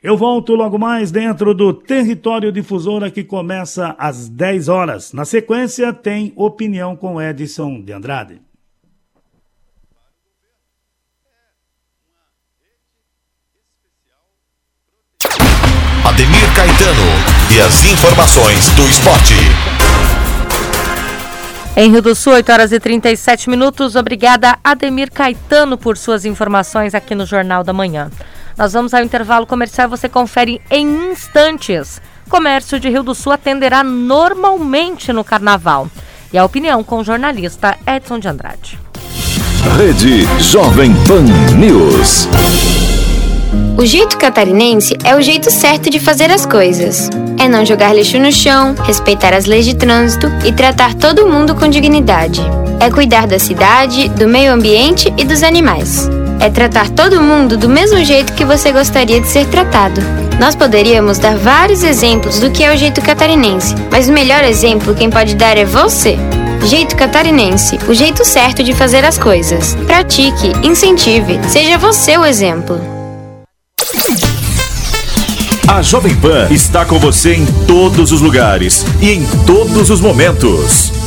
Eu 0.02 0.16
volto 0.16 0.54
logo 0.54 0.78
mais 0.78 1.10
dentro 1.10 1.52
do 1.52 1.74
Território 1.74 2.50
Difusora 2.50 3.10
que 3.10 3.22
começa 3.22 3.94
às 3.98 4.30
10 4.30 4.68
horas. 4.68 5.12
Na 5.12 5.26
sequência, 5.26 5.92
tem 5.92 6.32
opinião 6.36 6.96
com 6.96 7.20
Edson 7.20 7.82
de 7.82 7.92
Andrade. 7.92 8.40
Ademir 16.02 16.54
Caetano 16.56 17.54
e 17.54 17.60
as 17.60 17.84
informações 17.84 18.70
do 18.70 18.88
esporte. 18.88 19.34
Em 21.76 21.90
Rio 21.90 22.00
do 22.00 22.14
Sul, 22.14 22.32
8 22.32 22.50
horas 22.50 22.72
e 22.72 22.80
37 22.80 23.50
minutos. 23.50 23.96
Obrigada, 23.96 24.58
Ademir 24.64 25.10
Caetano, 25.12 25.76
por 25.76 25.98
suas 25.98 26.24
informações 26.24 26.94
aqui 26.94 27.14
no 27.14 27.26
Jornal 27.26 27.62
da 27.62 27.74
Manhã. 27.74 28.10
Nós 28.56 28.72
vamos 28.72 28.94
ao 28.94 29.02
intervalo 29.02 29.46
comercial 29.46 29.88
você 29.88 30.08
confere 30.08 30.60
em 30.70 31.10
instantes. 31.10 32.00
Comércio 32.28 32.78
de 32.78 32.88
Rio 32.88 33.02
do 33.02 33.14
Sul 33.14 33.32
atenderá 33.32 33.82
normalmente 33.82 35.12
no 35.12 35.24
carnaval. 35.24 35.88
E 36.32 36.38
a 36.38 36.44
opinião 36.44 36.84
com 36.84 36.98
o 36.98 37.04
jornalista 37.04 37.76
Edson 37.86 38.18
de 38.18 38.28
Andrade. 38.28 38.78
Rede 39.76 40.26
Jovem 40.40 40.94
Pan 41.06 41.24
News. 41.56 42.28
O 43.76 43.84
jeito 43.84 44.16
catarinense 44.16 44.96
é 45.04 45.16
o 45.16 45.22
jeito 45.22 45.50
certo 45.50 45.90
de 45.90 45.98
fazer 45.98 46.30
as 46.30 46.46
coisas. 46.46 47.10
É 47.38 47.48
não 47.48 47.64
jogar 47.64 47.94
lixo 47.94 48.18
no 48.18 48.30
chão, 48.30 48.74
respeitar 48.84 49.34
as 49.34 49.46
leis 49.46 49.64
de 49.64 49.74
trânsito 49.74 50.28
e 50.44 50.52
tratar 50.52 50.94
todo 50.94 51.26
mundo 51.26 51.54
com 51.54 51.68
dignidade. 51.68 52.42
É 52.78 52.90
cuidar 52.90 53.26
da 53.26 53.38
cidade, 53.38 54.08
do 54.10 54.28
meio 54.28 54.52
ambiente 54.52 55.12
e 55.16 55.24
dos 55.24 55.42
animais. 55.42 56.08
É 56.40 56.48
tratar 56.48 56.88
todo 56.88 57.20
mundo 57.20 57.56
do 57.58 57.68
mesmo 57.68 58.02
jeito 58.02 58.32
que 58.32 58.46
você 58.46 58.72
gostaria 58.72 59.20
de 59.20 59.28
ser 59.28 59.46
tratado. 59.46 60.00
Nós 60.40 60.56
poderíamos 60.56 61.18
dar 61.18 61.36
vários 61.36 61.84
exemplos 61.84 62.40
do 62.40 62.50
que 62.50 62.64
é 62.64 62.74
o 62.74 62.78
jeito 62.78 63.02
catarinense, 63.02 63.74
mas 63.90 64.08
o 64.08 64.12
melhor 64.12 64.42
exemplo 64.42 64.94
quem 64.94 65.10
pode 65.10 65.34
dar 65.34 65.58
é 65.58 65.66
você. 65.66 66.16
Jeito 66.64 66.94
Catarinense, 66.94 67.78
o 67.88 67.94
jeito 67.94 68.24
certo 68.24 68.62
de 68.62 68.74
fazer 68.74 69.04
as 69.04 69.18
coisas. 69.18 69.74
Pratique, 69.86 70.52
incentive, 70.62 71.40
seja 71.48 71.78
você 71.78 72.18
o 72.18 72.24
exemplo. 72.24 72.78
A 75.66 75.82
Jovem 75.82 76.14
Pan 76.16 76.48
está 76.50 76.84
com 76.84 76.98
você 76.98 77.34
em 77.34 77.46
todos 77.66 78.12
os 78.12 78.20
lugares 78.20 78.84
e 79.00 79.10
em 79.10 79.24
todos 79.46 79.88
os 79.88 80.00
momentos. 80.00 80.99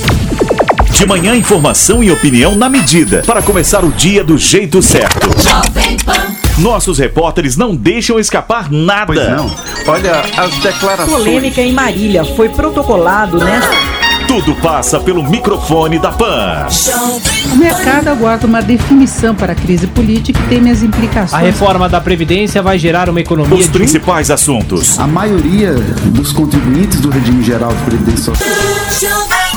De 0.94 1.08
manhã, 1.08 1.36
informação 1.36 2.04
e 2.04 2.12
opinião 2.12 2.56
na 2.56 2.70
medida 2.70 3.24
para 3.26 3.42
começar 3.42 3.84
o 3.84 3.92
dia 3.92 4.24
do 4.24 4.38
jeito 4.38 4.80
certo. 4.82 5.28
Nossos 6.60 7.00
repórteres 7.00 7.58
não 7.58 7.76
deixam 7.76 8.20
escapar 8.20 8.72
nada. 8.72 9.08
Pois 9.08 9.28
não. 9.28 9.52
Olha, 9.88 10.22
as 10.38 10.56
declarações. 10.60 11.18
Polêmica 11.18 11.62
em 11.62 11.74
Marília 11.74 12.24
foi 12.24 12.50
protocolado 12.50 13.44
nesta. 13.44 13.72
Tudo 14.28 14.56
passa 14.56 15.00
pelo 15.00 15.28
microfone 15.28 15.98
da 15.98 16.12
Pan. 16.12 16.68
O 17.52 17.56
mercado 17.56 18.10
aguarda 18.10 18.46
uma 18.46 18.62
definição 18.62 19.34
para 19.34 19.54
a 19.54 19.56
crise 19.56 19.88
política 19.88 20.40
e 20.40 20.48
teme 20.48 20.70
as 20.70 20.84
implicações. 20.84 21.34
A 21.34 21.40
reforma 21.40 21.90
da 21.90 22.00
Previdência 22.00 22.62
vai 22.62 22.78
gerar 22.78 23.10
uma 23.10 23.20
economia 23.20 23.58
Os 23.58 23.66
de 23.66 23.72
principais 23.72 24.30
assuntos. 24.30 24.98
A 25.00 25.08
maioria 25.08 25.74
dos 26.06 26.32
contribuintes 26.32 27.02
do 27.02 27.10
regime 27.10 27.44
geral 27.44 27.74
de 27.74 27.84
previdência 27.84 28.34
social. 28.34 29.33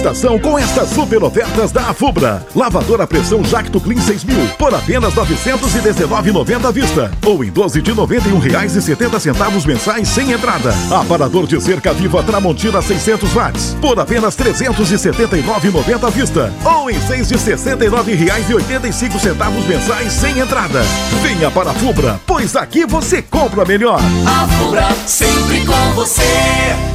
Estação 0.00 0.38
com 0.38 0.58
estas 0.58 0.88
super 0.88 1.22
ofertas 1.22 1.70
da 1.70 1.90
Afubra. 1.90 2.42
Lavadora 2.56 3.06
pressão 3.06 3.44
Jacto 3.44 3.78
Clean 3.78 4.00
6000 4.00 4.48
por 4.58 4.74
apenas 4.74 5.12
R$ 5.12 5.20
919,90 5.22 6.64
à 6.64 6.70
vista. 6.70 7.10
Ou 7.26 7.44
em 7.44 7.50
12 7.50 7.82
de 7.82 7.92
R$ 7.92 7.98
91,70 7.98 9.66
mensais 9.66 10.08
sem 10.08 10.32
entrada. 10.32 10.74
Aparador 10.90 11.46
de 11.46 11.60
cerca 11.60 11.92
viva 11.92 12.22
Tramontina 12.22 12.80
600 12.80 13.30
watts 13.34 13.76
por 13.78 14.00
apenas 14.00 14.34
R$ 14.36 14.52
379,90 14.52 16.06
à 16.06 16.10
vista. 16.10 16.50
Ou 16.64 16.90
em 16.90 16.98
6 16.98 17.28
de 17.28 17.34
R$ 17.34 17.40
69,85 17.40 19.68
mensais 19.68 20.14
sem 20.14 20.38
entrada. 20.38 20.80
Venha 21.22 21.50
para 21.50 21.72
a 21.72 21.74
Fubra, 21.74 22.18
pois 22.26 22.56
aqui 22.56 22.86
você 22.86 23.20
compra 23.20 23.66
melhor. 23.66 24.00
A 24.26 24.48
Fubra 24.48 24.88
sempre 25.06 25.62
com 25.66 25.92
você. 25.94 26.89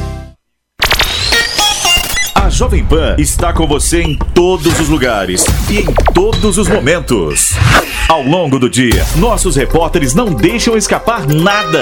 Jovem 2.56 2.86
Pan 2.86 3.18
está 3.18 3.52
com 3.52 3.68
você 3.68 4.02
em 4.02 4.16
todos 4.34 4.80
os 4.80 4.88
lugares 4.88 5.44
e 5.70 5.80
em 5.80 5.94
todos 6.14 6.58
os 6.58 6.70
momentos. 6.70 7.52
Ao 8.08 8.24
longo 8.24 8.58
do 8.58 8.70
dia, 8.70 9.06
nossos 9.18 9.58
repórteres 9.58 10.14
não 10.14 10.34
deixam 10.34 10.78
escapar 10.78 11.28
nada. 11.28 11.82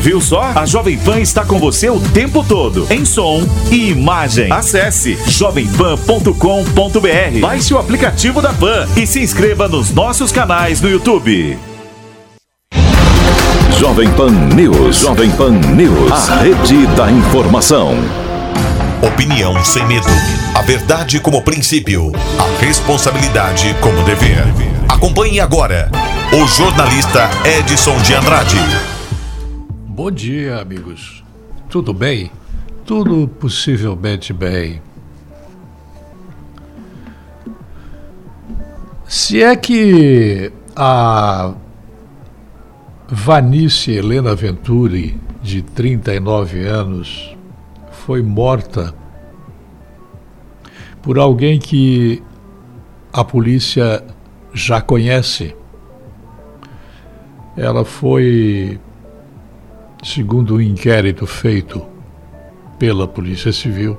Viu 0.00 0.20
só? 0.20 0.52
A 0.54 0.64
Jovem 0.64 0.96
Pan 0.96 1.20
está 1.20 1.44
com 1.44 1.58
você 1.58 1.90
o 1.90 1.98
tempo 1.98 2.44
todo, 2.44 2.86
em 2.90 3.04
som 3.04 3.42
e 3.70 3.90
imagem. 3.90 4.50
Acesse 4.52 5.18
jovempan.com.br. 5.26 7.40
Baixe 7.40 7.74
o 7.74 7.78
aplicativo 7.78 8.40
da 8.40 8.52
Pan 8.52 8.86
e 8.96 9.06
se 9.06 9.20
inscreva 9.20 9.68
nos 9.68 9.90
nossos 9.90 10.30
canais 10.30 10.80
no 10.80 10.88
YouTube. 10.88 11.58
Jovem 13.78 14.08
Pan 14.10 14.30
News. 14.54 15.00
Jovem 15.00 15.30
Pan 15.32 15.50
News. 15.50 16.30
A 16.30 16.36
rede 16.36 16.86
da 16.96 17.10
informação. 17.10 17.94
Opinião 19.02 19.62
sem 19.64 19.84
medo. 19.86 20.08
A 20.54 20.62
verdade 20.62 21.20
como 21.20 21.42
princípio. 21.42 22.12
A 22.38 22.64
responsabilidade 22.64 23.74
como 23.80 24.02
dever. 24.02 24.44
Acompanhe 24.88 25.40
agora 25.40 25.90
o 26.32 26.46
jornalista 26.48 27.28
Edson 27.44 27.96
de 27.98 28.14
Andrade. 28.14 28.97
Bom 29.98 30.12
dia, 30.12 30.60
amigos. 30.60 31.24
Tudo 31.68 31.92
bem? 31.92 32.30
Tudo 32.86 33.26
possivelmente 33.26 34.32
bem. 34.32 34.80
Se 39.08 39.42
é 39.42 39.56
que 39.56 40.52
a 40.76 41.52
Vanice 43.08 43.90
Helena 43.90 44.36
Venturi, 44.36 45.20
de 45.42 45.62
39 45.62 46.64
anos, 46.64 47.36
foi 47.90 48.22
morta 48.22 48.94
por 51.02 51.18
alguém 51.18 51.58
que 51.58 52.22
a 53.12 53.24
polícia 53.24 54.04
já 54.54 54.80
conhece. 54.80 55.56
Ela 57.56 57.84
foi, 57.84 58.78
segundo 60.02 60.54
o 60.54 60.56
um 60.56 60.60
inquérito 60.60 61.26
feito 61.26 61.84
pela 62.78 63.06
Polícia 63.08 63.52
Civil, 63.52 63.96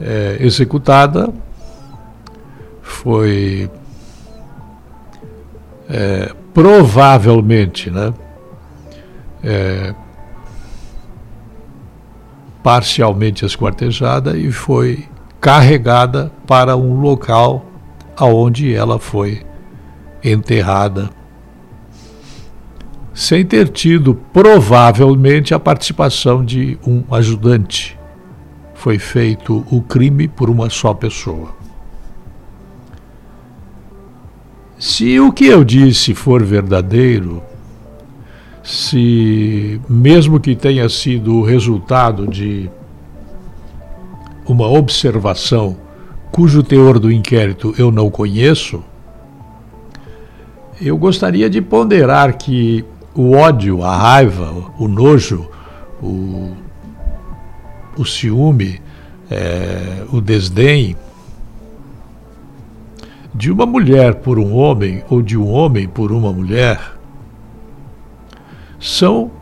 é, 0.00 0.36
executada, 0.40 1.32
foi 2.82 3.70
é, 5.88 6.32
provavelmente, 6.52 7.90
né, 7.90 8.12
é, 9.42 9.94
parcialmente 12.62 13.44
esquartejada 13.44 14.36
e 14.36 14.52
foi 14.52 15.08
carregada 15.40 16.30
para 16.46 16.76
um 16.76 17.00
local 17.00 17.64
aonde 18.16 18.74
ela 18.74 18.98
foi 18.98 19.42
enterrada, 20.22 21.10
sem 23.18 23.44
ter 23.44 23.68
tido 23.70 24.14
provavelmente 24.32 25.52
a 25.52 25.58
participação 25.58 26.44
de 26.44 26.78
um 26.86 27.02
ajudante. 27.10 27.98
Foi 28.74 28.96
feito 28.96 29.66
o 29.72 29.82
crime 29.82 30.28
por 30.28 30.48
uma 30.48 30.70
só 30.70 30.94
pessoa. 30.94 31.48
Se 34.78 35.18
o 35.18 35.32
que 35.32 35.46
eu 35.46 35.64
disse 35.64 36.14
for 36.14 36.44
verdadeiro, 36.44 37.42
se 38.62 39.80
mesmo 39.88 40.38
que 40.38 40.54
tenha 40.54 40.88
sido 40.88 41.38
o 41.38 41.42
resultado 41.42 42.24
de 42.24 42.70
uma 44.46 44.68
observação 44.68 45.76
cujo 46.30 46.62
teor 46.62 47.00
do 47.00 47.10
inquérito 47.10 47.74
eu 47.76 47.90
não 47.90 48.10
conheço, 48.10 48.80
eu 50.80 50.96
gostaria 50.96 51.50
de 51.50 51.60
ponderar 51.60 52.38
que 52.38 52.84
o 53.18 53.32
ódio, 53.32 53.82
a 53.82 53.96
raiva, 53.96 54.54
o 54.78 54.86
nojo, 54.86 55.50
o, 56.00 56.52
o 57.96 58.04
ciúme, 58.04 58.80
é, 59.28 60.04
o 60.12 60.20
desdém, 60.20 60.96
de 63.34 63.50
uma 63.50 63.66
mulher 63.66 64.14
por 64.14 64.38
um 64.38 64.54
homem 64.54 65.02
ou 65.10 65.20
de 65.20 65.36
um 65.36 65.50
homem 65.50 65.88
por 65.88 66.12
uma 66.12 66.32
mulher 66.32 66.92
são 68.78 69.32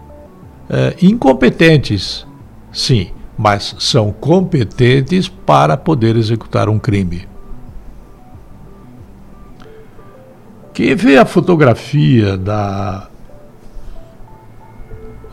é, 0.70 0.96
incompetentes, 1.02 2.26
sim, 2.72 3.10
mas 3.36 3.76
são 3.78 4.10
competentes 4.10 5.28
para 5.28 5.76
poder 5.76 6.16
executar 6.16 6.70
um 6.70 6.78
crime. 6.78 7.28
Quem 10.72 10.94
vê 10.94 11.18
a 11.18 11.26
fotografia 11.26 12.38
da 12.38 13.10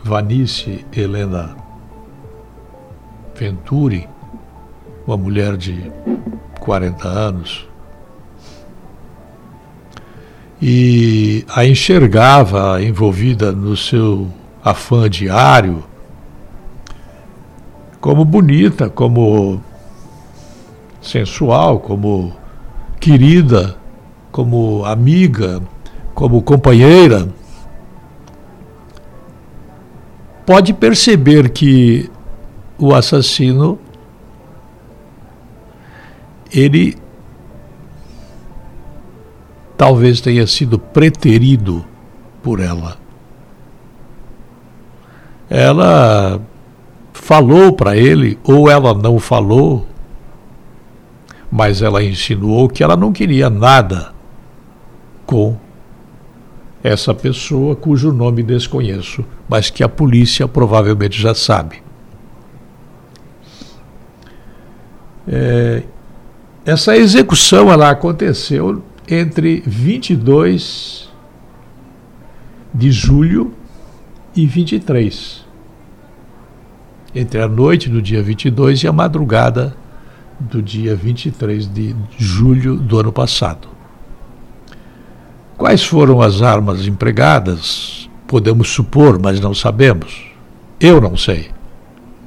Vanice 0.04 0.84
Helena 0.94 1.56
Venturi, 3.34 4.06
uma 5.06 5.16
mulher 5.16 5.56
de 5.56 5.90
40 6.60 7.08
anos, 7.08 7.66
e 10.60 11.46
a 11.48 11.64
enxergava 11.64 12.82
envolvida 12.82 13.50
no 13.50 13.74
seu 13.78 14.28
afã 14.62 15.08
diário 15.08 15.82
como 17.98 18.26
bonita, 18.26 18.90
como 18.90 19.58
sensual, 21.00 21.80
como 21.80 22.30
querida, 23.00 23.74
como 24.30 24.84
amiga, 24.84 25.62
como 26.14 26.42
companheira, 26.42 27.26
pode 30.46 30.72
perceber 30.72 31.50
que 31.50 32.10
o 32.78 32.94
assassino 32.94 33.78
ele 36.52 36.96
talvez 39.76 40.20
tenha 40.20 40.46
sido 40.46 40.78
preterido 40.78 41.84
por 42.42 42.60
ela. 42.60 42.96
Ela 45.50 46.40
falou 47.12 47.72
para 47.72 47.96
ele, 47.96 48.38
ou 48.44 48.70
ela 48.70 48.94
não 48.94 49.18
falou, 49.18 49.86
mas 51.50 51.82
ela 51.82 52.02
insinuou 52.02 52.68
que 52.68 52.82
ela 52.82 52.96
não 52.96 53.12
queria 53.12 53.50
nada 53.50 54.12
com 55.26 55.56
essa 56.84 57.14
pessoa 57.14 57.74
cujo 57.74 58.12
nome 58.12 58.42
desconheço, 58.42 59.24
mas 59.48 59.70
que 59.70 59.82
a 59.82 59.88
polícia 59.88 60.46
provavelmente 60.46 61.18
já 61.18 61.34
sabe. 61.34 61.82
É, 65.26 65.82
essa 66.66 66.94
execução 66.94 67.72
ela 67.72 67.88
aconteceu 67.88 68.84
entre 69.08 69.62
22 69.66 71.10
de 72.74 72.92
julho 72.92 73.54
e 74.36 74.46
23. 74.46 75.42
Entre 77.14 77.40
a 77.40 77.48
noite 77.48 77.88
do 77.88 78.02
dia 78.02 78.22
22 78.22 78.82
e 78.82 78.88
a 78.88 78.92
madrugada 78.92 79.74
do 80.38 80.60
dia 80.60 80.94
23 80.94 81.66
de 81.66 81.96
julho 82.18 82.76
do 82.76 82.98
ano 82.98 83.12
passado. 83.12 83.73
Quais 85.64 85.82
foram 85.82 86.20
as 86.20 86.42
armas 86.42 86.86
empregadas? 86.86 88.10
Podemos 88.26 88.68
supor, 88.68 89.18
mas 89.18 89.40
não 89.40 89.54
sabemos. 89.54 90.26
Eu 90.78 91.00
não 91.00 91.16
sei. 91.16 91.48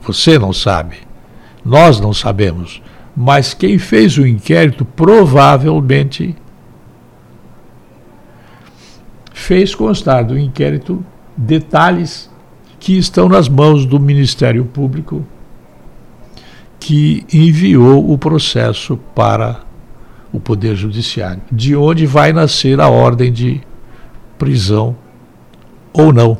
Você 0.01 0.39
não 0.39 0.51
sabe. 0.51 0.97
Nós 1.63 1.99
não 1.99 2.13
sabemos. 2.13 2.81
Mas 3.15 3.53
quem 3.53 3.77
fez 3.77 4.17
o 4.17 4.25
inquérito 4.25 4.83
provavelmente 4.83 6.35
fez 9.31 9.75
constar 9.75 10.25
do 10.25 10.35
inquérito 10.35 11.05
detalhes 11.37 12.31
que 12.79 12.97
estão 12.97 13.29
nas 13.29 13.47
mãos 13.47 13.85
do 13.85 13.99
Ministério 13.99 14.65
Público, 14.65 15.23
que 16.79 17.23
enviou 17.31 18.11
o 18.11 18.17
processo 18.17 18.97
para 19.13 19.66
o 20.37 20.39
Poder 20.39 20.75
Judiciário, 20.75 21.41
de 21.51 21.75
onde 21.75 22.05
vai 22.05 22.31
nascer 22.31 22.79
a 22.79 22.87
ordem 22.87 23.31
de 23.31 23.59
prisão 24.37 24.95
ou 25.91 26.13
não 26.13 26.37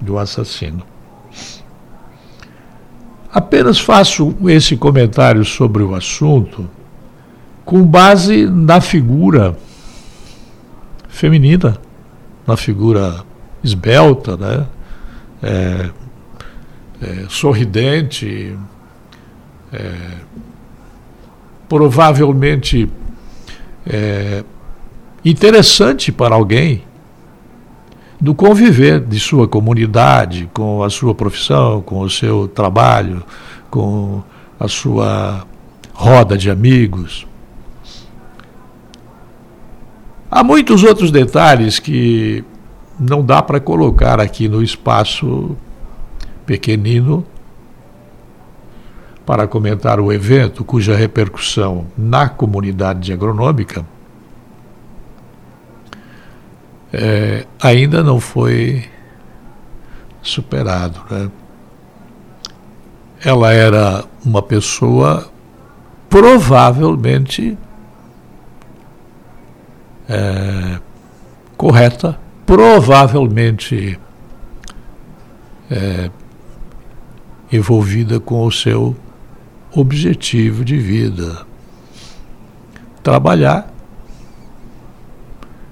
do 0.00 0.18
assassino. 0.18 0.82
Apenas 3.32 3.78
faço 3.78 4.34
esse 4.46 4.76
comentário 4.76 5.44
sobre 5.44 5.82
o 5.82 5.94
assunto 5.94 6.68
com 7.64 7.82
base 7.84 8.46
na 8.46 8.80
figura 8.80 9.56
feminina, 11.08 11.78
na 12.46 12.56
figura 12.56 13.24
esbelta, 13.62 14.36
né? 14.36 14.66
É, 15.40 15.90
é, 17.00 17.26
sorridente, 17.28 18.56
é, 19.72 19.94
provavelmente 21.72 22.86
é, 23.86 24.44
interessante 25.24 26.12
para 26.12 26.34
alguém 26.34 26.82
do 28.20 28.34
conviver 28.34 29.00
de 29.00 29.18
sua 29.18 29.48
comunidade, 29.48 30.50
com 30.52 30.82
a 30.82 30.90
sua 30.90 31.14
profissão, 31.14 31.80
com 31.80 32.00
o 32.00 32.10
seu 32.10 32.46
trabalho, 32.46 33.22
com 33.70 34.22
a 34.60 34.68
sua 34.68 35.46
roda 35.94 36.36
de 36.36 36.50
amigos. 36.50 37.26
Há 40.30 40.44
muitos 40.44 40.84
outros 40.84 41.10
detalhes 41.10 41.78
que 41.78 42.44
não 43.00 43.24
dá 43.24 43.40
para 43.40 43.58
colocar 43.58 44.20
aqui 44.20 44.46
no 44.46 44.62
espaço 44.62 45.56
pequenino 46.44 47.24
para 49.24 49.46
comentar 49.46 50.00
o 50.00 50.12
evento, 50.12 50.64
cuja 50.64 50.96
repercussão 50.96 51.86
na 51.96 52.28
comunidade 52.28 53.12
agronômica 53.12 53.84
é, 56.92 57.46
ainda 57.60 58.02
não 58.02 58.20
foi 58.20 58.84
superado. 60.20 61.00
Né? 61.10 61.30
Ela 63.24 63.52
era 63.52 64.04
uma 64.24 64.42
pessoa 64.42 65.30
provavelmente 66.10 67.56
é, 70.08 70.78
correta, 71.56 72.18
provavelmente 72.44 73.98
é, 75.70 76.10
envolvida 77.50 78.20
com 78.20 78.44
o 78.44 78.52
seu 78.52 78.94
objetivo 79.74 80.64
de 80.64 80.76
vida. 80.76 81.46
Trabalhar, 83.02 83.72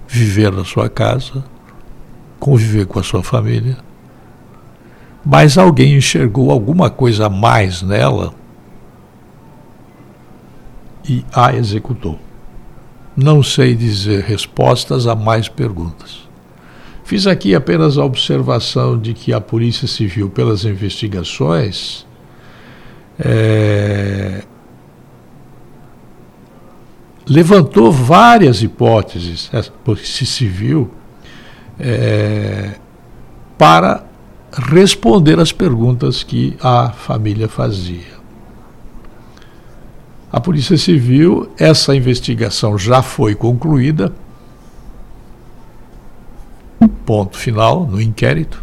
viver 0.09 0.51
na 0.51 0.65
sua 0.65 0.89
casa, 0.89 1.45
conviver 2.39 2.87
com 2.87 2.99
a 2.99 3.03
sua 3.03 3.23
família. 3.23 3.77
Mas 5.25 5.59
alguém 5.59 5.97
enxergou 5.97 6.51
alguma 6.51 6.89
coisa 6.89 7.27
a 7.27 7.31
mais 7.31 7.83
nela 7.83 8.35
e 11.07 11.25
a 11.33 11.55
executou. 11.55 12.19
Não 13.15 13.43
sei 13.43 13.75
dizer 13.75 14.25
respostas 14.25 15.07
a 15.07 15.15
mais 15.15 15.49
perguntas. 15.49 16.29
Fiz 17.05 17.27
aqui 17.27 17.55
apenas 17.55 17.99
a 17.99 18.05
observação 18.05 18.99
de 18.99 19.13
que 19.13 19.33
a 19.33 19.41
Polícia 19.41 19.87
Civil, 19.87 20.31
pelas 20.31 20.65
investigações, 20.65 22.07
é, 23.23 24.43
levantou 27.29 27.93
várias 27.93 28.63
hipóteses, 28.63 29.51
a 29.53 29.63
Polícia 29.85 30.27
Civil, 30.27 30.91
é, 31.79 32.75
para 33.59 34.05
responder 34.53 35.39
às 35.39 35.53
perguntas 35.53 36.23
que 36.23 36.57
a 36.63 36.91
família 36.91 37.49
fazia. 37.49 38.19
A 40.33 40.41
Polícia 40.41 40.77
Civil, 40.77 41.51
essa 41.59 41.95
investigação 41.95 42.79
já 42.79 43.03
foi 43.03 43.35
concluída, 43.35 44.13
ponto 47.05 47.37
final 47.37 47.85
no 47.87 48.01
inquérito. 48.01 48.63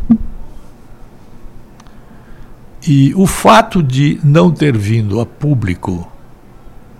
E 2.87 3.13
o 3.15 3.25
fato 3.25 3.83
de 3.83 4.17
não 4.23 4.49
ter 4.49 4.77
vindo 4.77 5.19
a 5.19 5.25
público 5.25 6.09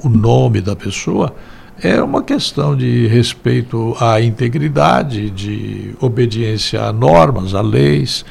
o 0.04 0.10
nome 0.10 0.60
da 0.60 0.76
pessoa 0.76 1.34
é 1.82 2.02
uma 2.04 2.22
questão 2.22 2.76
de 2.76 3.08
respeito 3.08 3.96
à 3.98 4.20
integridade, 4.22 5.30
de 5.30 5.96
obediência 6.02 6.84
a 6.84 6.92
normas, 6.92 7.56
a 7.56 7.62
leis, 7.62 8.26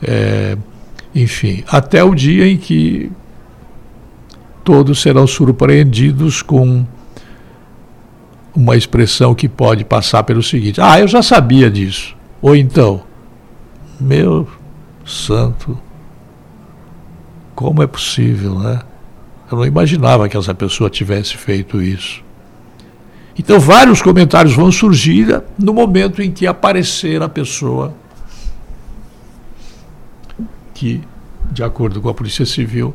é, 0.00 0.56
enfim, 1.12 1.64
até 1.66 2.04
o 2.04 2.14
dia 2.14 2.46
em 2.46 2.56
que 2.56 3.10
todos 4.62 5.02
serão 5.02 5.26
surpreendidos 5.26 6.42
com 6.42 6.86
uma 8.54 8.76
expressão 8.76 9.34
que 9.34 9.48
pode 9.48 9.84
passar 9.84 10.22
pelo 10.22 10.44
seguinte: 10.44 10.80
Ah, 10.80 11.00
eu 11.00 11.08
já 11.08 11.22
sabia 11.22 11.68
disso. 11.68 12.14
Ou 12.40 12.54
então, 12.54 13.02
meu 14.00 14.46
santo 15.04 15.76
como 17.60 17.82
é 17.82 17.86
possível, 17.86 18.58
né? 18.58 18.80
Eu 19.52 19.58
não 19.58 19.66
imaginava 19.66 20.26
que 20.30 20.34
essa 20.34 20.54
pessoa 20.54 20.88
tivesse 20.88 21.36
feito 21.36 21.82
isso. 21.82 22.24
Então, 23.38 23.60
vários 23.60 24.00
comentários 24.00 24.54
vão 24.54 24.72
surgir 24.72 25.42
no 25.58 25.74
momento 25.74 26.22
em 26.22 26.30
que 26.32 26.46
aparecer 26.46 27.20
a 27.22 27.28
pessoa 27.28 27.94
que, 30.72 31.02
de 31.52 31.62
acordo 31.62 32.00
com 32.00 32.08
a 32.08 32.14
Polícia 32.14 32.46
Civil, 32.46 32.94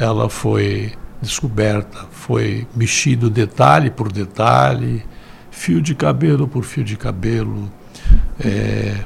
ela 0.00 0.28
foi 0.28 0.92
descoberta, 1.20 2.06
foi 2.10 2.66
mexido 2.74 3.30
detalhe 3.30 3.88
por 3.88 4.10
detalhe, 4.10 5.06
fio 5.48 5.80
de 5.80 5.94
cabelo 5.94 6.48
por 6.48 6.64
fio 6.64 6.82
de 6.82 6.96
cabelo, 6.96 7.70
é, 8.44 8.96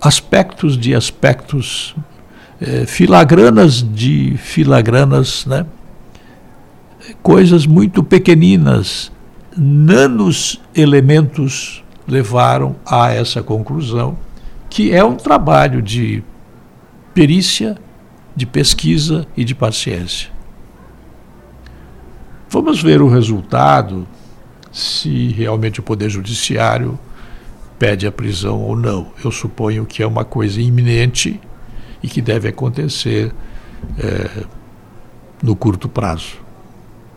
aspectos 0.00 0.78
de 0.78 0.94
aspectos 0.94 1.94
é, 2.60 2.86
filagranas 2.86 3.82
de 3.82 4.36
filagranas, 4.36 5.46
né? 5.46 5.66
coisas 7.22 7.66
muito 7.66 8.02
pequeninas, 8.02 9.10
nanos 9.56 10.60
elementos 10.74 11.82
levaram 12.06 12.76
a 12.86 13.10
essa 13.10 13.42
conclusão, 13.42 14.18
que 14.68 14.92
é 14.92 15.02
um 15.02 15.16
trabalho 15.16 15.80
de 15.82 16.22
perícia, 17.14 17.76
de 18.34 18.46
pesquisa 18.46 19.26
e 19.36 19.44
de 19.44 19.54
paciência. 19.54 20.30
Vamos 22.48 22.82
ver 22.82 23.02
o 23.02 23.08
resultado, 23.08 24.06
se 24.72 25.28
realmente 25.28 25.80
o 25.80 25.82
Poder 25.82 26.08
Judiciário 26.08 26.98
pede 27.78 28.06
a 28.06 28.12
prisão 28.12 28.60
ou 28.60 28.76
não. 28.76 29.08
Eu 29.22 29.30
suponho 29.30 29.84
que 29.84 30.02
é 30.02 30.06
uma 30.06 30.24
coisa 30.24 30.60
iminente 30.60 31.40
e 32.02 32.08
que 32.08 32.20
deve 32.20 32.48
acontecer 32.48 33.32
é, 33.98 34.44
no 35.42 35.54
curto 35.56 35.88
prazo. 35.88 36.36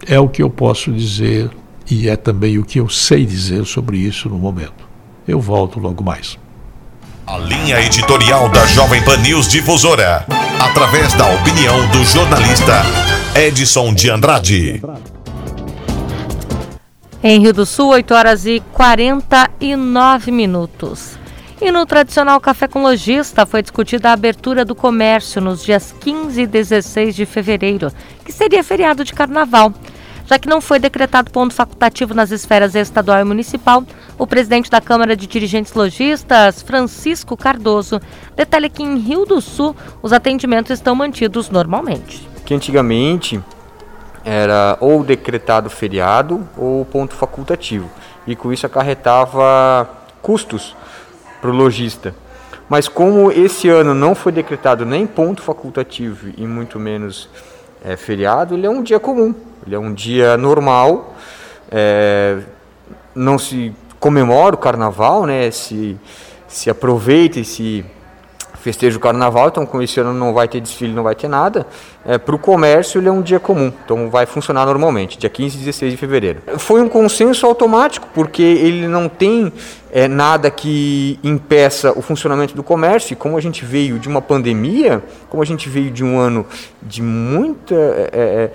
É 0.05 0.19
o 0.19 0.27
que 0.27 0.41
eu 0.41 0.49
posso 0.49 0.91
dizer 0.91 1.49
e 1.89 2.07
é 2.09 2.15
também 2.15 2.57
o 2.57 2.63
que 2.63 2.79
eu 2.79 2.89
sei 2.89 3.25
dizer 3.25 3.65
sobre 3.65 3.97
isso 3.97 4.29
no 4.29 4.37
momento. 4.37 4.89
Eu 5.27 5.39
volto 5.39 5.79
logo 5.79 6.03
mais. 6.03 6.37
A 7.27 7.37
linha 7.37 7.79
editorial 7.79 8.49
da 8.49 8.65
Jovem 8.65 9.03
Pan 9.03 9.17
News 9.17 9.47
Difusora, 9.47 10.25
através 10.59 11.13
da 11.13 11.27
opinião 11.33 11.87
do 11.89 12.03
jornalista 12.03 12.81
Edson 13.35 13.93
de 13.93 14.09
Andrade. 14.09 14.81
Em 17.23 17.39
Rio 17.39 17.53
do 17.53 17.65
Sul, 17.65 17.89
8 17.89 18.13
horas 18.13 18.45
e 18.47 18.59
49 18.73 20.31
minutos. 20.31 21.20
E 21.61 21.71
no 21.71 21.85
tradicional 21.85 22.41
Café 22.41 22.67
com 22.67 22.81
Lojista 22.81 23.45
foi 23.45 23.61
discutida 23.61 24.09
a 24.09 24.13
abertura 24.13 24.65
do 24.65 24.73
comércio 24.73 25.39
nos 25.39 25.63
dias 25.63 25.93
15 26.01 26.41
e 26.41 26.47
16 26.47 27.15
de 27.15 27.23
fevereiro, 27.23 27.91
que 28.25 28.31
seria 28.31 28.63
feriado 28.63 29.03
de 29.03 29.13
carnaval. 29.13 29.71
Já 30.25 30.39
que 30.39 30.49
não 30.49 30.59
foi 30.59 30.79
decretado 30.79 31.29
ponto 31.29 31.53
facultativo 31.53 32.15
nas 32.15 32.31
esferas 32.31 32.73
estadual 32.73 33.19
e 33.19 33.23
municipal, 33.23 33.83
o 34.17 34.25
presidente 34.25 34.71
da 34.71 34.81
Câmara 34.81 35.15
de 35.15 35.27
Dirigentes 35.27 35.73
Logistas, 35.73 36.63
Francisco 36.63 37.37
Cardoso, 37.37 38.01
detalha 38.35 38.67
que 38.67 38.81
em 38.81 38.97
Rio 38.97 39.23
do 39.27 39.39
Sul 39.39 39.75
os 40.01 40.11
atendimentos 40.11 40.71
estão 40.71 40.95
mantidos 40.95 41.51
normalmente. 41.51 42.27
Que 42.43 42.55
antigamente 42.55 43.39
era 44.25 44.79
ou 44.81 45.03
decretado 45.03 45.69
feriado 45.69 46.47
ou 46.57 46.83
ponto 46.85 47.13
facultativo, 47.13 47.87
e 48.25 48.35
com 48.35 48.51
isso 48.51 48.65
acarretava 48.65 49.87
custos 50.23 50.75
para 51.41 51.49
o 51.49 51.53
lojista. 51.53 52.13
Mas 52.69 52.87
como 52.87 53.31
esse 53.31 53.67
ano 53.67 53.93
não 53.93 54.15
foi 54.15 54.31
decretado 54.31 54.85
nem 54.85 55.05
ponto 55.05 55.41
facultativo 55.41 56.29
e 56.37 56.47
muito 56.47 56.79
menos 56.79 57.29
é, 57.83 57.97
feriado, 57.97 58.53
ele 58.55 58.65
é 58.65 58.69
um 58.69 58.81
dia 58.81 58.99
comum, 58.99 59.35
ele 59.65 59.75
é 59.75 59.79
um 59.79 59.93
dia 59.93 60.37
normal, 60.37 61.15
é, 61.69 62.39
não 63.13 63.37
se 63.37 63.75
comemora 63.99 64.55
o 64.55 64.57
carnaval, 64.57 65.25
né, 65.25 65.51
se, 65.51 65.97
se 66.47 66.69
aproveita 66.69 67.39
e 67.39 67.45
se 67.45 67.85
festeja 68.61 68.97
o 68.97 68.99
carnaval, 68.99 69.47
então 69.47 69.65
com 69.65 69.81
esse 69.81 69.99
ano 69.99 70.13
não 70.13 70.33
vai 70.33 70.47
ter 70.47 70.61
desfile, 70.61 70.93
não 70.93 71.03
vai 71.03 71.15
ter 71.15 71.27
nada. 71.27 71.65
É, 72.05 72.17
Para 72.17 72.35
o 72.35 72.39
comércio 72.39 72.99
ele 72.99 73.09
é 73.09 73.11
um 73.11 73.21
dia 73.21 73.39
comum, 73.39 73.71
então 73.83 74.09
vai 74.09 74.25
funcionar 74.25 74.65
normalmente, 74.65 75.17
dia 75.17 75.29
15 75.29 75.57
e 75.57 75.59
16 75.59 75.91
de 75.91 75.97
fevereiro. 75.97 76.41
Foi 76.57 76.81
um 76.81 76.87
consenso 76.87 77.45
automático, 77.45 78.07
porque 78.13 78.41
ele 78.41 78.87
não 78.87 79.09
tem 79.09 79.51
é, 79.91 80.07
nada 80.07 80.51
que 80.51 81.19
impeça 81.23 81.91
o 81.97 82.01
funcionamento 82.01 82.55
do 82.55 82.63
comércio, 82.63 83.13
e 83.13 83.15
como 83.15 83.35
a 83.35 83.41
gente 83.41 83.65
veio 83.65 83.97
de 83.97 84.07
uma 84.07 84.21
pandemia, 84.21 85.03
como 85.29 85.41
a 85.41 85.45
gente 85.45 85.67
veio 85.67 85.91
de 85.91 86.03
um 86.03 86.19
ano 86.19 86.45
de 86.81 87.01
muita. 87.01 87.75
É, 87.75 88.09
é 88.13 88.51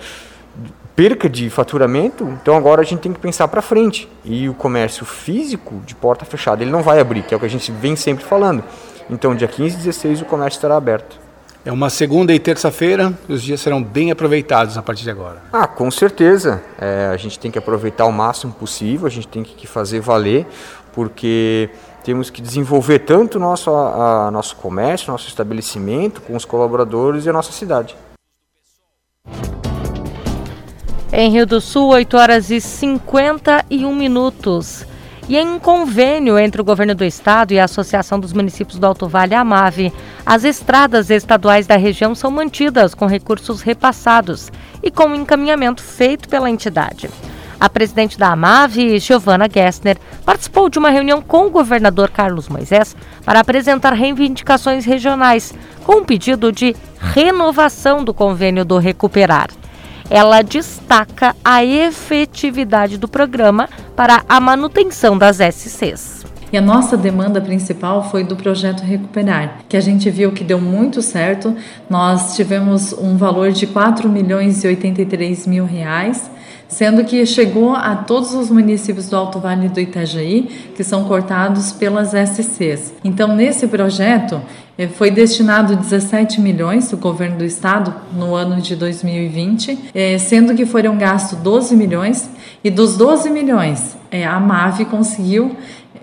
perca 0.97 1.29
de 1.29 1.51
faturamento, 1.51 2.27
então 2.41 2.57
agora 2.57 2.81
a 2.81 2.85
gente 2.85 3.01
tem 3.01 3.13
que 3.13 3.21
pensar 3.21 3.47
para 3.49 3.61
frente. 3.61 4.09
E 4.25 4.49
o 4.49 4.55
comércio 4.55 5.05
físico 5.05 5.83
de 5.85 5.95
porta 5.95 6.25
fechada, 6.25 6.63
ele 6.63 6.71
não 6.71 6.83
vai 6.83 6.99
abrir, 6.99 7.23
que 7.23 7.35
é 7.35 7.37
o 7.37 7.41
que 7.41 7.45
a 7.45 7.51
gente 7.51 7.71
vem 7.71 7.95
sempre 7.95 8.25
falando. 8.25 8.65
Então, 9.09 9.35
dia 9.35 9.49
15 9.49 9.75
e 9.75 9.79
16 9.79 10.23
o 10.23 10.25
comércio 10.25 10.59
estará 10.59 10.77
aberto. 10.77 11.27
É 11.65 11.73
uma 11.73 11.91
segunda 11.91 12.33
e 12.33 12.39
terça-feira, 12.39 13.13
os 13.29 13.43
dias 13.43 13.61
serão 13.61 13.83
bem 13.83 14.13
aproveitados 14.13 14.79
a 14.79 14.83
partir 14.83 15.03
de 15.03 15.11
agora. 15.11 15.43
Ah, 15.53 15.67
com 15.67 15.91
certeza. 15.91 16.63
É, 16.79 17.11
a 17.13 17.17
gente 17.17 17.41
tem 17.41 17.51
que 17.51 17.59
aproveitar 17.59 18.05
o 18.05 18.13
máximo 18.13 18.53
possível, 18.53 19.05
a 19.05 19.11
gente 19.11 19.27
tem 19.27 19.43
que 19.43 19.67
fazer 19.67 19.99
valer, 19.99 20.47
porque 20.93 21.69
temos 22.05 22.31
que 22.31 22.41
desenvolver 22.41 23.01
tanto 23.01 23.41
nosso, 23.41 23.71
a, 23.73 24.29
a, 24.29 24.31
nosso 24.31 24.55
comércio, 24.55 25.11
nosso 25.11 25.27
estabelecimento, 25.27 26.21
com 26.23 26.37
os 26.37 26.45
colaboradores 26.45 27.27
e 27.27 27.31
a 27.31 27.33
nossa 27.33 27.51
cidade. 27.51 27.97
Em 31.13 31.31
Rio 31.31 31.47
do 31.47 31.61
Sul, 31.61 31.89
8 31.89 32.17
horas 32.17 32.51
e 32.51 32.61
51 32.61 33.93
minutos. 33.93 34.87
E 35.29 35.37
em 35.37 35.49
um 35.49 35.59
convênio 35.59 36.39
entre 36.39 36.61
o 36.61 36.64
governo 36.64 36.95
do 36.95 37.05
estado 37.05 37.53
e 37.53 37.59
a 37.59 37.64
Associação 37.64 38.20
dos 38.20 38.33
Municípios 38.33 38.79
do 38.79 38.87
Alto 38.87 39.09
Vale, 39.09 39.35
AMAVE, 39.35 39.93
as 40.24 40.45
estradas 40.45 41.11
estaduais 41.11 41.66
da 41.66 41.77
região 41.77 42.14
são 42.14 42.31
mantidas 42.31 42.95
com 42.95 43.07
recursos 43.07 43.61
repassados 43.61 44.53
e 44.81 44.89
com 44.89 45.12
encaminhamento 45.16 45.83
feito 45.83 46.29
pela 46.29 46.49
entidade. 46.49 47.11
A 47.59 47.68
presidente 47.68 48.16
da 48.16 48.29
AMAVE, 48.29 49.01
Giovana 49.01 49.49
Gessner, 49.53 49.99
participou 50.24 50.68
de 50.68 50.79
uma 50.79 50.91
reunião 50.91 51.20
com 51.20 51.47
o 51.47 51.51
governador 51.51 52.11
Carlos 52.11 52.49
Moisés 52.49 52.95
para 53.24 53.41
apresentar 53.41 53.95
reivindicações 53.95 54.85
regionais, 54.85 55.53
com 55.83 55.97
um 55.97 56.05
pedido 56.05 56.53
de 56.53 56.77
renovação 57.01 58.05
do 58.05 58.14
convênio 58.14 58.64
do 58.64 58.79
Recuperar 58.79 59.49
ela 60.11 60.43
destaca 60.43 61.35
a 61.45 61.65
efetividade 61.65 62.99
do 62.99 63.09
programa 63.09 63.69
para 63.95 64.25
a 64.29 64.41
manutenção 64.41 65.17
das 65.19 65.39
SCs. 65.39 66.25
E 66.53 66.57
a 66.57 66.63
nossa 66.63 66.97
demanda 66.97 67.41
principal 67.41 68.09
foi 68.09 68.23
do 68.23 68.37
projeto 68.37 68.81
Recuperar, 68.83 69.59
que 69.69 69.77
a 69.77 69.81
gente 69.81 70.09
viu 70.09 70.31
que 70.31 70.45
deu 70.45 70.61
muito 70.61 71.03
certo. 71.03 71.57
Nós 71.91 72.37
tivemos 72.37 72.93
um 72.93 73.17
valor 73.17 73.51
de 73.51 73.67
4 73.67 74.09
milhões 74.09 74.63
e 74.63 74.69
83 74.69 75.45
mil 75.47 75.65
reais, 75.65 76.31
sendo 76.69 77.05
que 77.05 77.27
chegou 77.27 77.75
a 77.75 77.97
todos 77.97 78.33
os 78.33 78.49
municípios 78.49 79.09
do 79.09 79.17
Alto 79.17 79.41
Vale 79.41 79.69
do 79.69 79.81
Itajaí, 79.81 80.73
que 80.77 80.85
são 80.85 81.05
cortados 81.05 81.73
pelas 81.73 82.13
SCs. 82.13 82.95
Então, 83.03 83.35
nesse 83.35 83.67
projeto, 83.67 84.41
foi 84.95 85.11
destinado 85.11 85.74
17 85.74 86.41
milhões 86.41 86.91
do 86.91 86.99
governo 86.99 87.39
do 87.39 87.45
estado 87.45 87.95
no 88.12 88.35
ano 88.35 88.61
de 88.61 88.77
2020, 88.77 89.91
é, 89.95 90.18
sendo 90.18 90.55
que 90.55 90.66
foram 90.66 90.99
gastos 90.99 91.39
12 91.39 91.74
milhões 91.74 92.29
e 92.62 92.70
dos 92.70 92.97
12 92.97 93.31
milhões 93.31 93.97
é, 94.11 94.27
a 94.27 94.39
MAVE 94.39 94.85
conseguiu 94.85 95.57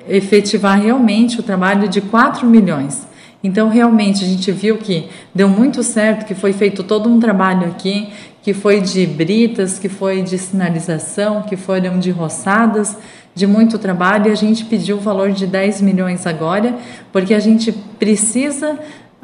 efetivar 0.07 0.79
realmente 0.79 1.39
o 1.39 1.43
trabalho 1.43 1.87
de 1.87 2.01
4 2.01 2.47
milhões. 2.47 3.07
Então, 3.43 3.67
realmente, 3.67 4.23
a 4.23 4.27
gente 4.27 4.51
viu 4.51 4.77
que 4.77 5.09
deu 5.35 5.49
muito 5.49 5.83
certo, 5.83 6.25
que 6.25 6.33
foi 6.33 6.53
feito 6.53 6.81
todo 6.81 7.09
um 7.09 7.19
trabalho 7.19 7.67
aqui, 7.67 8.09
que 8.43 8.53
foi 8.53 8.81
de 8.81 9.07
britas, 9.07 9.79
que 9.79 9.87
foi 9.87 10.21
de 10.21 10.37
sinalização, 10.37 11.43
que 11.43 11.55
foram 11.55 11.97
de 11.97 12.11
roçadas, 12.11 12.97
de 13.33 13.47
muito 13.47 13.79
trabalho 13.79 14.27
e 14.27 14.31
a 14.31 14.35
gente 14.35 14.65
pediu 14.65 14.97
o 14.97 14.99
valor 14.99 15.31
de 15.31 15.47
10 15.47 15.81
milhões 15.81 16.27
agora, 16.27 16.77
porque 17.11 17.33
a 17.33 17.39
gente 17.39 17.71
precisa 17.71 18.77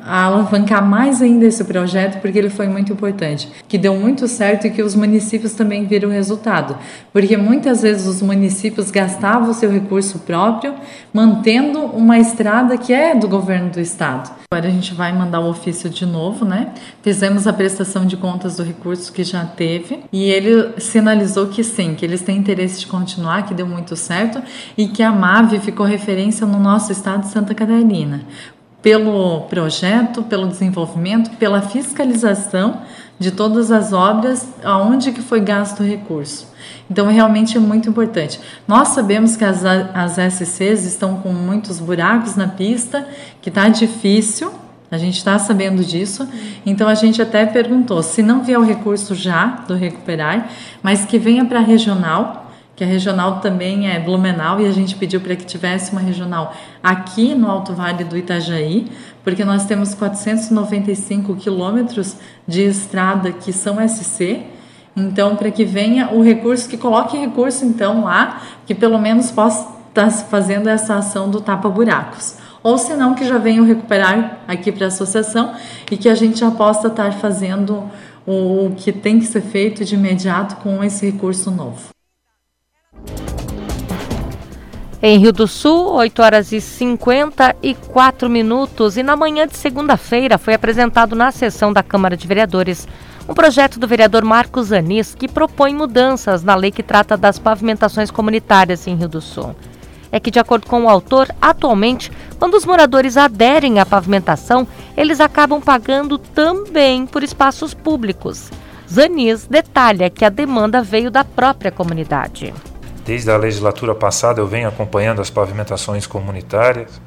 alavancar 0.06 0.86
mais 0.86 1.22
ainda 1.22 1.45
esse 1.45 1.64
projeto 1.64 2.22
porque 2.22 2.38
ele 2.38 2.50
foi 2.50 2.68
muito 2.68 2.91
importante, 2.91 3.50
que 3.68 3.78
deu 3.78 3.95
muito 3.95 4.28
certo 4.28 4.68
e 4.68 4.70
que 4.70 4.82
os 4.82 4.95
municípios 4.95 5.54
também 5.54 5.86
viram 5.86 6.10
resultado, 6.10 6.78
porque 7.12 7.38
muitas 7.38 7.82
vezes 7.82 8.06
os 8.08 8.22
municípios 8.22 8.91
gastavam 8.91 9.54
seu 9.54 9.72
recurso 9.72 10.20
próprio 10.20 10.76
mantendo 11.14 11.80
uma 11.80 12.18
estrada 12.18 12.78
que 12.78 12.93
é 12.93 13.16
do 13.16 13.28
governo 13.28 13.70
do 13.70 13.80
estado. 13.80 14.32
Agora 14.52 14.68
a 14.68 14.72
gente 14.72 14.95
vai 14.95 15.14
mandar 15.14 15.41
o 15.41 15.50
ofício 15.50 15.89
de 15.89 16.06
novo, 16.08 16.43
né? 16.43 16.74
Fizemos 17.04 17.45
a 17.45 17.54
prestação 17.54 18.06
de 18.06 18.18
contas 18.18 18.58
do 18.58 18.64
recurso 18.64 19.14
que 19.14 19.24
já 19.24 19.45
teve 19.45 20.00
e 20.12 20.24
ele 20.24 20.74
sinalizou 20.80 21.47
que 21.47 21.64
sim, 21.64 21.93
que 21.93 22.04
eles 22.04 22.22
têm 22.22 22.38
interesse 22.38 22.80
de 22.80 22.88
continuar, 22.88 23.45
que 23.45 23.54
deu 23.54 23.68
muito 23.68 23.95
certo 23.95 24.41
e 24.76 24.88
que 24.88 25.04
a 25.04 25.12
MAVE 25.12 25.60
ficou 25.60 25.86
referência 25.86 26.47
no 26.47 26.60
nosso 26.60 26.91
estado 26.91 27.22
de 27.22 27.28
Santa 27.28 27.54
Catarina 27.54 28.22
pelo 28.82 29.42
projeto, 29.42 30.24
pelo 30.24 30.48
desenvolvimento, 30.48 31.32
pela 31.38 31.62
fiscalização 31.62 32.82
de 33.20 33.32
todas 33.32 33.72
as 33.72 33.92
obras 33.92 34.48
aonde 34.64 35.12
que 35.12 35.22
foi 35.22 35.42
gasto 35.42 35.82
o 35.82 35.86
recurso. 35.86 36.48
Então 36.90 37.08
realmente 37.08 37.58
é 37.58 37.60
muito 37.60 37.90
importante. 37.90 38.40
Nós 38.68 38.90
sabemos 38.90 39.36
que 39.36 39.44
as, 39.44 39.66
as 39.66 40.18
SCs 40.34 40.86
estão 40.86 41.18
com 41.18 41.34
muitos 41.34 41.80
buracos 41.80 42.36
na 42.36 42.48
pista, 42.48 43.06
que 43.42 43.50
está 43.50 43.68
difícil, 43.68 44.52
a 44.90 44.98
gente 44.98 45.18
está 45.18 45.38
sabendo 45.38 45.84
disso, 45.84 46.28
então 46.66 46.88
a 46.88 46.96
gente 46.96 47.22
até 47.22 47.46
perguntou 47.46 48.02
se 48.02 48.24
não 48.24 48.44
vier 48.44 48.58
o 48.58 48.64
recurso 48.64 49.14
já 49.14 49.46
do 49.68 49.76
recuperar, 49.76 50.50
mas 50.82 51.06
que 51.06 51.20
venha 51.20 51.46
para 51.46 51.60
a 51.60 51.64
regional 51.64 52.49
que 52.80 52.84
a 52.86 52.88
regional 52.88 53.42
também 53.42 53.90
é 53.90 54.00
Blumenau 54.00 54.62
e 54.62 54.66
a 54.66 54.72
gente 54.72 54.96
pediu 54.96 55.20
para 55.20 55.36
que 55.36 55.46
tivesse 55.46 55.92
uma 55.92 56.00
regional 56.00 56.56
aqui 56.82 57.36
no 57.36 57.52
Alto 57.52 57.74
Vale 57.74 58.06
do 58.06 58.18
Itajaí, 58.18 58.88
porque 59.22 59.44
nós 59.44 59.66
temos 59.66 59.94
495 59.94 61.36
quilômetros 61.36 62.16
de 62.48 62.62
estrada 62.62 63.34
que 63.34 63.52
são 63.52 63.86
SC. 63.86 64.46
Então, 64.96 65.36
para 65.36 65.52
que 65.52 65.66
venha 65.66 66.12
o 66.14 66.24
recurso, 66.24 66.70
que 66.70 66.78
coloque 66.78 67.18
recurso 67.18 67.66
então 67.66 68.06
lá, 68.06 68.44
que 68.66 68.74
pelo 68.74 68.98
menos 68.98 69.30
possa 69.30 69.68
estar 69.90 70.06
tá 70.06 70.10
fazendo 70.10 70.70
essa 70.70 70.96
ação 70.96 71.30
do 71.30 71.42
tapa-buracos. 71.42 72.38
Ou 72.64 72.78
se 72.78 72.94
não, 72.94 73.14
que 73.14 73.26
já 73.26 73.38
venham 73.38 73.66
recuperar 73.66 74.38
aqui 74.48 74.72
para 74.72 74.86
a 74.86 74.88
associação 74.88 75.54
e 75.92 75.98
que 75.98 76.08
a 76.08 76.16
gente 76.16 76.40
já 76.40 76.50
possa 76.50 76.88
estar 76.88 77.12
fazendo 77.12 77.84
o 78.26 78.72
que 78.78 78.94
tem 78.94 79.20
que 79.20 79.26
ser 79.26 79.42
feito 79.42 79.84
de 79.84 79.96
imediato 79.96 80.56
com 80.64 80.82
esse 80.82 81.06
recurso 81.06 81.52
novo. 81.52 81.99
Em 85.02 85.18
Rio 85.18 85.32
do 85.32 85.47
Sul, 85.47 85.93
8 85.93 86.22
horas 86.22 86.52
e 86.52 86.60
54 86.60 88.30
minutos. 88.30 88.97
E 88.97 89.04
na 89.04 89.16
manhã 89.16 89.47
de 89.47 89.56
segunda-feira 89.56 90.38
foi 90.38 90.54
apresentado 90.54 91.16
na 91.16 91.32
sessão 91.32 91.72
da 91.72 91.82
Câmara 91.82 92.18
de 92.18 92.28
Vereadores 92.28 92.86
um 93.28 93.34
projeto 93.34 93.80
do 93.80 93.88
vereador 93.88 94.26
Marcos 94.26 94.74
Anis 94.74 95.16
que 95.16 95.28
propõe 95.28 95.74
mudanças 95.74 96.43
na 96.43 96.54
lei 96.56 96.72
que 96.72 96.84
trata 96.84 97.16
das 97.16 97.39
pavimentações 97.39 98.12
comunitárias 98.12 98.88
em 98.88 98.95
Rio 98.95 99.08
do 99.08 99.22
Sul. 99.22 99.56
É 100.12 100.20
que, 100.20 100.32
de 100.32 100.39
acordo 100.39 100.68
com 100.68 100.84
o 100.84 100.89
autor, 100.89 101.30
atualmente, 101.39 102.12
quando 102.38 102.56
os 102.56 102.66
moradores 102.66 103.16
aderem 103.16 103.80
à 103.80 103.86
pavimentação, 103.86 104.68
eles 104.97 105.22
acabam 105.22 105.62
pagando 105.62 106.18
também 106.18 107.06
por 107.06 107.24
espaços 107.24 107.74
públicos. 107.74 108.50
Zanis 108.91 109.45
detalha 109.45 110.10
que 110.10 110.26
a 110.26 110.30
demanda 110.30 110.82
veio 110.82 111.10
da 111.10 111.24
própria 111.24 111.72
comunidade. 111.72 112.52
Desde 113.10 113.32
a 113.32 113.38
legislatura 113.38 113.95
passada 113.95 114.39
eu 114.39 114.45
venho 114.45 114.68
acompanhando 114.68 115.20
as 115.20 115.32
pavimentações 115.32 116.05
comunitárias 116.05 117.01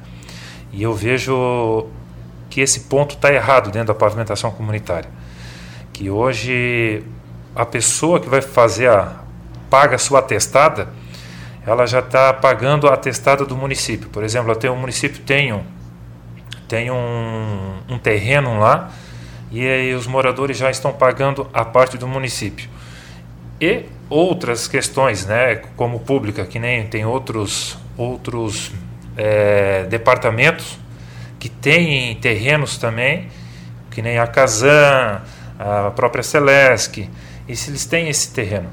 e 0.73 0.83
eu 0.83 0.93
vejo 0.93 1.87
que 2.49 2.59
esse 2.59 2.81
ponto 2.81 3.15
está 3.15 3.31
errado 3.33 3.71
dentro 3.71 3.87
da 3.87 3.93
pavimentação 3.93 4.51
comunitária. 4.51 5.09
Que 5.93 6.09
hoje 6.09 7.01
a 7.55 7.65
pessoa 7.65 8.19
que 8.19 8.27
vai 8.27 8.41
fazer 8.41 8.89
a 8.89 9.13
paga 9.69 9.95
a 9.95 9.97
sua 9.97 10.19
atestada, 10.19 10.89
ela 11.65 11.87
já 11.87 11.99
está 11.99 12.33
pagando 12.33 12.89
a 12.89 12.95
atestada 12.95 13.45
do 13.45 13.55
município. 13.55 14.09
Por 14.09 14.25
exemplo, 14.25 14.51
até 14.51 14.69
o 14.69 14.75
município 14.75 15.21
tem 15.21 15.53
um, 15.53 15.63
tem 16.67 16.91
um, 16.91 17.77
um 17.87 17.97
terreno 17.97 18.59
lá 18.59 18.91
e 19.49 19.93
os 19.93 20.05
moradores 20.05 20.57
já 20.57 20.69
estão 20.69 20.91
pagando 20.91 21.47
a 21.53 21.63
parte 21.63 21.97
do 21.97 22.09
município. 22.09 22.69
E 23.63 23.85
outras 24.09 24.67
questões, 24.67 25.25
né, 25.25 25.55
como 25.77 26.01
pública, 26.01 26.43
que 26.45 26.59
nem 26.59 26.85
tem 26.85 27.05
outros, 27.05 27.77
outros 27.95 28.73
é, 29.15 29.85
departamentos 29.85 30.77
que 31.39 31.47
têm 31.47 32.13
terrenos 32.17 32.77
também, 32.77 33.29
que 33.89 34.01
nem 34.01 34.19
a 34.19 34.27
Casan, 34.27 35.21
a 35.57 35.91
própria 35.91 36.21
Celesc, 36.21 37.09
e 37.47 37.55
se 37.55 37.69
eles 37.69 37.85
têm 37.85 38.09
esse 38.09 38.33
terreno. 38.33 38.67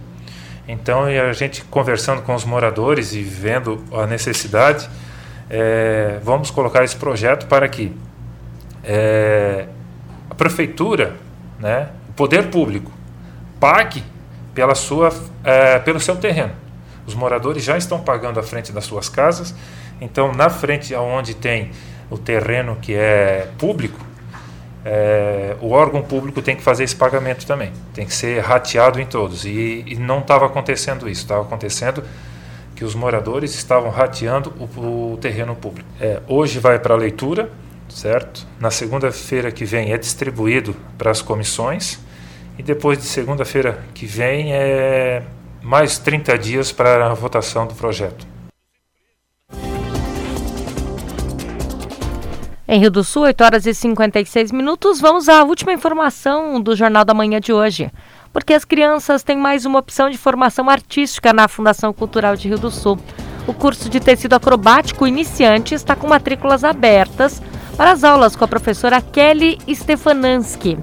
Então, 0.67 1.05
a 1.05 1.33
gente 1.35 1.63
conversando 1.67 2.23
com 2.23 2.35
os 2.35 2.45
moradores 2.45 3.15
e 3.15 3.23
vendo 3.23 3.85
a 3.93 4.09
necessidade, 4.09 4.91
é, 5.49 6.19
vamos 6.25 6.51
colocar 6.51 6.83
esse 6.83 6.97
projeto 6.97 7.47
para 7.47 7.69
que 7.69 7.93
é, 8.83 9.67
a 10.29 10.35
prefeitura, 10.35 11.15
né, 11.61 11.91
o 12.09 12.13
poder 12.15 12.49
público, 12.49 12.91
pague 13.61 14.03
pela 14.55 14.75
sua, 14.75 15.13
é, 15.45 15.79
pelo 15.79 16.01
seu 16.01 16.17
terreno. 16.17 16.53
Os 17.07 17.15
moradores 17.15 17.65
já 17.65 17.77
estão 17.77 18.01
pagando 18.01 18.39
à 18.39 18.43
frente 18.43 18.73
das 18.73 18.85
suas 18.85 19.09
casas, 19.09 19.55
então 20.01 20.33
na 20.33 20.49
frente 20.49 20.95
onde 20.95 21.35
tem 21.35 21.71
o 22.11 22.19
terreno 22.19 22.77
que 22.81 22.95
é 22.95 23.49
público, 23.59 23.99
é, 24.85 25.57
o 25.61 25.71
órgão 25.71 26.03
público 26.03 26.41
tem 26.41 26.57
que 26.57 26.63
fazer 26.63 26.85
esse 26.85 26.97
pagamento 26.97 27.47
também. 27.47 27.73
Tem 27.93 28.07
que 28.07 28.15
ser 28.15 28.41
rateado 28.41 29.01
em 29.01 29.07
todos. 29.07 29.45
E, 29.45 29.85
e 29.87 29.97
não 29.97 30.21
estava 30.21 30.47
acontecendo 30.47 31.09
isso. 31.09 31.23
Estava 31.23 31.43
acontecendo 31.43 32.03
que 32.75 32.85
os 32.85 32.95
moradores 32.95 33.55
estavam 33.55 33.91
rateando 33.91 34.53
o, 34.59 35.13
o 35.13 35.19
terreno 35.19 35.55
público. 35.55 35.89
É, 36.01 36.21
hoje 36.27 36.59
vai 36.59 36.79
para 36.79 36.95
a 36.95 36.97
leitura, 36.97 37.51
certo? 37.89 38.47
Na 38.59 38.71
segunda-feira 38.71 39.53
que 39.53 39.65
vem 39.65 39.93
é 39.93 39.99
distribuído 39.99 40.75
para 40.97 41.11
as 41.11 41.21
comissões. 41.21 42.01
E 42.59 42.63
depois 42.63 42.99
de 42.99 43.05
segunda-feira 43.05 43.85
que 43.95 44.07
vem 44.07 44.53
é 44.53 45.23
mais 45.63 45.99
30 45.99 46.39
dias 46.39 46.73
para 46.73 47.11
a 47.11 47.15
votação 47.15 47.67
do 47.67 47.75
projeto. 47.75 48.27
Em 52.73 52.79
Rio 52.79 52.91
do 52.91 53.03
Sul, 53.03 53.23
8 53.23 53.43
horas 53.43 53.67
e 53.67 53.75
56 53.75 54.53
minutos, 54.53 55.01
vamos 55.01 55.29
à 55.29 55.43
última 55.43 55.73
informação 55.73 56.61
do 56.61 56.77
Jornal 56.77 57.05
da 57.05 57.13
Manhã 57.13 57.41
de 57.41 57.53
hoje. 57.53 57.91
Porque 58.33 58.55
as 58.55 58.65
crianças 58.65 59.25
têm 59.25 59.37
mais 59.37 59.67
uma 59.67 59.81
opção 59.81 60.09
de 60.09 60.17
formação 60.17 60.71
artística 60.71 61.33
na 61.33 61.49
Fundação 61.49 61.93
Cultural 61.93 62.37
de 62.37 62.49
Rio 62.49 62.59
do 62.59 62.71
Sul. 62.71 62.97
O 63.45 63.53
curso 63.53 63.89
de 63.89 63.99
tecido 63.99 64.35
acrobático 64.35 65.05
iniciante 65.05 65.75
está 65.75 65.97
com 65.97 66.07
matrículas 66.07 66.63
abertas 66.63 67.43
para 67.77 67.91
as 67.91 68.05
aulas 68.05 68.37
com 68.37 68.45
a 68.45 68.49
professora 68.49 69.01
Kelly 69.01 69.59
Stefananski. 69.69 70.79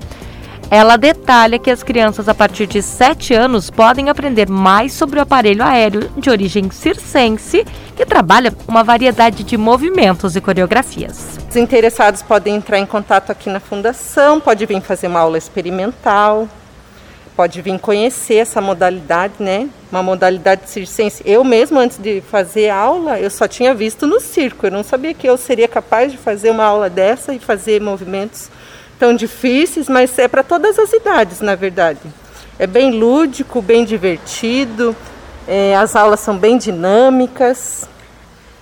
Ela 0.69 0.97
detalha 0.97 1.57
que 1.57 1.71
as 1.71 1.81
crianças 1.81 2.27
a 2.27 2.35
partir 2.35 2.67
de 2.67 2.81
7 2.81 3.33
anos 3.33 3.69
podem 3.69 4.09
aprender 4.09 4.49
mais 4.49 4.91
sobre 4.91 5.17
o 5.17 5.21
aparelho 5.21 5.63
aéreo 5.63 6.09
de 6.17 6.29
origem 6.29 6.69
circense, 6.69 7.65
que 7.95 8.05
trabalha 8.05 8.53
uma 8.67 8.83
variedade 8.83 9.45
de 9.45 9.55
movimentos 9.55 10.35
e 10.35 10.41
coreografias. 10.41 11.39
Os 11.49 11.55
interessados 11.55 12.21
podem 12.21 12.55
entrar 12.55 12.79
em 12.79 12.85
contato 12.85 13.31
aqui 13.31 13.49
na 13.49 13.61
fundação, 13.61 14.41
pode 14.41 14.65
vir 14.65 14.81
fazer 14.81 15.07
uma 15.07 15.21
aula 15.21 15.37
experimental, 15.37 16.49
pode 17.33 17.61
vir 17.61 17.79
conhecer 17.79 18.35
essa 18.35 18.59
modalidade, 18.59 19.35
né? 19.39 19.69
Uma 19.89 20.03
modalidade 20.03 20.69
circense. 20.69 21.23
Eu 21.25 21.45
mesmo 21.45 21.79
antes 21.79 21.97
de 21.97 22.19
fazer 22.19 22.69
aula, 22.69 23.17
eu 23.17 23.29
só 23.29 23.47
tinha 23.47 23.73
visto 23.73 24.05
no 24.05 24.19
circo. 24.19 24.65
Eu 24.65 24.71
não 24.71 24.83
sabia 24.83 25.13
que 25.13 25.29
eu 25.29 25.37
seria 25.37 25.67
capaz 25.67 26.11
de 26.11 26.17
fazer 26.17 26.49
uma 26.49 26.65
aula 26.65 26.89
dessa 26.89 27.33
e 27.33 27.39
fazer 27.39 27.79
movimentos 27.79 28.49
tão 28.99 29.15
difíceis, 29.15 29.87
mas 29.87 30.17
é 30.17 30.27
para 30.27 30.43
todas 30.43 30.77
as 30.79 30.91
idades, 30.93 31.41
na 31.41 31.55
verdade. 31.55 31.99
É 32.59 32.65
bem 32.65 32.91
lúdico, 32.91 33.61
bem 33.61 33.85
divertido, 33.85 34.95
é, 35.47 35.75
as 35.75 35.95
aulas 35.95 36.19
são 36.19 36.37
bem 36.37 36.57
dinâmicas. 36.57 37.87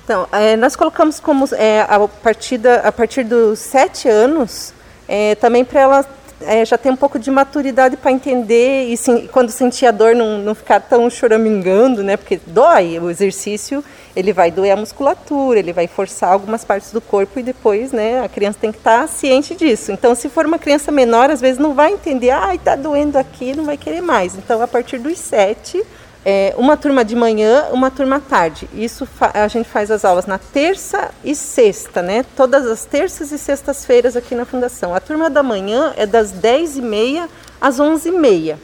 Então, 0.04 0.28
é, 0.32 0.56
nós 0.56 0.76
colocamos 0.76 1.20
como 1.20 1.48
é, 1.54 1.82
a, 1.82 2.08
partir 2.08 2.58
da, 2.58 2.76
a 2.82 2.92
partir 2.92 3.24
dos 3.24 3.60
sete 3.60 4.08
anos, 4.08 4.74
é, 5.08 5.36
também 5.36 5.66
para 5.66 5.80
ela 5.80 6.06
é, 6.42 6.66
já 6.66 6.78
ter 6.78 6.90
um 6.90 6.96
pouco 6.96 7.18
de 7.18 7.32
maturidade 7.32 7.98
para 7.98 8.12
entender 8.12 8.90
e 8.90 8.98
sim, 8.98 9.28
quando 9.32 9.50
sentir 9.50 9.86
a 9.86 9.92
dor 9.92 10.16
não, 10.16 10.38
não 10.40 10.56
ficar 10.56 10.80
tão 10.80 11.10
choramingando, 11.10 12.04
né? 12.04 12.18
Porque 12.18 12.40
dói 12.48 13.00
o 13.00 13.10
exercício 13.10 13.84
ele 14.16 14.32
vai 14.32 14.50
doer 14.50 14.72
a 14.72 14.78
musculatura, 14.78 15.60
ele 15.60 15.74
vai 15.74 15.88
forçar 15.88 16.32
algumas 16.32 16.64
partes 16.64 16.92
do 16.92 17.02
corpo 17.02 17.40
e 17.40 17.44
depois, 17.44 17.92
né, 17.92 18.24
a 18.24 18.30
criança 18.30 18.58
tem 18.62 18.72
que 18.72 18.78
estar 18.78 19.02
tá 19.02 19.08
ciente 19.08 19.54
disso. 19.54 19.92
Então, 19.92 20.16
se 20.16 20.30
for 20.30 20.46
uma 20.46 20.58
criança 20.58 20.92
menor, 20.92 21.30
às 21.30 21.42
vezes 21.42 21.60
não 21.60 21.74
vai 21.74 21.92
entender, 21.92 22.30
ai, 22.30 22.58
tá 22.58 22.76
doendo 22.76 23.18
aqui, 23.18 23.56
não 23.56 23.66
vai 23.66 23.76
querer 23.76 24.02
mais. 24.02 24.36
Então, 24.36 24.62
a 24.62 24.68
partir 24.68 25.00
dos 25.00 25.20
sete, 25.20 25.84
é, 26.26 26.56
uma 26.58 26.76
turma 26.76 27.06
de 27.06 27.16
manhã, 27.16 27.68
uma 27.72 27.92
turma 27.92 28.16
à 28.16 28.20
tarde. 28.20 28.68
Isso 28.74 29.08
a 29.22 29.48
gente 29.48 29.70
faz 29.70 29.92
as 29.92 30.04
aulas 30.04 30.26
na 30.26 30.40
terça 30.40 31.12
e 31.24 31.36
sexta, 31.36 32.02
né? 32.02 32.26
Todas 32.36 32.66
as 32.66 32.84
terças 32.84 33.32
e 33.32 33.38
sextas-feiras 33.38 34.16
aqui 34.16 34.34
na 34.34 34.44
Fundação. 34.44 34.96
A 34.96 35.00
turma 35.00 35.30
da 35.30 35.44
manhã 35.44 35.94
é 35.96 36.08
das 36.08 36.34
10h30 36.34 37.30
às 37.62 37.80
11h30. 37.80 38.58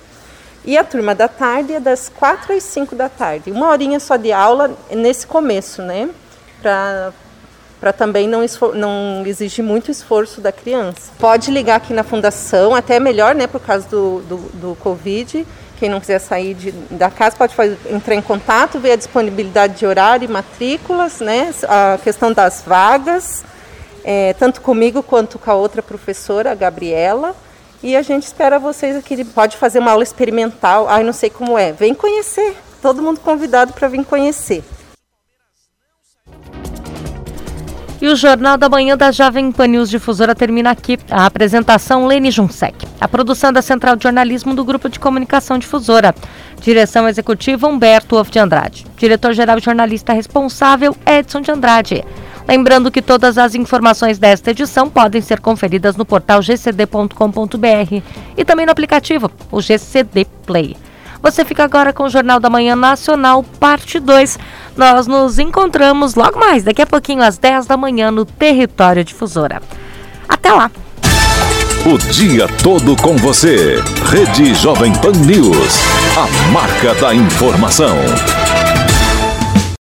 E 0.66 0.76
a 0.76 0.84
turma 0.84 1.14
da 1.14 1.28
tarde 1.28 1.74
é 1.74 1.80
das 1.80 2.10
4 2.10 2.56
às 2.56 2.64
5 2.64 2.96
da 2.96 3.10
tarde. 3.10 3.52
Uma 3.52 3.70
horinha 3.70 4.00
só 4.00 4.16
de 4.16 4.32
aula 4.32 4.72
nesse 4.90 5.28
começo, 5.28 5.84
né? 5.84 6.10
Para 6.62 7.94
também 7.94 8.28
não, 8.28 8.42
não 8.74 9.24
exigir 9.26 9.64
muito 9.64 9.92
esforço 9.92 10.42
da 10.42 10.52
criança. 10.52 11.12
Pode 11.20 11.52
ligar 11.52 11.76
aqui 11.76 11.94
na 11.94 12.04
fundação, 12.04 12.74
até 12.74 12.96
é 12.96 13.00
melhor, 13.00 13.36
né? 13.36 13.46
Por 13.46 13.60
causa 13.60 13.88
do, 13.88 14.22
do, 14.22 14.38
do 14.54 14.78
Covid. 14.82 15.46
Quem 15.82 15.90
não 15.90 16.00
quiser 16.00 16.20
sair 16.20 16.54
de, 16.54 16.72
da 16.92 17.10
casa 17.10 17.36
pode 17.36 17.56
fazer, 17.56 17.76
entrar 17.90 18.14
em 18.14 18.22
contato, 18.22 18.80
ver 18.80 18.92
a 18.92 18.96
disponibilidade 18.96 19.80
de 19.80 19.86
horário 19.88 20.26
e 20.26 20.32
matrículas, 20.32 21.20
né? 21.20 21.52
A 21.68 21.98
questão 22.04 22.32
das 22.32 22.62
vagas, 22.64 23.44
é, 24.04 24.34
tanto 24.34 24.62
comigo 24.62 25.02
quanto 25.02 25.40
com 25.40 25.50
a 25.50 25.56
outra 25.56 25.82
professora, 25.82 26.52
a 26.52 26.54
Gabriela. 26.54 27.36
E 27.82 27.96
a 27.96 28.04
gente 28.04 28.28
espera 28.28 28.60
vocês 28.60 28.96
aqui. 28.96 29.26
Pode 29.26 29.58
fazer 29.58 29.80
uma 29.80 29.90
aula 29.90 30.04
experimental. 30.04 30.88
Ai, 30.88 31.04
não 31.04 31.14
sei 31.14 31.32
como 31.32 31.58
é. 31.58 31.72
Vem 31.72 31.96
conhecer. 31.96 32.56
Todo 32.80 33.02
mundo 33.02 33.20
convidado 33.20 33.74
para 33.74 33.88
vir 33.88 34.06
conhecer. 34.06 34.64
E 38.02 38.08
o 38.08 38.16
Jornal 38.16 38.58
da 38.58 38.68
Manhã 38.68 38.98
da 38.98 39.12
Jovem 39.12 39.52
Pan 39.52 39.68
News 39.68 39.88
Difusora 39.88 40.34
termina 40.34 40.72
aqui. 40.72 40.98
A 41.08 41.28
apresentação 41.28 42.08
Lene 42.08 42.32
Junsec. 42.32 42.88
A 43.00 43.08
produção 43.08 43.54
da 43.54 43.62
Central 43.62 43.96
de 43.96 44.02
Jornalismo 44.02 44.56
do 44.56 44.66
Grupo 44.66 44.90
de 44.90 45.00
Comunicação 45.00 45.60
Difusora. 45.60 46.16
Direção 46.60 47.08
executiva 47.08 47.68
Humberto 47.68 48.16
Wolff 48.16 48.32
de 48.32 48.40
Andrade. 48.40 48.88
Diretor-geral 48.98 49.60
e 49.60 49.62
jornalista 49.62 50.14
responsável 50.14 50.98
Edson 51.06 51.42
de 51.42 51.52
Andrade. 51.52 52.04
Lembrando 52.48 52.90
que 52.90 53.04
todas 53.04 53.38
as 53.38 53.54
informações 53.54 54.18
desta 54.18 54.50
edição 54.50 54.90
podem 54.90 55.22
ser 55.22 55.40
conferidas 55.40 55.96
no 55.96 56.04
portal 56.04 56.42
gcd.com.br 56.42 58.02
e 58.36 58.44
também 58.44 58.66
no 58.66 58.72
aplicativo, 58.72 59.30
o 59.52 59.62
GCD 59.62 60.26
Play. 60.44 60.76
Você 61.22 61.46
fica 61.46 61.64
agora 61.64 61.94
com 61.94 62.04
o 62.04 62.10
Jornal 62.10 62.40
da 62.40 62.50
Manhã 62.50 62.76
Nacional, 62.76 63.44
parte 63.60 64.00
2. 64.00 64.40
Nós 64.76 65.08
nos 65.08 65.38
encontramos 65.38 66.16
logo 66.16 66.40
mais, 66.40 66.64
daqui 66.64 66.82
a 66.82 66.88
pouquinho, 66.88 67.22
às 67.22 67.38
10 67.38 67.66
da 67.68 67.78
manhã, 67.78 68.10
no 68.10 68.26
Território 68.26 69.04
Difusora. 69.04 69.62
Até 70.28 70.52
lá! 70.52 70.72
O 71.84 71.98
dia 71.98 72.48
todo 72.62 72.96
com 72.96 73.16
você. 73.18 73.84
Rede 74.12 74.54
Jovem 74.54 74.94
Pan 74.94 75.14
News. 75.14 75.80
A 76.16 76.52
marca 76.52 76.94
da 77.02 77.14
informação. 77.14 77.98